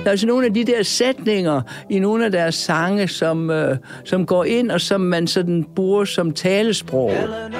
Der 0.03 0.09
er 0.09 0.11
altså 0.11 0.27
nogle 0.27 0.45
af 0.45 0.53
de 0.53 0.65
der 0.65 0.83
sætninger 0.83 1.61
i 1.89 1.99
nogle 1.99 2.25
af 2.25 2.31
deres 2.31 2.55
sange, 2.55 3.07
som, 3.07 3.49
uh, 3.49 3.77
som 4.03 4.25
går 4.25 4.43
ind, 4.43 4.71
og 4.71 4.81
som 4.81 5.01
man 5.01 5.27
sådan 5.27 5.65
bruger 5.75 6.05
som 6.05 6.31
talesprog. 6.31 7.11
Eleanor 7.11 7.52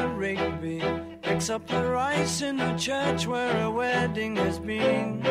picks 1.44 1.50
up 1.50 1.68
the 1.68 1.84
rice 1.84 2.42
in 2.42 2.58
the 2.58 2.78
church 2.78 3.28
where 3.28 3.64
a 3.64 3.70
wedding 3.70 4.38
has 4.38 4.60
been. 4.60 5.22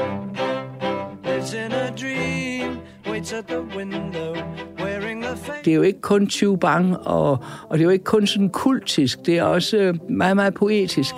Lives 1.24 1.54
in 1.54 1.72
a 1.72 1.90
dream, 1.90 2.80
waits 3.06 3.32
at 3.32 3.48
the 3.48 3.62
window, 3.76 4.34
wearing 4.78 5.22
the 5.22 5.36
face. 5.36 5.64
Det 5.64 5.70
er 5.70 5.74
jo 5.74 5.82
ikke 5.82 6.00
kun 6.00 6.30
Bang, 6.60 6.96
og, 6.98 7.30
og 7.68 7.78
det 7.78 7.80
er 7.80 7.84
jo 7.84 7.90
ikke 7.90 8.04
kun 8.04 8.26
sådan 8.26 8.50
kultisk, 8.50 9.26
det 9.26 9.38
er 9.38 9.42
også 9.42 9.98
meget, 10.08 10.36
meget 10.36 10.54
poetisk. 10.54 11.14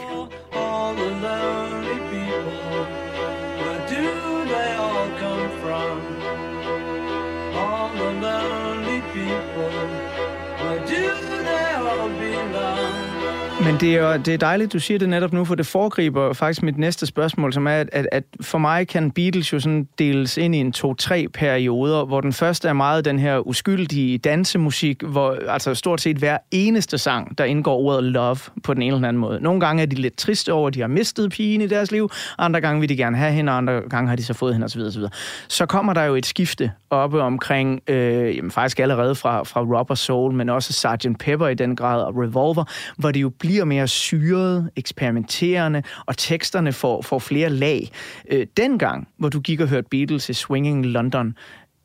Det 13.85 13.97
er, 13.97 14.17
det 14.17 14.35
er 14.35 14.39
dejligt, 14.39 14.73
du 14.73 14.79
siger 14.79 14.99
det 14.99 15.09
netop 15.09 15.33
nu, 15.33 15.45
for 15.45 15.55
det 15.55 15.67
foregriber 15.67 16.33
faktisk 16.33 16.63
mit 16.63 16.79
næste 16.79 17.07
spørgsmål, 17.07 17.53
som 17.53 17.67
er, 17.67 17.85
at, 17.93 18.09
at, 18.13 18.25
for 18.41 18.59
mig 18.59 18.89
kan 18.89 19.11
Beatles 19.11 19.53
jo 19.53 19.61
sådan 19.61 19.89
deles 19.99 20.37
ind 20.37 20.55
i 20.55 20.59
en 20.59 20.73
to-tre 20.73 21.27
perioder, 21.35 22.05
hvor 22.05 22.21
den 22.21 22.33
første 22.33 22.69
er 22.69 22.73
meget 22.73 23.05
den 23.05 23.19
her 23.19 23.39
uskyldige 23.39 24.19
dansemusik, 24.19 25.03
hvor 25.03 25.39
altså 25.49 25.75
stort 25.75 26.01
set 26.01 26.17
hver 26.17 26.39
eneste 26.51 26.99
sang, 26.99 27.39
der 27.39 27.45
indgår 27.45 27.77
ordet 27.77 28.05
love 28.05 28.37
på 28.63 28.75
den 28.75 28.83
ene 28.83 28.95
eller 28.95 29.09
anden 29.09 29.21
måde. 29.21 29.41
Nogle 29.41 29.61
gange 29.61 29.83
er 29.83 29.87
de 29.87 29.97
lidt 29.97 30.17
triste 30.17 30.53
over, 30.53 30.69
at 30.69 30.75
de 30.75 30.81
har 30.81 30.89
mistet 30.89 31.31
pigen 31.31 31.61
i 31.61 31.67
deres 31.67 31.93
liv, 31.93 32.11
andre 32.39 32.61
gange 32.61 32.81
vil 32.81 32.89
de 32.89 32.97
gerne 32.97 33.17
have 33.17 33.33
hende, 33.33 33.53
og 33.53 33.59
andre 33.59 33.81
gange 33.91 34.09
har 34.09 34.17
de 34.17 34.25
så 34.25 34.35
fået 34.35 34.55
hende 34.55 34.65
osv. 34.65 34.81
osv. 34.81 35.03
Så 35.49 35.67
kommer 35.67 35.93
der 35.93 36.03
jo 36.03 36.15
et 36.15 36.27
skifte 36.27 36.71
oppe 36.91 37.23
omkring, 37.23 37.81
øh, 37.89 38.37
jamen 38.37 38.51
faktisk 38.51 38.81
allerede 38.81 39.15
fra, 39.15 39.43
fra 39.43 39.61
Robber 39.61 39.95
Soul, 39.95 40.33
men 40.33 40.49
også 40.49 40.73
Sgt. 40.73 41.19
Pepper 41.19 41.49
i 41.49 41.55
den 41.55 41.77
grad, 41.77 42.03
og 42.03 42.15
Revolver, 42.17 42.65
hvor 42.97 43.11
det 43.11 43.23
jo 43.23 43.29
bliver 43.29 43.65
mere 43.65 43.74
syret, 43.87 44.71
eksperimenterende, 44.77 45.83
og 46.07 46.17
teksterne 46.17 46.73
får, 46.73 47.03
får 47.03 47.19
flere 47.19 47.51
lag. 47.51 47.91
Øh, 48.31 48.47
dengang, 48.57 49.09
hvor 49.19 49.29
du 49.29 49.41
gik 49.41 49.61
og 49.61 49.69
hørte 49.69 49.89
Beatles 49.91 50.29
i 50.29 50.33
Swinging 50.33 50.87
London, 50.87 51.35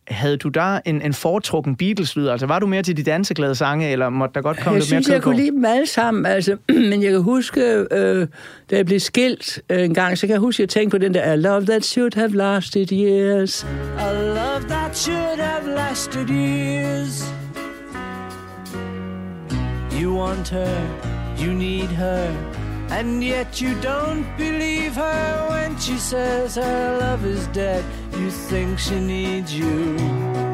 havde 0.10 0.38
du 0.38 0.50
der 0.50 0.80
en, 0.86 1.02
en 1.02 1.14
foretrukken 1.14 1.76
Beatles-lyd? 1.76 2.28
Altså 2.28 2.46
var 2.46 2.60
du 2.60 2.68
mere 2.68 2.84
til 2.84 2.98
de 2.98 3.04
danseglade 3.04 3.56
sange, 3.56 3.92
eller 3.92 4.10
måtte 4.10 4.34
der 4.34 4.42
godt 4.42 4.58
komme 4.58 4.76
jeg 4.76 4.82
lidt 4.82 4.92
mere 4.92 5.04
synes, 5.04 5.14
jeg 5.14 5.22
kunne 5.22 5.36
lide 5.36 5.52
dem 5.52 5.66
alle 5.66 5.88
sammen, 5.88 6.26
altså, 6.26 6.58
men 6.90 7.04
jeg 7.04 7.12
kan 7.12 7.22
huske, 7.22 7.62
øh, 7.92 8.28
da 8.72 8.76
jeg 8.76 8.86
blev 8.86 9.00
skilt 9.00 9.62
øh, 9.70 9.84
en 9.84 9.94
gang, 9.94 10.18
så 10.18 10.28
kan 10.28 10.34
jeg 10.34 10.40
huske, 10.40 10.64
at 10.64 10.66
jeg 10.66 10.70
tænkte 10.70 10.98
på 10.98 11.04
den 11.04 11.14
der, 11.14 11.34
I 11.34 11.38
love 11.38 11.66
that 11.66 11.86
should 11.86 12.16
have 12.16 12.32
lasted 12.32 12.92
years. 12.92 13.64
I 13.64 14.14
love 14.14 14.64
that 14.68 14.98
should 14.98 15.40
have 15.40 15.76
lasted 15.76 16.30
years. 16.30 17.34
You 20.02 20.20
want 20.20 20.50
her, 20.50 21.19
you 21.40 21.54
need 21.54 21.90
her, 21.92 22.28
and 22.90 23.24
yet 23.24 23.62
you 23.62 23.80
don't 23.82 24.26
believe 24.38 24.96
her 24.96 25.48
when 25.50 25.80
she 25.80 25.98
says 25.98 26.56
her 26.56 26.98
love 27.00 27.26
is 27.26 27.48
dead. 27.48 27.84
You 28.14 28.30
think 28.30 28.80
she 28.80 29.00
needs 29.00 29.54
you. 29.54 30.49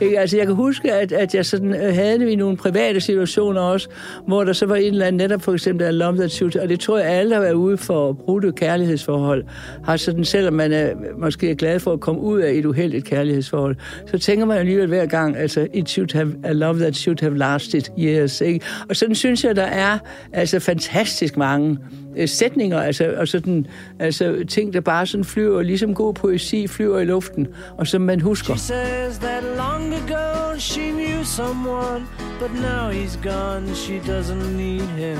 Ikke? 0.00 0.20
Altså, 0.20 0.36
jeg 0.36 0.46
kan 0.46 0.54
huske, 0.54 0.92
at, 0.92 1.12
at 1.12 1.34
jeg 1.34 1.46
sådan, 1.46 1.74
øh, 1.74 1.94
havde 1.94 2.18
det 2.18 2.28
i 2.28 2.36
nogle 2.36 2.56
private 2.56 3.00
situationer 3.00 3.60
også, 3.60 3.88
hvor 4.26 4.44
der 4.44 4.52
så 4.52 4.66
var 4.66 4.76
en 4.76 4.92
eller 4.92 5.06
anden, 5.06 5.18
netop 5.18 5.42
for 5.42 5.52
eksempel 5.52 5.86
af 5.86 5.98
Love 5.98 6.16
That 6.16 6.30
Shoot, 6.30 6.56
og 6.56 6.68
det 6.68 6.80
tror 6.80 6.98
jeg, 6.98 7.06
alle, 7.06 7.30
der 7.30 7.36
har 7.36 7.42
været 7.42 7.54
ude 7.54 7.76
for 7.76 8.12
brudte 8.12 8.52
kærlighedsforhold, 8.52 9.44
har 9.84 9.96
sådan, 9.96 10.24
selvom 10.24 10.54
man 10.54 10.72
er, 10.72 10.90
måske 11.18 11.50
er 11.50 11.54
glad 11.54 11.80
for 11.80 11.92
at 11.92 12.00
komme 12.00 12.20
ud 12.20 12.40
af 12.40 12.52
et 12.52 12.64
uheldigt 12.64 13.04
kærlighedsforhold, 13.04 13.76
så 14.06 14.18
tænker 14.18 14.46
man 14.46 14.58
alligevel 14.58 14.86
hver 14.86 15.06
gang, 15.06 15.36
altså, 15.36 15.68
it 15.74 15.88
should 15.88 16.12
have, 16.14 16.34
a 16.44 16.52
love 16.52 16.78
that 16.78 16.96
should 16.96 17.20
have 17.20 17.38
lasted 17.38 17.82
years, 17.98 18.40
ikke? 18.40 18.66
Og 18.88 18.96
sådan 18.96 19.14
synes 19.14 19.44
jeg, 19.44 19.56
der 19.56 19.62
er 19.62 19.98
altså 20.32 20.58
fantastisk 20.58 21.36
mange 21.36 21.78
øh, 22.18 22.28
sætninger, 22.28 22.80
altså, 22.80 23.14
og 23.16 23.28
sådan, 23.28 23.66
altså 23.98 24.44
ting, 24.48 24.72
der 24.72 24.80
bare 24.80 25.06
sådan 25.06 25.24
flyver, 25.24 25.62
ligesom 25.62 25.94
god 25.94 26.14
poesi 26.14 26.66
flyver 26.66 26.98
i 26.98 27.04
luften, 27.04 27.46
og 27.76 27.86
som 27.86 28.00
man 28.00 28.20
husker. 28.20 28.56
She 28.56 28.66
says 28.66 29.18
that 29.18 29.42
long 29.56 29.94
ago 29.94 30.58
she 30.58 30.90
knew 30.90 31.24
someone, 31.24 32.06
but 32.40 32.50
now 32.54 32.90
he's 32.90 33.16
gone, 33.22 33.74
she 33.74 34.00
doesn't 34.12 34.56
need 34.56 34.88
him. 35.04 35.18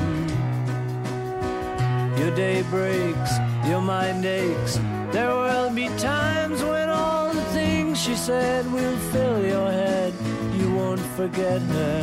Your 2.21 2.37
day 2.37 2.63
breaks, 2.71 3.33
your 3.71 3.81
mind 3.81 4.25
aches, 4.25 4.81
there 5.13 5.35
will 5.45 5.71
be 5.75 5.89
times 5.99 6.63
when 6.65 6.89
all 6.89 7.29
the 7.33 7.47
things 7.59 7.99
she 8.01 8.17
said 8.17 8.65
will 8.73 8.99
fill 9.13 9.39
your 9.55 9.71
head, 9.71 10.13
you 10.59 10.67
won't 10.75 11.07
forget 11.17 11.61
her, 11.61 12.01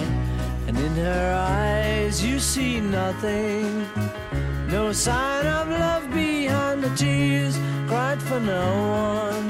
and 0.68 0.78
in 0.78 0.96
her 0.96 1.28
eyes 1.50 2.24
you 2.24 2.40
see 2.40 2.80
nothing. 2.80 3.86
No 4.76 4.94
sign 4.94 5.46
of 5.60 5.68
love 5.68 6.06
behind 6.12 6.84
the 6.84 6.92
tears 6.98 7.56
cried 7.88 8.20
for 8.20 8.40
no 8.40 8.68
one. 9.10 9.48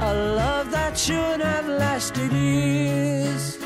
A 0.00 0.12
love 0.14 0.66
that 0.72 0.98
should 0.98 1.40
have 1.42 1.68
lasted 1.78 2.32
years. 2.32 3.58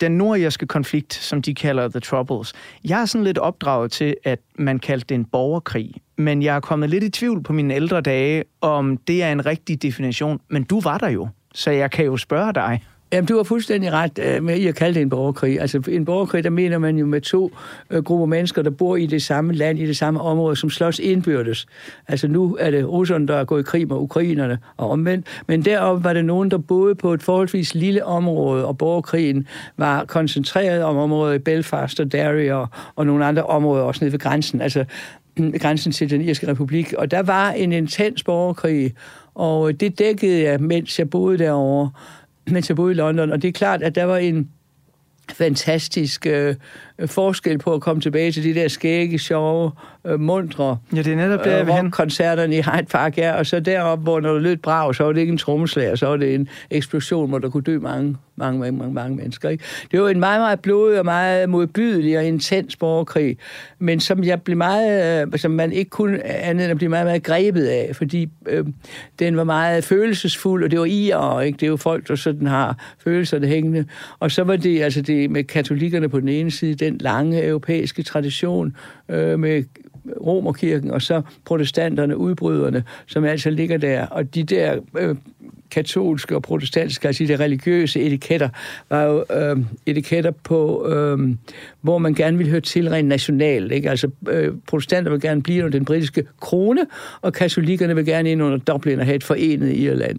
Den 0.00 0.12
nordirske 0.12 0.66
konflikt, 0.66 1.14
som 1.14 1.42
de 1.42 1.54
kalder 1.54 1.88
The 1.88 2.00
Troubles. 2.00 2.52
Jeg 2.84 3.00
er 3.00 3.04
sådan 3.04 3.24
lidt 3.24 3.38
opdraget 3.38 3.92
til, 3.92 4.16
at 4.24 4.40
man 4.58 4.78
kaldte 4.78 5.06
det 5.08 5.14
en 5.14 5.24
borgerkrig. 5.24 5.94
Men 6.18 6.42
jeg 6.42 6.56
er 6.56 6.60
kommet 6.60 6.90
lidt 6.90 7.04
i 7.04 7.10
tvivl 7.10 7.42
på 7.42 7.52
mine 7.52 7.74
ældre 7.74 8.00
dage, 8.00 8.44
om 8.60 8.96
det 8.96 9.22
er 9.22 9.32
en 9.32 9.46
rigtig 9.46 9.82
definition. 9.82 10.40
Men 10.48 10.64
du 10.64 10.80
var 10.80 10.98
der 10.98 11.08
jo, 11.08 11.28
så 11.54 11.70
jeg 11.70 11.90
kan 11.90 12.04
jo 12.04 12.16
spørge 12.16 12.52
dig. 12.52 12.82
Jamen, 13.12 13.26
du 13.26 13.36
har 13.36 13.42
fuldstændig 13.42 13.92
ret 13.92 14.18
øh, 14.18 14.42
med 14.42 14.64
at 14.64 14.74
kalde 14.74 14.94
det 14.94 15.02
en 15.02 15.08
borgerkrig. 15.08 15.60
Altså, 15.60 15.82
en 15.88 16.04
borgerkrig, 16.04 16.44
der 16.44 16.50
mener 16.50 16.78
man 16.78 16.96
jo 16.96 17.06
med 17.06 17.20
to 17.20 17.52
øh, 17.90 18.02
grupper 18.02 18.26
mennesker, 18.26 18.62
der 18.62 18.70
bor 18.70 18.96
i 18.96 19.06
det 19.06 19.22
samme 19.22 19.52
land, 19.52 19.78
i 19.78 19.86
det 19.86 19.96
samme 19.96 20.20
område, 20.20 20.56
som 20.56 20.70
slås 20.70 20.98
indbyrdes. 20.98 21.66
Altså, 22.08 22.28
nu 22.28 22.56
er 22.60 22.70
det 22.70 22.88
russerne, 22.88 23.28
der 23.28 23.36
er 23.36 23.44
gået 23.44 23.60
i 23.60 23.64
krig 23.64 23.88
med 23.88 23.96
ukrainerne 23.96 24.58
og 24.76 24.90
omvendt. 24.90 25.26
Men 25.46 25.64
deroppe 25.64 26.04
var 26.04 26.12
det 26.12 26.24
nogen, 26.24 26.50
der 26.50 26.58
boede 26.58 26.94
på 26.94 27.14
et 27.14 27.22
forholdsvis 27.22 27.74
lille 27.74 28.04
område, 28.04 28.66
og 28.66 28.78
borgerkrigen 28.78 29.46
var 29.76 30.04
koncentreret 30.04 30.84
om 30.84 30.96
området 30.96 31.34
i 31.34 31.38
Belfast 31.38 32.00
og 32.00 32.12
Derry 32.12 32.50
og, 32.50 32.68
og 32.96 33.06
nogle 33.06 33.24
andre 33.24 33.42
områder 33.42 33.82
også 33.82 34.04
nede 34.04 34.12
ved 34.12 34.20
grænsen. 34.20 34.60
Altså, 34.60 34.84
grænsen 35.60 35.92
til 35.92 36.10
den 36.10 36.20
irske 36.20 36.48
republik. 36.48 36.92
Og 36.98 37.10
der 37.10 37.22
var 37.22 37.50
en 37.50 37.72
intens 37.72 38.22
borgerkrig, 38.22 38.94
og 39.34 39.80
det 39.80 39.98
dækkede 39.98 40.42
jeg, 40.42 40.60
mens 40.60 40.98
jeg 40.98 41.10
boede 41.10 41.38
derovre 41.38 41.90
mens 42.46 42.68
jeg 42.68 42.76
boede 42.76 42.92
i 42.92 42.94
London. 42.94 43.32
Og 43.32 43.42
det 43.42 43.48
er 43.48 43.52
klart, 43.52 43.82
at 43.82 43.94
der 43.94 44.04
var 44.04 44.16
en 44.16 44.50
fantastisk 45.32 46.26
øh, 46.26 46.54
forskel 47.06 47.58
på 47.58 47.74
at 47.74 47.80
komme 47.80 48.02
tilbage 48.02 48.32
til 48.32 48.44
de 48.44 48.54
der 48.54 48.68
skægge, 48.68 49.18
sjove, 49.18 49.70
øh, 50.04 50.20
mundre 50.20 50.78
ja, 50.92 51.02
det 51.02 51.12
er 51.12 51.16
netop 51.16 51.44
det, 51.44 51.84
øh, 51.84 51.90
koncerterne 51.90 52.56
i 52.56 52.60
Hyde 52.60 52.86
Park, 52.90 53.18
ja, 53.18 53.38
og 53.38 53.46
så 53.46 53.60
deroppe, 53.60 54.02
hvor 54.02 54.20
når 54.20 54.32
det 54.32 54.42
lød 54.42 54.56
brag, 54.56 54.94
så 54.94 55.04
var 55.04 55.12
det 55.12 55.20
ikke 55.20 55.30
en 55.30 55.38
trommeslager, 55.38 55.94
så 55.94 56.06
var 56.06 56.16
det 56.16 56.34
en 56.34 56.48
eksplosion, 56.70 57.28
hvor 57.28 57.38
der 57.38 57.50
kunne 57.50 57.62
dø 57.62 57.78
mange, 57.78 58.16
mange, 58.36 58.60
mange, 58.60 58.78
mange, 58.78 58.94
mange 58.94 59.16
mennesker. 59.16 59.48
Ikke? 59.48 59.64
Det 59.92 60.02
var 60.02 60.08
en 60.08 60.20
meget, 60.20 60.40
meget 60.40 60.60
blodig 60.60 60.98
og 60.98 61.04
meget 61.04 61.48
modbydelig 61.48 62.18
og 62.18 62.24
intens 62.24 62.76
borgerkrig, 62.76 63.38
men 63.78 64.00
som 64.00 64.24
jeg 64.24 64.42
blev 64.42 64.56
meget, 64.56 65.22
øh, 65.32 65.38
som 65.38 65.50
man 65.50 65.72
ikke 65.72 65.90
kunne 65.90 66.26
andet 66.26 66.64
end 66.64 66.70
at 66.70 66.76
blive 66.76 66.88
meget, 66.88 67.06
meget 67.06 67.22
grebet 67.22 67.66
af, 67.66 67.96
fordi 67.96 68.28
øh, 68.46 68.64
den 69.18 69.36
var 69.36 69.44
meget 69.44 69.84
følelsesfuld, 69.84 70.64
og 70.64 70.70
det 70.70 70.78
var 70.78 70.84
IR, 70.84 71.40
ikke? 71.40 71.56
Det 71.56 71.62
er 71.62 71.70
jo 71.70 71.76
folk, 71.76 72.08
der 72.08 72.14
sådan 72.14 72.46
har 72.46 72.94
følelserne 73.04 73.46
hængende. 73.46 73.84
Og 74.18 74.30
så 74.30 74.44
var 74.44 74.56
det, 74.56 74.82
altså 74.82 75.02
det 75.02 75.30
med 75.30 75.44
katolikkerne 75.44 76.08
på 76.08 76.20
den 76.20 76.28
ene 76.28 76.50
side, 76.50 76.74
den 76.74 76.98
lange 76.98 77.44
europæiske 77.44 78.02
tradition 78.02 78.76
øh, 79.08 79.38
med 79.38 79.62
romerkirken, 80.26 80.90
og 80.90 81.02
så 81.02 81.22
protestanterne, 81.44 82.16
udbryderne, 82.16 82.84
som 83.06 83.24
altså 83.24 83.50
ligger 83.50 83.76
der. 83.76 84.06
Og 84.06 84.34
de 84.34 84.42
der 84.42 84.76
øh, 84.98 85.16
katolske 85.70 86.36
og 86.36 86.42
protestantiske, 86.42 87.08
altså 87.08 87.24
de 87.24 87.36
religiøse 87.36 88.00
etiketter, 88.00 88.48
var 88.90 89.02
jo 89.02 89.24
øh, 89.36 89.56
etiketter 89.86 90.30
på, 90.30 90.88
øh, 90.88 91.34
hvor 91.80 91.98
man 91.98 92.14
gerne 92.14 92.36
ville 92.36 92.50
høre 92.50 92.60
til 92.60 92.90
rent 92.90 93.08
nationalt. 93.08 93.72
Ikke? 93.72 93.90
Altså 93.90 94.10
øh, 94.28 94.54
protestanter 94.66 95.10
vil 95.10 95.20
gerne 95.20 95.42
blive 95.42 95.64
under 95.64 95.78
den 95.78 95.84
britiske 95.84 96.24
krone, 96.40 96.86
og 97.20 97.32
katolikkerne 97.32 97.94
vil 97.94 98.04
gerne 98.04 98.30
ind 98.30 98.42
under 98.42 98.58
Dublin 98.58 99.00
og 99.00 99.04
have 99.04 99.16
et 99.16 99.24
forenet 99.24 99.76
Irland. 99.76 100.18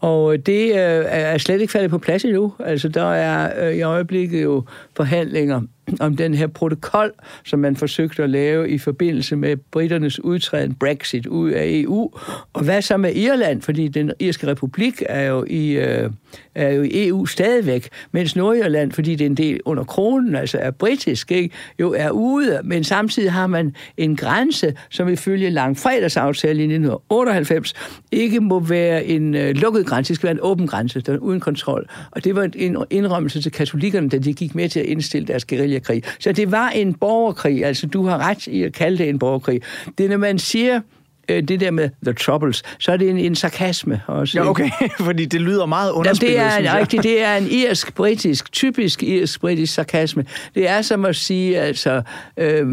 Og 0.00 0.32
øh, 0.32 0.38
det 0.38 0.70
øh, 0.70 1.04
er 1.08 1.38
slet 1.38 1.60
ikke 1.60 1.72
faldet 1.72 1.90
på 1.90 1.98
plads 1.98 2.24
endnu. 2.24 2.52
Altså 2.58 2.88
der 2.88 3.14
er 3.14 3.68
øh, 3.68 3.76
i 3.76 3.82
øjeblikket 3.82 4.42
jo 4.42 4.64
forhandlinger 4.96 5.60
om 6.00 6.16
den 6.16 6.34
her 6.34 6.46
protokol, 6.46 7.12
som 7.44 7.58
man 7.58 7.76
forsøgte 7.76 8.22
at 8.22 8.30
lave 8.30 8.70
i 8.70 8.78
forbindelse 8.78 9.36
med 9.36 9.56
britternes 9.56 10.20
udtræden 10.20 10.74
Brexit 10.74 11.26
ud 11.26 11.50
af 11.50 11.64
EU. 11.66 12.10
Og 12.52 12.64
hvad 12.64 12.82
så 12.82 12.96
med 12.96 13.14
Irland? 13.14 13.62
Fordi 13.62 13.88
den 13.88 14.12
irske 14.18 14.46
republik 14.46 15.02
er 15.08 15.22
jo 15.22 15.44
i, 15.48 15.70
øh, 15.70 16.10
er 16.54 16.70
jo 16.70 16.82
i 16.82 17.08
EU 17.08 17.26
stadigvæk, 17.26 17.88
mens 18.12 18.36
Nordirland, 18.36 18.92
fordi 18.92 19.14
det 19.14 19.24
er 19.24 19.30
en 19.30 19.36
del 19.36 19.60
under 19.64 19.84
kronen, 19.84 20.34
altså 20.34 20.58
er 20.58 20.70
britisk, 20.70 21.32
ikke, 21.32 21.54
jo 21.80 21.94
er 21.98 22.10
ude. 22.10 22.60
Men 22.64 22.84
samtidig 22.84 23.32
har 23.32 23.46
man 23.46 23.74
en 23.96 24.16
grænse, 24.16 24.74
som 24.90 25.08
ifølge 25.08 25.50
langfredagsaftalen 25.50 26.60
i 26.60 26.74
1998 26.74 27.74
ikke 28.12 28.40
må 28.40 28.60
være 28.60 29.04
en 29.04 29.34
øh, 29.34 29.54
lukket 29.54 29.86
grænse, 29.86 30.08
det 30.08 30.16
skal 30.16 30.26
være 30.26 30.34
en 30.34 30.40
åben 30.42 30.66
grænse, 30.66 31.00
der 31.00 31.12
er 31.12 31.18
uden 31.18 31.40
kontrol. 31.40 31.88
Og 32.10 32.24
det 32.24 32.36
var 32.36 32.48
en 32.54 32.76
indrømmelse 32.90 33.42
til 33.42 33.52
katolikkerne, 33.52 34.08
da 34.08 34.18
de 34.18 34.32
gik 34.32 34.54
med 34.54 34.68
til 34.68 34.80
at 34.80 34.86
indstille 34.86 35.26
deres 35.26 35.44
guerillakrig. 35.44 36.02
Så 36.18 36.32
det 36.32 36.50
var 36.50 36.68
en 36.68 36.94
borgerkrig, 36.94 37.64
altså 37.64 37.86
du 37.86 38.06
har 38.06 38.18
ret 38.18 38.46
i 38.46 38.62
at 38.62 38.72
kalde 38.72 38.98
det 38.98 39.08
en 39.08 39.18
borgerkrig. 39.18 39.60
Det 39.98 40.06
er, 40.06 40.10
når 40.10 40.16
man 40.16 40.38
siger, 40.38 40.80
øh, 41.28 41.42
det 41.42 41.60
der 41.60 41.70
med 41.70 41.90
The 42.04 42.12
Troubles, 42.12 42.62
så 42.78 42.92
er 42.92 42.96
det 42.96 43.10
en, 43.10 43.18
en 43.18 43.34
sarkasme 43.34 44.00
også. 44.06 44.38
Ja, 44.38 44.48
okay, 44.48 44.70
fordi 45.06 45.24
det 45.24 45.40
lyder 45.40 45.66
meget 45.66 45.90
underspillet, 45.92 46.36
Jamen, 46.36 46.64
det 46.64 46.70
er, 46.70 46.78
rigtigt, 46.78 47.02
det 47.02 47.22
er 47.22 47.36
en 47.36 47.46
irsk-britisk, 47.50 48.52
typisk 48.52 49.02
irsk-britisk 49.02 49.74
sarkasme. 49.74 50.24
Det 50.54 50.68
er 50.68 50.82
som 50.82 51.04
at 51.04 51.16
sige, 51.16 51.60
altså, 51.60 52.02
øh, 52.36 52.66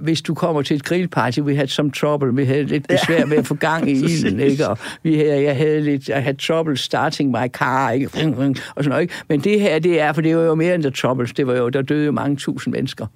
hvis 0.00 0.22
du 0.22 0.34
kommer 0.34 0.62
til 0.62 0.76
et 0.76 0.84
grillparty, 0.84 1.40
we 1.40 1.56
had 1.56 1.66
some 1.66 1.90
trouble, 1.90 2.34
vi 2.34 2.44
havde 2.44 2.62
lidt 2.62 2.88
besvær 2.88 3.24
med 3.24 3.36
at 3.36 3.46
få 3.46 3.54
gang 3.54 3.90
i 3.90 3.92
ilden, 4.12 4.40
ikke? 4.40 4.68
Og 4.68 4.78
vi 5.02 5.14
havde, 5.14 5.42
jeg 5.42 5.56
havde 5.56 5.80
lidt, 5.80 6.08
I 6.08 6.12
had 6.12 6.34
trouble 6.34 6.76
starting 6.76 7.30
my 7.30 7.48
car, 7.48 7.90
ikke? 7.90 8.06
Og 8.06 8.12
sådan 8.14 8.88
noget, 8.88 9.02
ikke? 9.02 9.14
Men 9.28 9.40
det 9.40 9.60
her, 9.60 9.78
det 9.78 10.00
er, 10.00 10.12
for 10.12 10.20
det 10.20 10.36
var 10.36 10.42
jo 10.42 10.54
mere 10.54 10.74
end 10.74 10.82
The 10.82 10.90
Troubles, 10.90 11.32
det 11.32 11.46
var 11.46 11.54
jo, 11.54 11.68
der 11.68 11.82
døde 11.82 12.06
jo 12.06 12.12
mange 12.12 12.36
tusind 12.36 12.74
mennesker. 12.74 13.06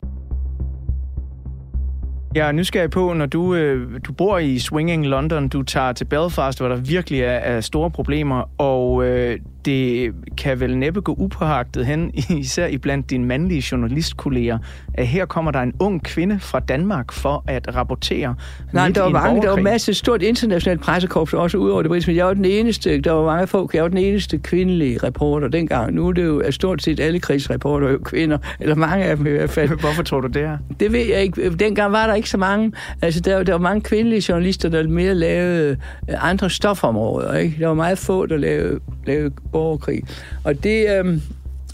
Jeg 2.39 2.49
er 2.49 2.53
nysgerrig 2.53 2.91
på, 2.91 3.13
når 3.13 3.27
du, 3.27 3.55
øh, 3.55 4.01
du 4.07 4.13
bor 4.13 4.39
i 4.39 4.59
Swinging 4.59 5.07
London, 5.07 5.49
du 5.49 5.63
tager 5.63 5.93
til 5.93 6.05
Belfast, 6.05 6.59
hvor 6.59 6.69
der 6.69 6.77
virkelig 6.77 7.21
er, 7.21 7.31
er 7.31 7.61
store 7.61 7.91
problemer, 7.91 8.51
og 8.59 9.05
øh, 9.05 9.39
det 9.65 10.13
kan 10.37 10.61
vel 10.61 10.79
næppe 10.79 11.01
gå 11.01 11.15
upåagtet 11.19 11.87
hen, 11.87 12.11
især 12.41 12.67
i 12.67 12.79
blandt 12.79 13.11
dine 13.11 13.27
mandlige 13.27 13.65
journalistkolleger, 13.73 14.59
at 14.95 15.07
her 15.07 15.27
kommer 15.27 15.51
der 15.51 15.61
en 15.61 15.73
ung 15.79 16.03
kvinde 16.03 16.41
fra 16.41 16.61
Danmark 16.61 17.13
for 17.13 17.45
at 17.47 17.75
rapportere 17.75 18.35
Nej, 18.73 18.89
der 18.89 19.03
var 19.03 19.11
mange, 19.11 19.43
der 19.43 19.51
var 19.51 19.61
masser 19.61 19.93
stort 19.93 20.23
internationalt 20.23 20.81
pressekorps, 20.81 21.35
også 21.35 21.59
ud 21.59 21.71
over 21.71 21.83
det 21.83 21.89
britiske, 21.89 22.11
men 22.11 22.17
jeg 22.17 22.27
var 22.27 22.35
den 22.35 22.45
eneste, 22.45 23.01
der 23.01 23.13
var 23.13 23.25
mange 23.25 23.47
folk, 23.47 23.75
jeg 23.75 23.83
var 23.83 23.89
den 23.89 23.99
eneste 23.99 24.39
kvindelige 24.39 24.99
reporter 24.99 25.49
dengang. 25.49 25.95
Nu 25.95 26.09
er 26.09 26.13
det 26.13 26.25
jo 26.25 26.41
er 26.41 26.51
stort 26.51 26.83
set 26.83 27.01
alle 27.01 27.21
krigsreporter 27.21 27.91
jo 27.91 27.99
kvinder, 28.05 28.39
eller 28.61 28.75
mange 28.75 29.05
af 29.05 29.17
dem 29.17 29.27
i 29.27 29.31
hvert 29.31 29.51
fald. 29.51 29.69
Hvorfor 29.69 30.03
tror 30.03 30.21
du 30.21 30.29
det 30.29 30.43
er? 30.43 30.59
Det 30.81 30.93
ved 30.93 31.07
jeg 31.07 31.23
ikke. 31.23 31.51
Dengang 31.51 31.93
var 31.93 32.07
der 32.07 32.15
ikke 32.15 32.31
så 32.31 32.39
mange, 32.39 32.73
altså 33.03 33.21
der, 33.21 33.43
der 33.43 33.53
var 33.53 33.61
mange 33.61 33.81
kvindelige 33.81 34.25
journalister, 34.29 34.69
der 34.69 34.89
mere 34.89 35.15
lavede 35.15 35.77
andre 36.09 36.51
stofområder, 36.51 37.35
ikke? 37.35 37.57
Der 37.61 37.67
var 37.67 37.75
meget 37.75 37.99
få, 37.99 38.27
der 38.27 38.37
lavede, 38.37 38.81
lavede 39.07 39.31
borgerkrig. 39.59 40.03
Og 40.45 40.65
det, 40.65 40.87
øh, 40.91 41.21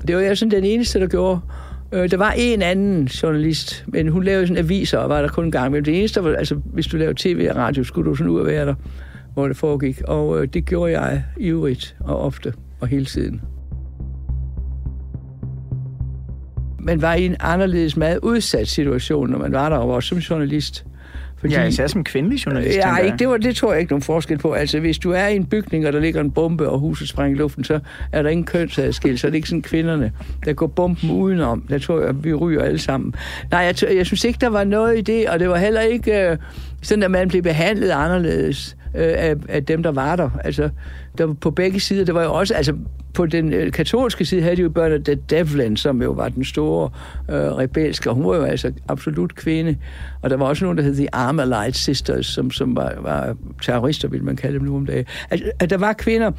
det 0.07 0.17
var 0.17 0.23
jeg 0.23 0.39
sådan 0.39 0.51
den 0.51 0.65
eneste, 0.65 1.01
der 1.01 1.07
gjorde. 1.07 1.41
Øh, 1.93 2.11
der 2.11 2.17
var 2.17 2.35
en 2.37 2.63
anden 2.63 3.05
journalist, 3.05 3.85
men 3.87 4.09
hun 4.09 4.25
lavede 4.25 4.47
sådan 4.47 4.65
aviser, 4.65 4.99
og 4.99 5.09
var 5.09 5.21
der 5.21 5.29
kun 5.29 5.45
en 5.45 5.51
gang. 5.51 5.73
Men 5.73 5.85
det 5.85 5.99
eneste 5.99 6.25
var, 6.25 6.35
altså 6.35 6.55
hvis 6.55 6.87
du 6.87 6.97
lavede 6.97 7.15
tv 7.19 7.49
og 7.51 7.57
radio, 7.57 7.85
skulle 7.85 8.11
du 8.11 8.15
sådan 8.15 8.31
ud 8.31 8.41
og 8.41 8.47
være 8.47 8.67
der, 8.67 8.75
hvor 9.35 9.49
det 9.49 9.57
foregik. 9.57 10.03
Og 10.09 10.43
øh, 10.43 10.49
det 10.49 10.67
gjorde 10.67 11.01
jeg 11.01 11.25
ivrigt 11.39 11.97
og 12.01 12.21
ofte 12.21 12.53
og 12.81 12.89
hele 12.89 13.05
tiden. 13.05 13.43
Man 16.79 17.03
var 17.03 17.15
i 17.15 17.27
en 17.27 17.37
anderledes 17.41 17.97
meget 17.97 18.19
udsat 18.23 18.69
situation, 18.69 19.31
når 19.31 19.39
man 19.39 19.53
var 19.53 19.69
der 19.69 19.77
og 19.77 19.89
var 19.89 20.01
som 20.01 20.19
journalist. 20.19 20.87
Fordi, 21.45 21.55
ja, 21.55 21.65
især 21.65 21.87
som 21.87 22.05
kvindelig 22.05 22.47
journalist. 22.47 22.77
Ja, 22.77 22.97
ikke, 22.97 23.17
det, 23.17 23.29
var, 23.29 23.37
det 23.37 23.57
tror 23.57 23.73
jeg 23.73 23.81
ikke 23.81 23.93
nogen 23.93 24.03
forskel 24.03 24.39
på. 24.39 24.53
Altså, 24.53 24.81
hvis 24.81 24.99
du 24.99 25.11
er 25.11 25.27
i 25.27 25.37
en 25.37 25.47
bygning, 25.47 25.87
og 25.87 25.93
der 25.93 26.01
ligger 26.01 26.21
en 26.21 26.31
bombe, 26.31 26.69
og 26.69 26.79
huset 26.79 27.09
springer 27.09 27.37
i 27.37 27.39
luften, 27.39 27.65
så 27.65 27.81
er 28.13 28.23
der 28.23 28.31
ingen 28.31 28.45
kønsadskil, 28.45 29.19
så 29.19 29.27
er 29.27 29.31
det 29.31 29.37
ikke 29.37 29.49
sådan 29.49 29.63
kvinderne, 29.63 30.13
der 30.45 30.53
går 30.53 30.67
bomben 30.67 31.11
udenom. 31.11 31.61
Der 31.69 31.79
tror 31.79 32.01
jeg, 32.01 32.25
vi 32.25 32.35
ryger 32.35 32.63
alle 32.63 32.79
sammen. 32.79 33.15
Nej, 33.51 33.61
jeg, 33.61 33.97
jeg 33.97 34.07
synes 34.07 34.25
ikke, 34.25 34.39
der 34.41 34.49
var 34.49 34.65
noget 34.65 34.99
i 34.99 35.01
det, 35.01 35.29
og 35.29 35.41
det 35.41 35.49
var 35.49 35.57
heller 35.57 35.81
ikke 35.81 36.31
øh, 36.31 36.37
sådan, 36.83 37.03
at 37.03 37.11
man 37.11 37.29
blev 37.29 37.43
behandlet 37.43 37.91
anderledes 37.91 38.77
øh, 38.95 39.13
af, 39.17 39.35
af 39.49 39.65
dem, 39.65 39.83
der 39.83 39.93
var 39.93 40.17
der. 40.17 40.31
Altså, 40.45 40.69
der 41.19 41.33
på 41.33 41.51
begge 41.51 41.81
sider, 41.81 42.05
det 42.05 42.15
var 42.15 42.23
jo 42.23 42.35
også, 42.35 42.55
altså 42.55 42.75
på 43.15 43.27
den 43.27 43.53
øh, 43.53 43.73
katolske 43.73 44.25
side 44.25 44.43
havde 44.43 44.57
de 44.57 44.63
jo 44.63 44.69
Bernadette 44.69 45.23
Devlin, 45.31 45.77
som 45.77 46.03
jo 46.03 46.11
var 46.11 46.29
den 46.29 46.45
store 46.45 46.91
øh, 47.31 47.37
rebelske, 47.37 48.11
og 48.11 48.17
hun 48.17 48.27
var 48.27 48.37
jo 48.37 48.43
altså 48.43 48.73
absolut 48.89 49.35
kvinde. 49.35 49.77
Og 50.23 50.31
der 50.31 50.37
var 50.37 50.47
også 50.47 50.65
nogen, 50.65 50.79
der 50.79 50.85
hed 50.85 50.95
The 50.95 51.15
Armalite 51.15 51.79
Sisters, 51.79 52.27
som, 52.27 52.51
som 52.51 52.77
var, 52.77 52.95
var 53.01 53.37
terrorister, 53.63 54.09
vil 54.09 54.25
man 54.25 54.37
kalde 54.37 54.59
dem 54.59 54.67
nu 54.67 54.77
om 54.77 54.87
dagen. 54.87 55.05
Altså, 55.31 55.51
at 55.59 55.71
der 55.71 55.79
var 55.79 55.93
kvinder, 55.93 56.31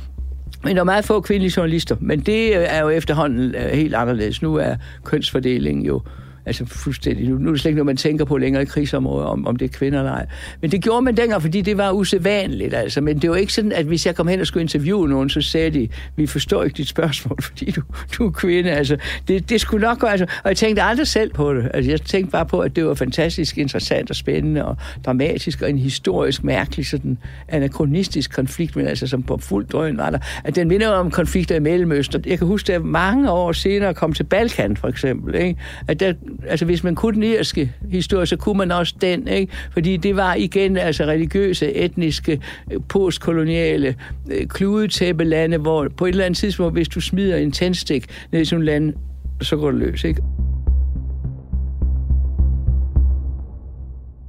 men 0.63 0.75
der 0.75 0.81
er 0.81 0.85
meget 0.85 1.05
få 1.05 1.21
kvindelige 1.21 1.53
journalister, 1.57 1.95
men 1.99 2.19
det 2.19 2.49
øh, 2.49 2.65
er 2.69 2.81
jo 2.81 2.89
efterhånden 2.89 3.55
øh, 3.55 3.61
helt 3.61 3.95
anderledes. 3.95 4.41
Nu 4.41 4.55
er 4.55 4.75
kønsfordelingen 5.03 5.85
jo 5.85 6.01
Altså 6.45 6.65
fuldstændig. 6.65 7.29
Nu, 7.29 7.37
nu 7.37 7.47
er 7.47 7.51
det 7.51 7.61
slet 7.61 7.69
ikke 7.69 7.77
noget, 7.77 7.85
man 7.85 7.97
tænker 7.97 8.25
på 8.25 8.37
længere 8.37 8.63
i 8.63 8.65
krigsområder, 8.65 9.25
om, 9.25 9.47
om 9.47 9.55
det 9.55 9.65
er 9.65 9.77
kvinder 9.77 9.99
eller 9.99 10.11
ej. 10.11 10.25
Men 10.61 10.71
det 10.71 10.83
gjorde 10.83 11.01
man 11.01 11.17
dengang, 11.17 11.41
fordi 11.41 11.61
det 11.61 11.77
var 11.77 11.91
usædvanligt. 11.91 12.73
Altså. 12.73 13.01
Men 13.01 13.19
det 13.19 13.29
var 13.29 13.35
ikke 13.35 13.53
sådan, 13.53 13.71
at 13.71 13.85
hvis 13.85 14.05
jeg 14.05 14.15
kom 14.15 14.27
hen 14.27 14.39
og 14.39 14.47
skulle 14.47 14.61
interviewe 14.61 15.09
nogen, 15.09 15.29
så 15.29 15.41
sagde 15.41 15.69
de, 15.69 15.89
vi 16.15 16.27
forstår 16.27 16.63
ikke 16.63 16.77
dit 16.77 16.87
spørgsmål, 16.87 17.41
fordi 17.47 17.71
du, 17.71 17.81
du 18.17 18.27
er 18.27 18.31
kvinde. 18.31 18.71
Altså, 18.71 18.97
det, 19.27 19.49
det 19.49 19.61
skulle 19.61 19.87
nok 19.87 19.99
gå. 19.99 20.07
Altså. 20.07 20.25
Og 20.43 20.49
jeg 20.49 20.57
tænkte 20.57 20.81
aldrig 20.81 21.07
selv 21.07 21.33
på 21.33 21.53
det. 21.53 21.71
Altså, 21.73 21.91
jeg 21.91 22.01
tænkte 22.01 22.31
bare 22.31 22.45
på, 22.45 22.59
at 22.59 22.75
det 22.75 22.85
var 22.85 22.93
fantastisk 22.93 23.57
interessant 23.57 24.09
og 24.09 24.15
spændende 24.15 24.65
og 24.65 24.77
dramatisk 25.05 25.61
og 25.61 25.69
en 25.69 25.77
historisk 25.77 26.43
mærkelig 26.43 26.87
sådan 26.87 27.17
anachronistisk 27.47 28.33
konflikt, 28.33 28.75
men 28.75 28.87
altså 28.87 29.07
som 29.07 29.23
på 29.23 29.37
fuld 29.37 29.67
drøn 29.67 29.97
var 29.97 30.09
der. 30.09 30.19
At 30.43 30.55
den 30.55 30.67
minder 30.67 30.89
om 30.89 31.11
konflikter 31.11 31.55
i 31.55 31.59
Mellemøsten. 31.59 32.23
Jeg 32.25 32.37
kan 32.37 32.47
huske, 32.47 32.73
at 32.73 32.85
mange 32.85 33.31
år 33.31 33.51
senere 33.51 33.93
kom 33.93 34.13
til 34.13 34.23
Balkan, 34.23 34.77
for 34.77 34.87
eksempel. 34.87 35.35
Ikke? 35.35 35.59
At 35.87 35.99
der 35.99 36.13
altså 36.47 36.65
hvis 36.65 36.83
man 36.83 36.95
kunne 36.95 37.15
den 37.15 37.23
irske 37.23 37.71
historie, 37.89 38.25
så 38.25 38.35
kunne 38.35 38.57
man 38.57 38.71
også 38.71 38.95
den, 39.01 39.27
ikke? 39.27 39.53
Fordi 39.71 39.97
det 39.97 40.15
var 40.15 40.33
igen 40.33 40.77
altså 40.77 41.03
religiøse, 41.03 41.73
etniske, 41.73 42.41
øh, 42.71 42.79
postkoloniale, 42.89 43.95
øh, 44.31 44.47
kludetæppelande, 44.47 45.57
hvor 45.57 45.87
på 45.97 46.05
et 46.05 46.09
eller 46.09 46.25
andet 46.25 46.37
tidspunkt, 46.37 46.73
hvis 46.73 46.89
du 46.89 47.01
smider 47.01 47.37
en 47.37 47.51
tændstik 47.51 48.05
ned 48.31 48.41
i 48.41 48.45
sådan 48.45 48.61
et 48.61 48.65
land, 48.65 48.93
så 49.41 49.57
går 49.57 49.71
det 49.71 49.79
løs, 49.79 50.03
ikke? 50.03 50.21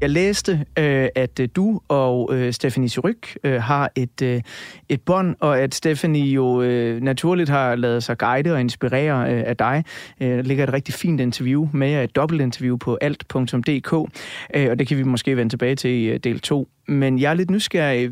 Jeg 0.00 0.10
læste, 0.10 0.64
øh, 0.78 1.08
at 1.14 1.40
øh, 1.40 1.48
du 1.56 1.80
og 1.88 2.34
øh, 2.34 2.52
Stephanie 2.52 2.88
Suryk 2.88 3.38
øh, 3.44 3.62
har 3.62 3.90
et, 3.94 4.22
øh, 4.22 4.40
et 4.88 5.00
bånd, 5.02 5.36
og 5.40 5.60
at 5.60 5.74
Stephanie 5.74 6.24
jo 6.24 6.62
øh, 6.62 7.02
naturligt 7.02 7.50
har 7.50 7.74
lavet 7.74 8.02
sig 8.02 8.18
guide 8.18 8.52
og 8.52 8.60
inspirere 8.60 9.32
øh, 9.32 9.42
af 9.46 9.56
dig. 9.56 9.84
Øh, 10.20 10.28
der 10.28 10.42
ligger 10.42 10.64
et 10.64 10.72
rigtig 10.72 10.94
fint 10.94 11.20
interview 11.20 11.68
med 11.72 11.88
jer, 11.88 12.02
et 12.02 12.16
dobbeltinterview 12.16 12.76
på 12.76 12.98
alt.dk, 13.00 13.92
øh, 14.54 14.70
og 14.70 14.78
det 14.78 14.88
kan 14.88 14.98
vi 14.98 15.02
måske 15.02 15.36
vende 15.36 15.52
tilbage 15.52 15.76
til 15.76 15.90
i 15.90 16.04
øh, 16.04 16.18
del 16.18 16.40
2. 16.40 16.68
Men 16.88 17.18
jeg 17.18 17.30
er 17.30 17.34
lidt 17.34 17.50
nysgerrig. 17.50 18.10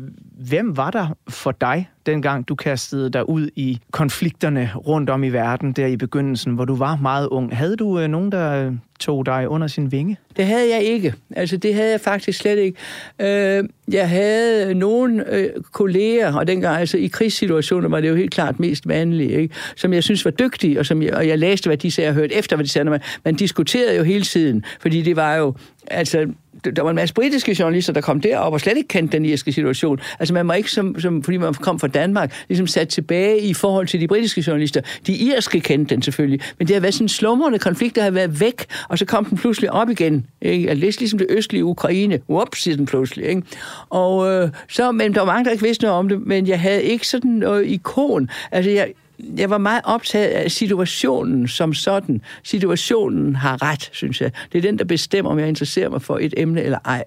Hvem 0.49 0.77
var 0.77 0.91
der 0.91 1.07
for 1.29 1.51
dig, 1.51 1.89
dengang 2.05 2.47
du 2.47 2.55
kastede 2.55 3.09
dig 3.09 3.29
ud 3.29 3.49
i 3.55 3.79
konflikterne 3.91 4.71
rundt 4.75 5.09
om 5.09 5.23
i 5.23 5.29
verden, 5.29 5.71
der 5.71 5.85
i 5.85 5.97
begyndelsen, 5.97 6.53
hvor 6.53 6.65
du 6.65 6.75
var 6.75 6.95
meget 6.95 7.27
ung? 7.27 7.57
Havde 7.57 7.75
du 7.75 7.99
øh, 7.99 8.07
nogen, 8.07 8.31
der 8.31 8.65
øh, 8.65 8.73
tog 8.99 9.25
dig 9.25 9.49
under 9.49 9.67
sin 9.67 9.91
vinge? 9.91 10.17
Det 10.37 10.45
havde 10.45 10.69
jeg 10.69 10.83
ikke. 10.83 11.13
Altså, 11.35 11.57
det 11.57 11.73
havde 11.73 11.91
jeg 11.91 12.01
faktisk 12.01 12.39
slet 12.39 12.57
ikke. 12.57 12.77
Øh, 13.19 13.63
jeg 13.91 14.09
havde 14.09 14.73
nogle 14.73 15.35
øh, 15.35 15.49
kolleger, 15.71 16.35
og 16.35 16.47
dengang 16.47 16.79
altså 16.79 16.97
i 16.97 17.07
krigssituationer 17.07 17.89
var 17.89 18.01
det 18.01 18.09
jo 18.09 18.15
helt 18.15 18.31
klart 18.31 18.59
mest 18.59 18.87
vanlige, 18.87 19.41
ikke? 19.41 19.55
som 19.75 19.93
jeg 19.93 20.03
synes 20.03 20.25
var 20.25 20.31
dygtige, 20.31 20.79
og, 20.79 20.85
som 20.85 21.01
jeg, 21.01 21.13
og 21.13 21.27
jeg 21.27 21.39
læste, 21.39 21.69
hvad 21.69 21.77
de 21.77 21.91
sagde, 21.91 22.09
og 22.09 22.13
hørte 22.13 22.33
efter, 22.33 22.55
hvad 22.55 22.63
de 22.63 22.69
sagde. 22.69 22.89
Man, 22.89 23.01
man 23.25 23.35
diskuterede 23.35 23.97
jo 23.97 24.03
hele 24.03 24.23
tiden, 24.23 24.65
fordi 24.79 25.01
det 25.01 25.15
var 25.15 25.35
jo, 25.35 25.53
altså 25.87 26.27
der 26.71 26.81
var 26.81 26.89
en 26.89 26.95
masse 26.95 27.13
britiske 27.15 27.55
journalister, 27.59 27.93
der 27.93 28.01
kom 28.01 28.21
derop 28.21 28.53
og 28.53 28.61
slet 28.61 28.77
ikke 28.77 28.87
kendte 28.87 29.17
den 29.17 29.25
irske 29.25 29.51
situation. 29.51 29.99
Altså 30.19 30.33
man 30.33 30.47
var 30.47 30.53
ikke, 30.53 30.71
som, 30.71 30.99
som, 30.99 31.23
fordi 31.23 31.37
man 31.37 31.53
kom 31.53 31.79
fra 31.79 31.87
Danmark, 31.87 32.33
ligesom 32.47 32.67
sat 32.67 32.87
tilbage 32.87 33.39
i 33.39 33.53
forhold 33.53 33.87
til 33.87 34.01
de 34.01 34.07
britiske 34.07 34.43
journalister. 34.47 34.81
De 35.07 35.15
irske 35.15 35.59
kendte 35.59 35.95
den 35.95 36.01
selvfølgelig, 36.01 36.41
men 36.59 36.67
det 36.67 36.75
har 36.75 36.81
været 36.81 36.93
sådan 36.93 37.05
en 37.05 37.09
slumrende 37.09 37.59
konflikt, 37.59 37.95
der 37.95 38.03
har 38.03 38.11
været 38.11 38.39
væk, 38.39 38.65
og 38.89 38.97
så 38.97 39.05
kom 39.05 39.25
den 39.25 39.37
pludselig 39.37 39.71
op 39.71 39.89
igen. 39.89 40.25
Ikke? 40.41 40.69
Altså, 40.69 40.85
lidt 40.85 40.99
ligesom 40.99 41.19
det 41.19 41.27
østlige 41.29 41.65
Ukraine. 41.65 42.19
Whoops, 42.29 42.61
siger 42.61 42.77
den 42.77 42.85
pludselig. 42.85 43.25
Ikke? 43.25 43.41
Og 43.89 44.31
øh, 44.31 44.49
så, 44.69 44.91
men 44.91 45.13
der 45.13 45.19
var 45.19 45.25
mange, 45.25 45.45
der 45.45 45.51
ikke 45.51 45.63
vidste 45.63 45.83
noget 45.83 45.99
om 45.99 46.09
det, 46.09 46.21
men 46.21 46.47
jeg 46.47 46.59
havde 46.59 46.83
ikke 46.83 47.07
sådan 47.07 47.31
noget 47.31 47.67
ikon. 47.67 48.29
Altså 48.51 48.71
jeg, 48.71 48.93
jeg 49.19 49.49
var 49.49 49.57
meget 49.57 49.81
optaget 49.85 50.29
af 50.29 50.51
situationen 50.51 51.47
som 51.47 51.73
sådan. 51.73 52.21
Situationen 52.43 53.35
har 53.35 53.61
ret, 53.61 53.89
synes 53.93 54.21
jeg. 54.21 54.31
Det 54.51 54.57
er 54.57 54.61
den, 54.61 54.79
der 54.79 54.85
bestemmer, 54.85 55.31
om 55.31 55.39
jeg 55.39 55.47
interesserer 55.47 55.89
mig 55.89 56.01
for 56.01 56.17
et 56.21 56.33
emne 56.37 56.61
eller 56.61 56.79
ej. 56.85 57.03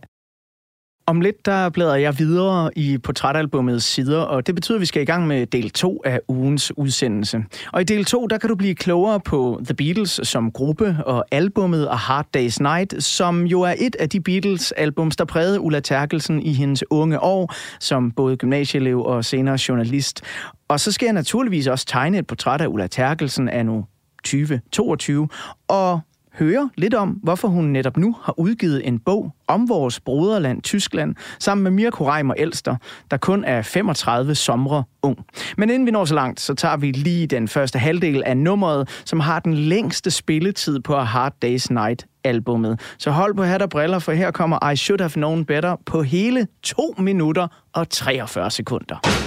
Om 1.09 1.21
lidt, 1.21 1.47
der 1.47 1.69
bladrer 1.69 1.97
jeg 1.97 2.19
videre 2.19 2.71
i 2.77 2.99
portrætalbummets 2.99 3.85
sider, 3.85 4.21
og 4.21 4.47
det 4.47 4.55
betyder, 4.55 4.77
at 4.77 4.81
vi 4.81 4.87
skal 4.87 5.03
i 5.03 5.05
gang 5.05 5.27
med 5.27 5.47
del 5.47 5.71
2 5.71 6.03
af 6.05 6.21
ugens 6.29 6.73
udsendelse. 6.77 7.45
Og 7.73 7.81
i 7.81 7.85
del 7.85 8.05
2, 8.05 8.27
der 8.27 8.39
kan 8.39 8.49
du 8.49 8.55
blive 8.55 8.75
klogere 8.75 9.21
på 9.21 9.61
The 9.65 9.75
Beatles 9.75 10.21
som 10.23 10.53
gruppe 10.53 10.97
og 11.07 11.25
albummet 11.31 11.89
A 11.91 11.95
Hard 11.95 12.27
Day's 12.37 12.57
Night, 12.61 13.03
som 13.05 13.47
jo 13.47 13.61
er 13.61 13.75
et 13.79 13.97
af 13.97 14.09
de 14.09 14.21
Beatles-albums, 14.21 15.17
der 15.17 15.25
prægede 15.25 15.61
Ulla 15.61 15.81
Terkelsen 15.81 16.43
i 16.43 16.53
hendes 16.53 16.85
unge 16.91 17.21
år, 17.21 17.55
som 17.81 18.11
både 18.11 18.37
gymnasieelev 18.37 19.03
og 19.03 19.25
senere 19.25 19.59
journalist. 19.69 20.23
Og 20.69 20.81
så 20.81 20.93
skal 20.93 21.07
jeg 21.07 21.15
naturligvis 21.15 21.67
også 21.67 21.87
tegne 21.87 22.19
et 22.19 22.27
portræt 22.27 22.61
af 22.61 22.67
Ulla 22.67 22.87
Terkelsen 22.87 23.49
af 23.49 23.67
nu 23.67 23.85
2022, 24.25 25.29
og 25.69 26.01
høre 26.39 26.70
lidt 26.76 26.95
om, 26.95 27.09
hvorfor 27.09 27.49
hun 27.49 27.64
netop 27.64 27.97
nu 27.97 28.16
har 28.22 28.39
udgivet 28.39 28.89
en 28.89 28.99
bog 28.99 29.34
om 29.47 29.68
vores 29.68 30.01
broderland 30.01 30.62
Tyskland, 30.62 31.14
sammen 31.39 31.62
med 31.62 31.70
Mirko 31.70 32.09
Reimer 32.09 32.34
Elster, 32.39 32.76
der 33.11 33.16
kun 33.16 33.45
er 33.45 33.62
35 33.62 34.34
somre 34.34 34.84
ung. 35.03 35.18
Men 35.57 35.70
inden 35.70 35.86
vi 35.86 35.91
når 35.91 36.05
så 36.05 36.14
langt, 36.14 36.41
så 36.41 36.55
tager 36.55 36.76
vi 36.76 36.93
lige 36.93 37.26
den 37.26 37.49
første 37.49 37.78
halvdel 37.78 38.22
af 38.26 38.36
nummeret, 38.36 39.03
som 39.05 39.20
har 39.20 39.41
den 39.41 39.55
længste 39.55 40.11
spilletid 40.11 40.80
på 40.80 40.95
A 40.95 41.03
Hard 41.03 41.34
Day's 41.45 41.66
Night 41.70 42.07
albummet. 42.24 42.80
Så 42.99 43.11
hold 43.11 43.34
på 43.34 43.43
hat 43.43 43.62
og 43.62 43.70
briller, 43.70 43.99
for 43.99 44.12
her 44.12 44.30
kommer 44.30 44.70
I 44.70 44.76
Should 44.76 45.01
Have 45.01 45.11
Known 45.11 45.45
Better 45.45 45.76
på 45.86 46.03
hele 46.03 46.47
2 46.62 46.95
minutter 46.99 47.49
og 47.74 47.89
43 47.89 48.51
sekunder. 48.51 49.18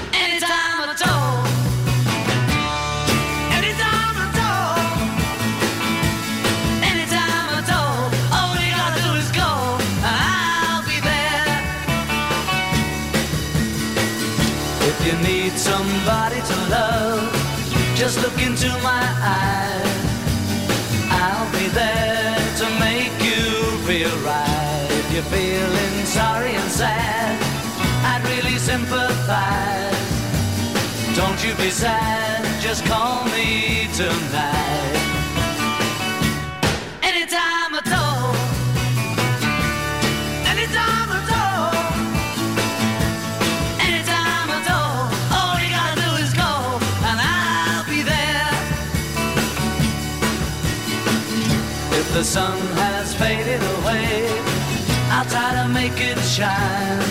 Somebody 15.57 16.41
to 16.41 16.55
love, 16.69 17.31
just 17.95 18.21
look 18.21 18.37
into 18.41 18.69
my 18.83 19.03
eyes. 19.21 20.01
I'll 21.09 21.51
be 21.51 21.67
there 21.69 22.37
to 22.61 22.65
make 22.79 23.13
you 23.23 23.77
feel 23.87 24.15
right. 24.25 24.87
If 24.89 25.13
you're 25.13 25.23
feeling 25.23 26.05
sorry 26.05 26.51
and 26.51 26.71
sad, 26.71 27.37
I'd 28.09 28.23
really 28.31 28.57
sympathize. 28.57 30.01
Don't 31.15 31.43
you 31.45 31.53
be 31.55 31.69
sad. 31.69 32.41
just 32.61 32.85
call 32.85 33.25
me 33.25 33.87
tonight. 33.93 35.10
The 52.21 52.25
sun 52.25 52.59
has 52.77 53.15
faded 53.15 53.63
away, 53.77 54.29
I'll 55.09 55.25
try 55.25 55.55
to 55.59 55.67
make 55.67 55.97
it 55.97 56.19
shine. 56.19 57.01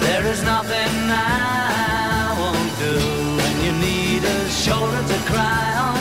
There 0.00 0.24
is 0.32 0.42
nothing 0.42 0.94
I 1.10 2.32
won't 2.40 2.72
do 2.86 2.96
when 3.40 3.54
you 3.64 3.72
need 3.88 4.24
a 4.24 4.48
shoulder 4.48 5.02
to 5.12 5.18
cry 5.30 5.68
on. 5.86 6.00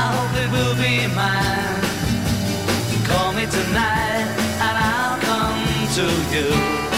I 0.00 0.04
hope 0.14 0.34
it 0.44 0.50
will 0.56 0.76
be 0.86 0.94
mine. 1.20 1.84
Call 3.08 3.32
me 3.32 3.46
tonight 3.46 4.28
and 4.66 4.76
I'll 4.92 5.18
come 5.30 5.64
to 5.96 6.06
you. 6.36 6.93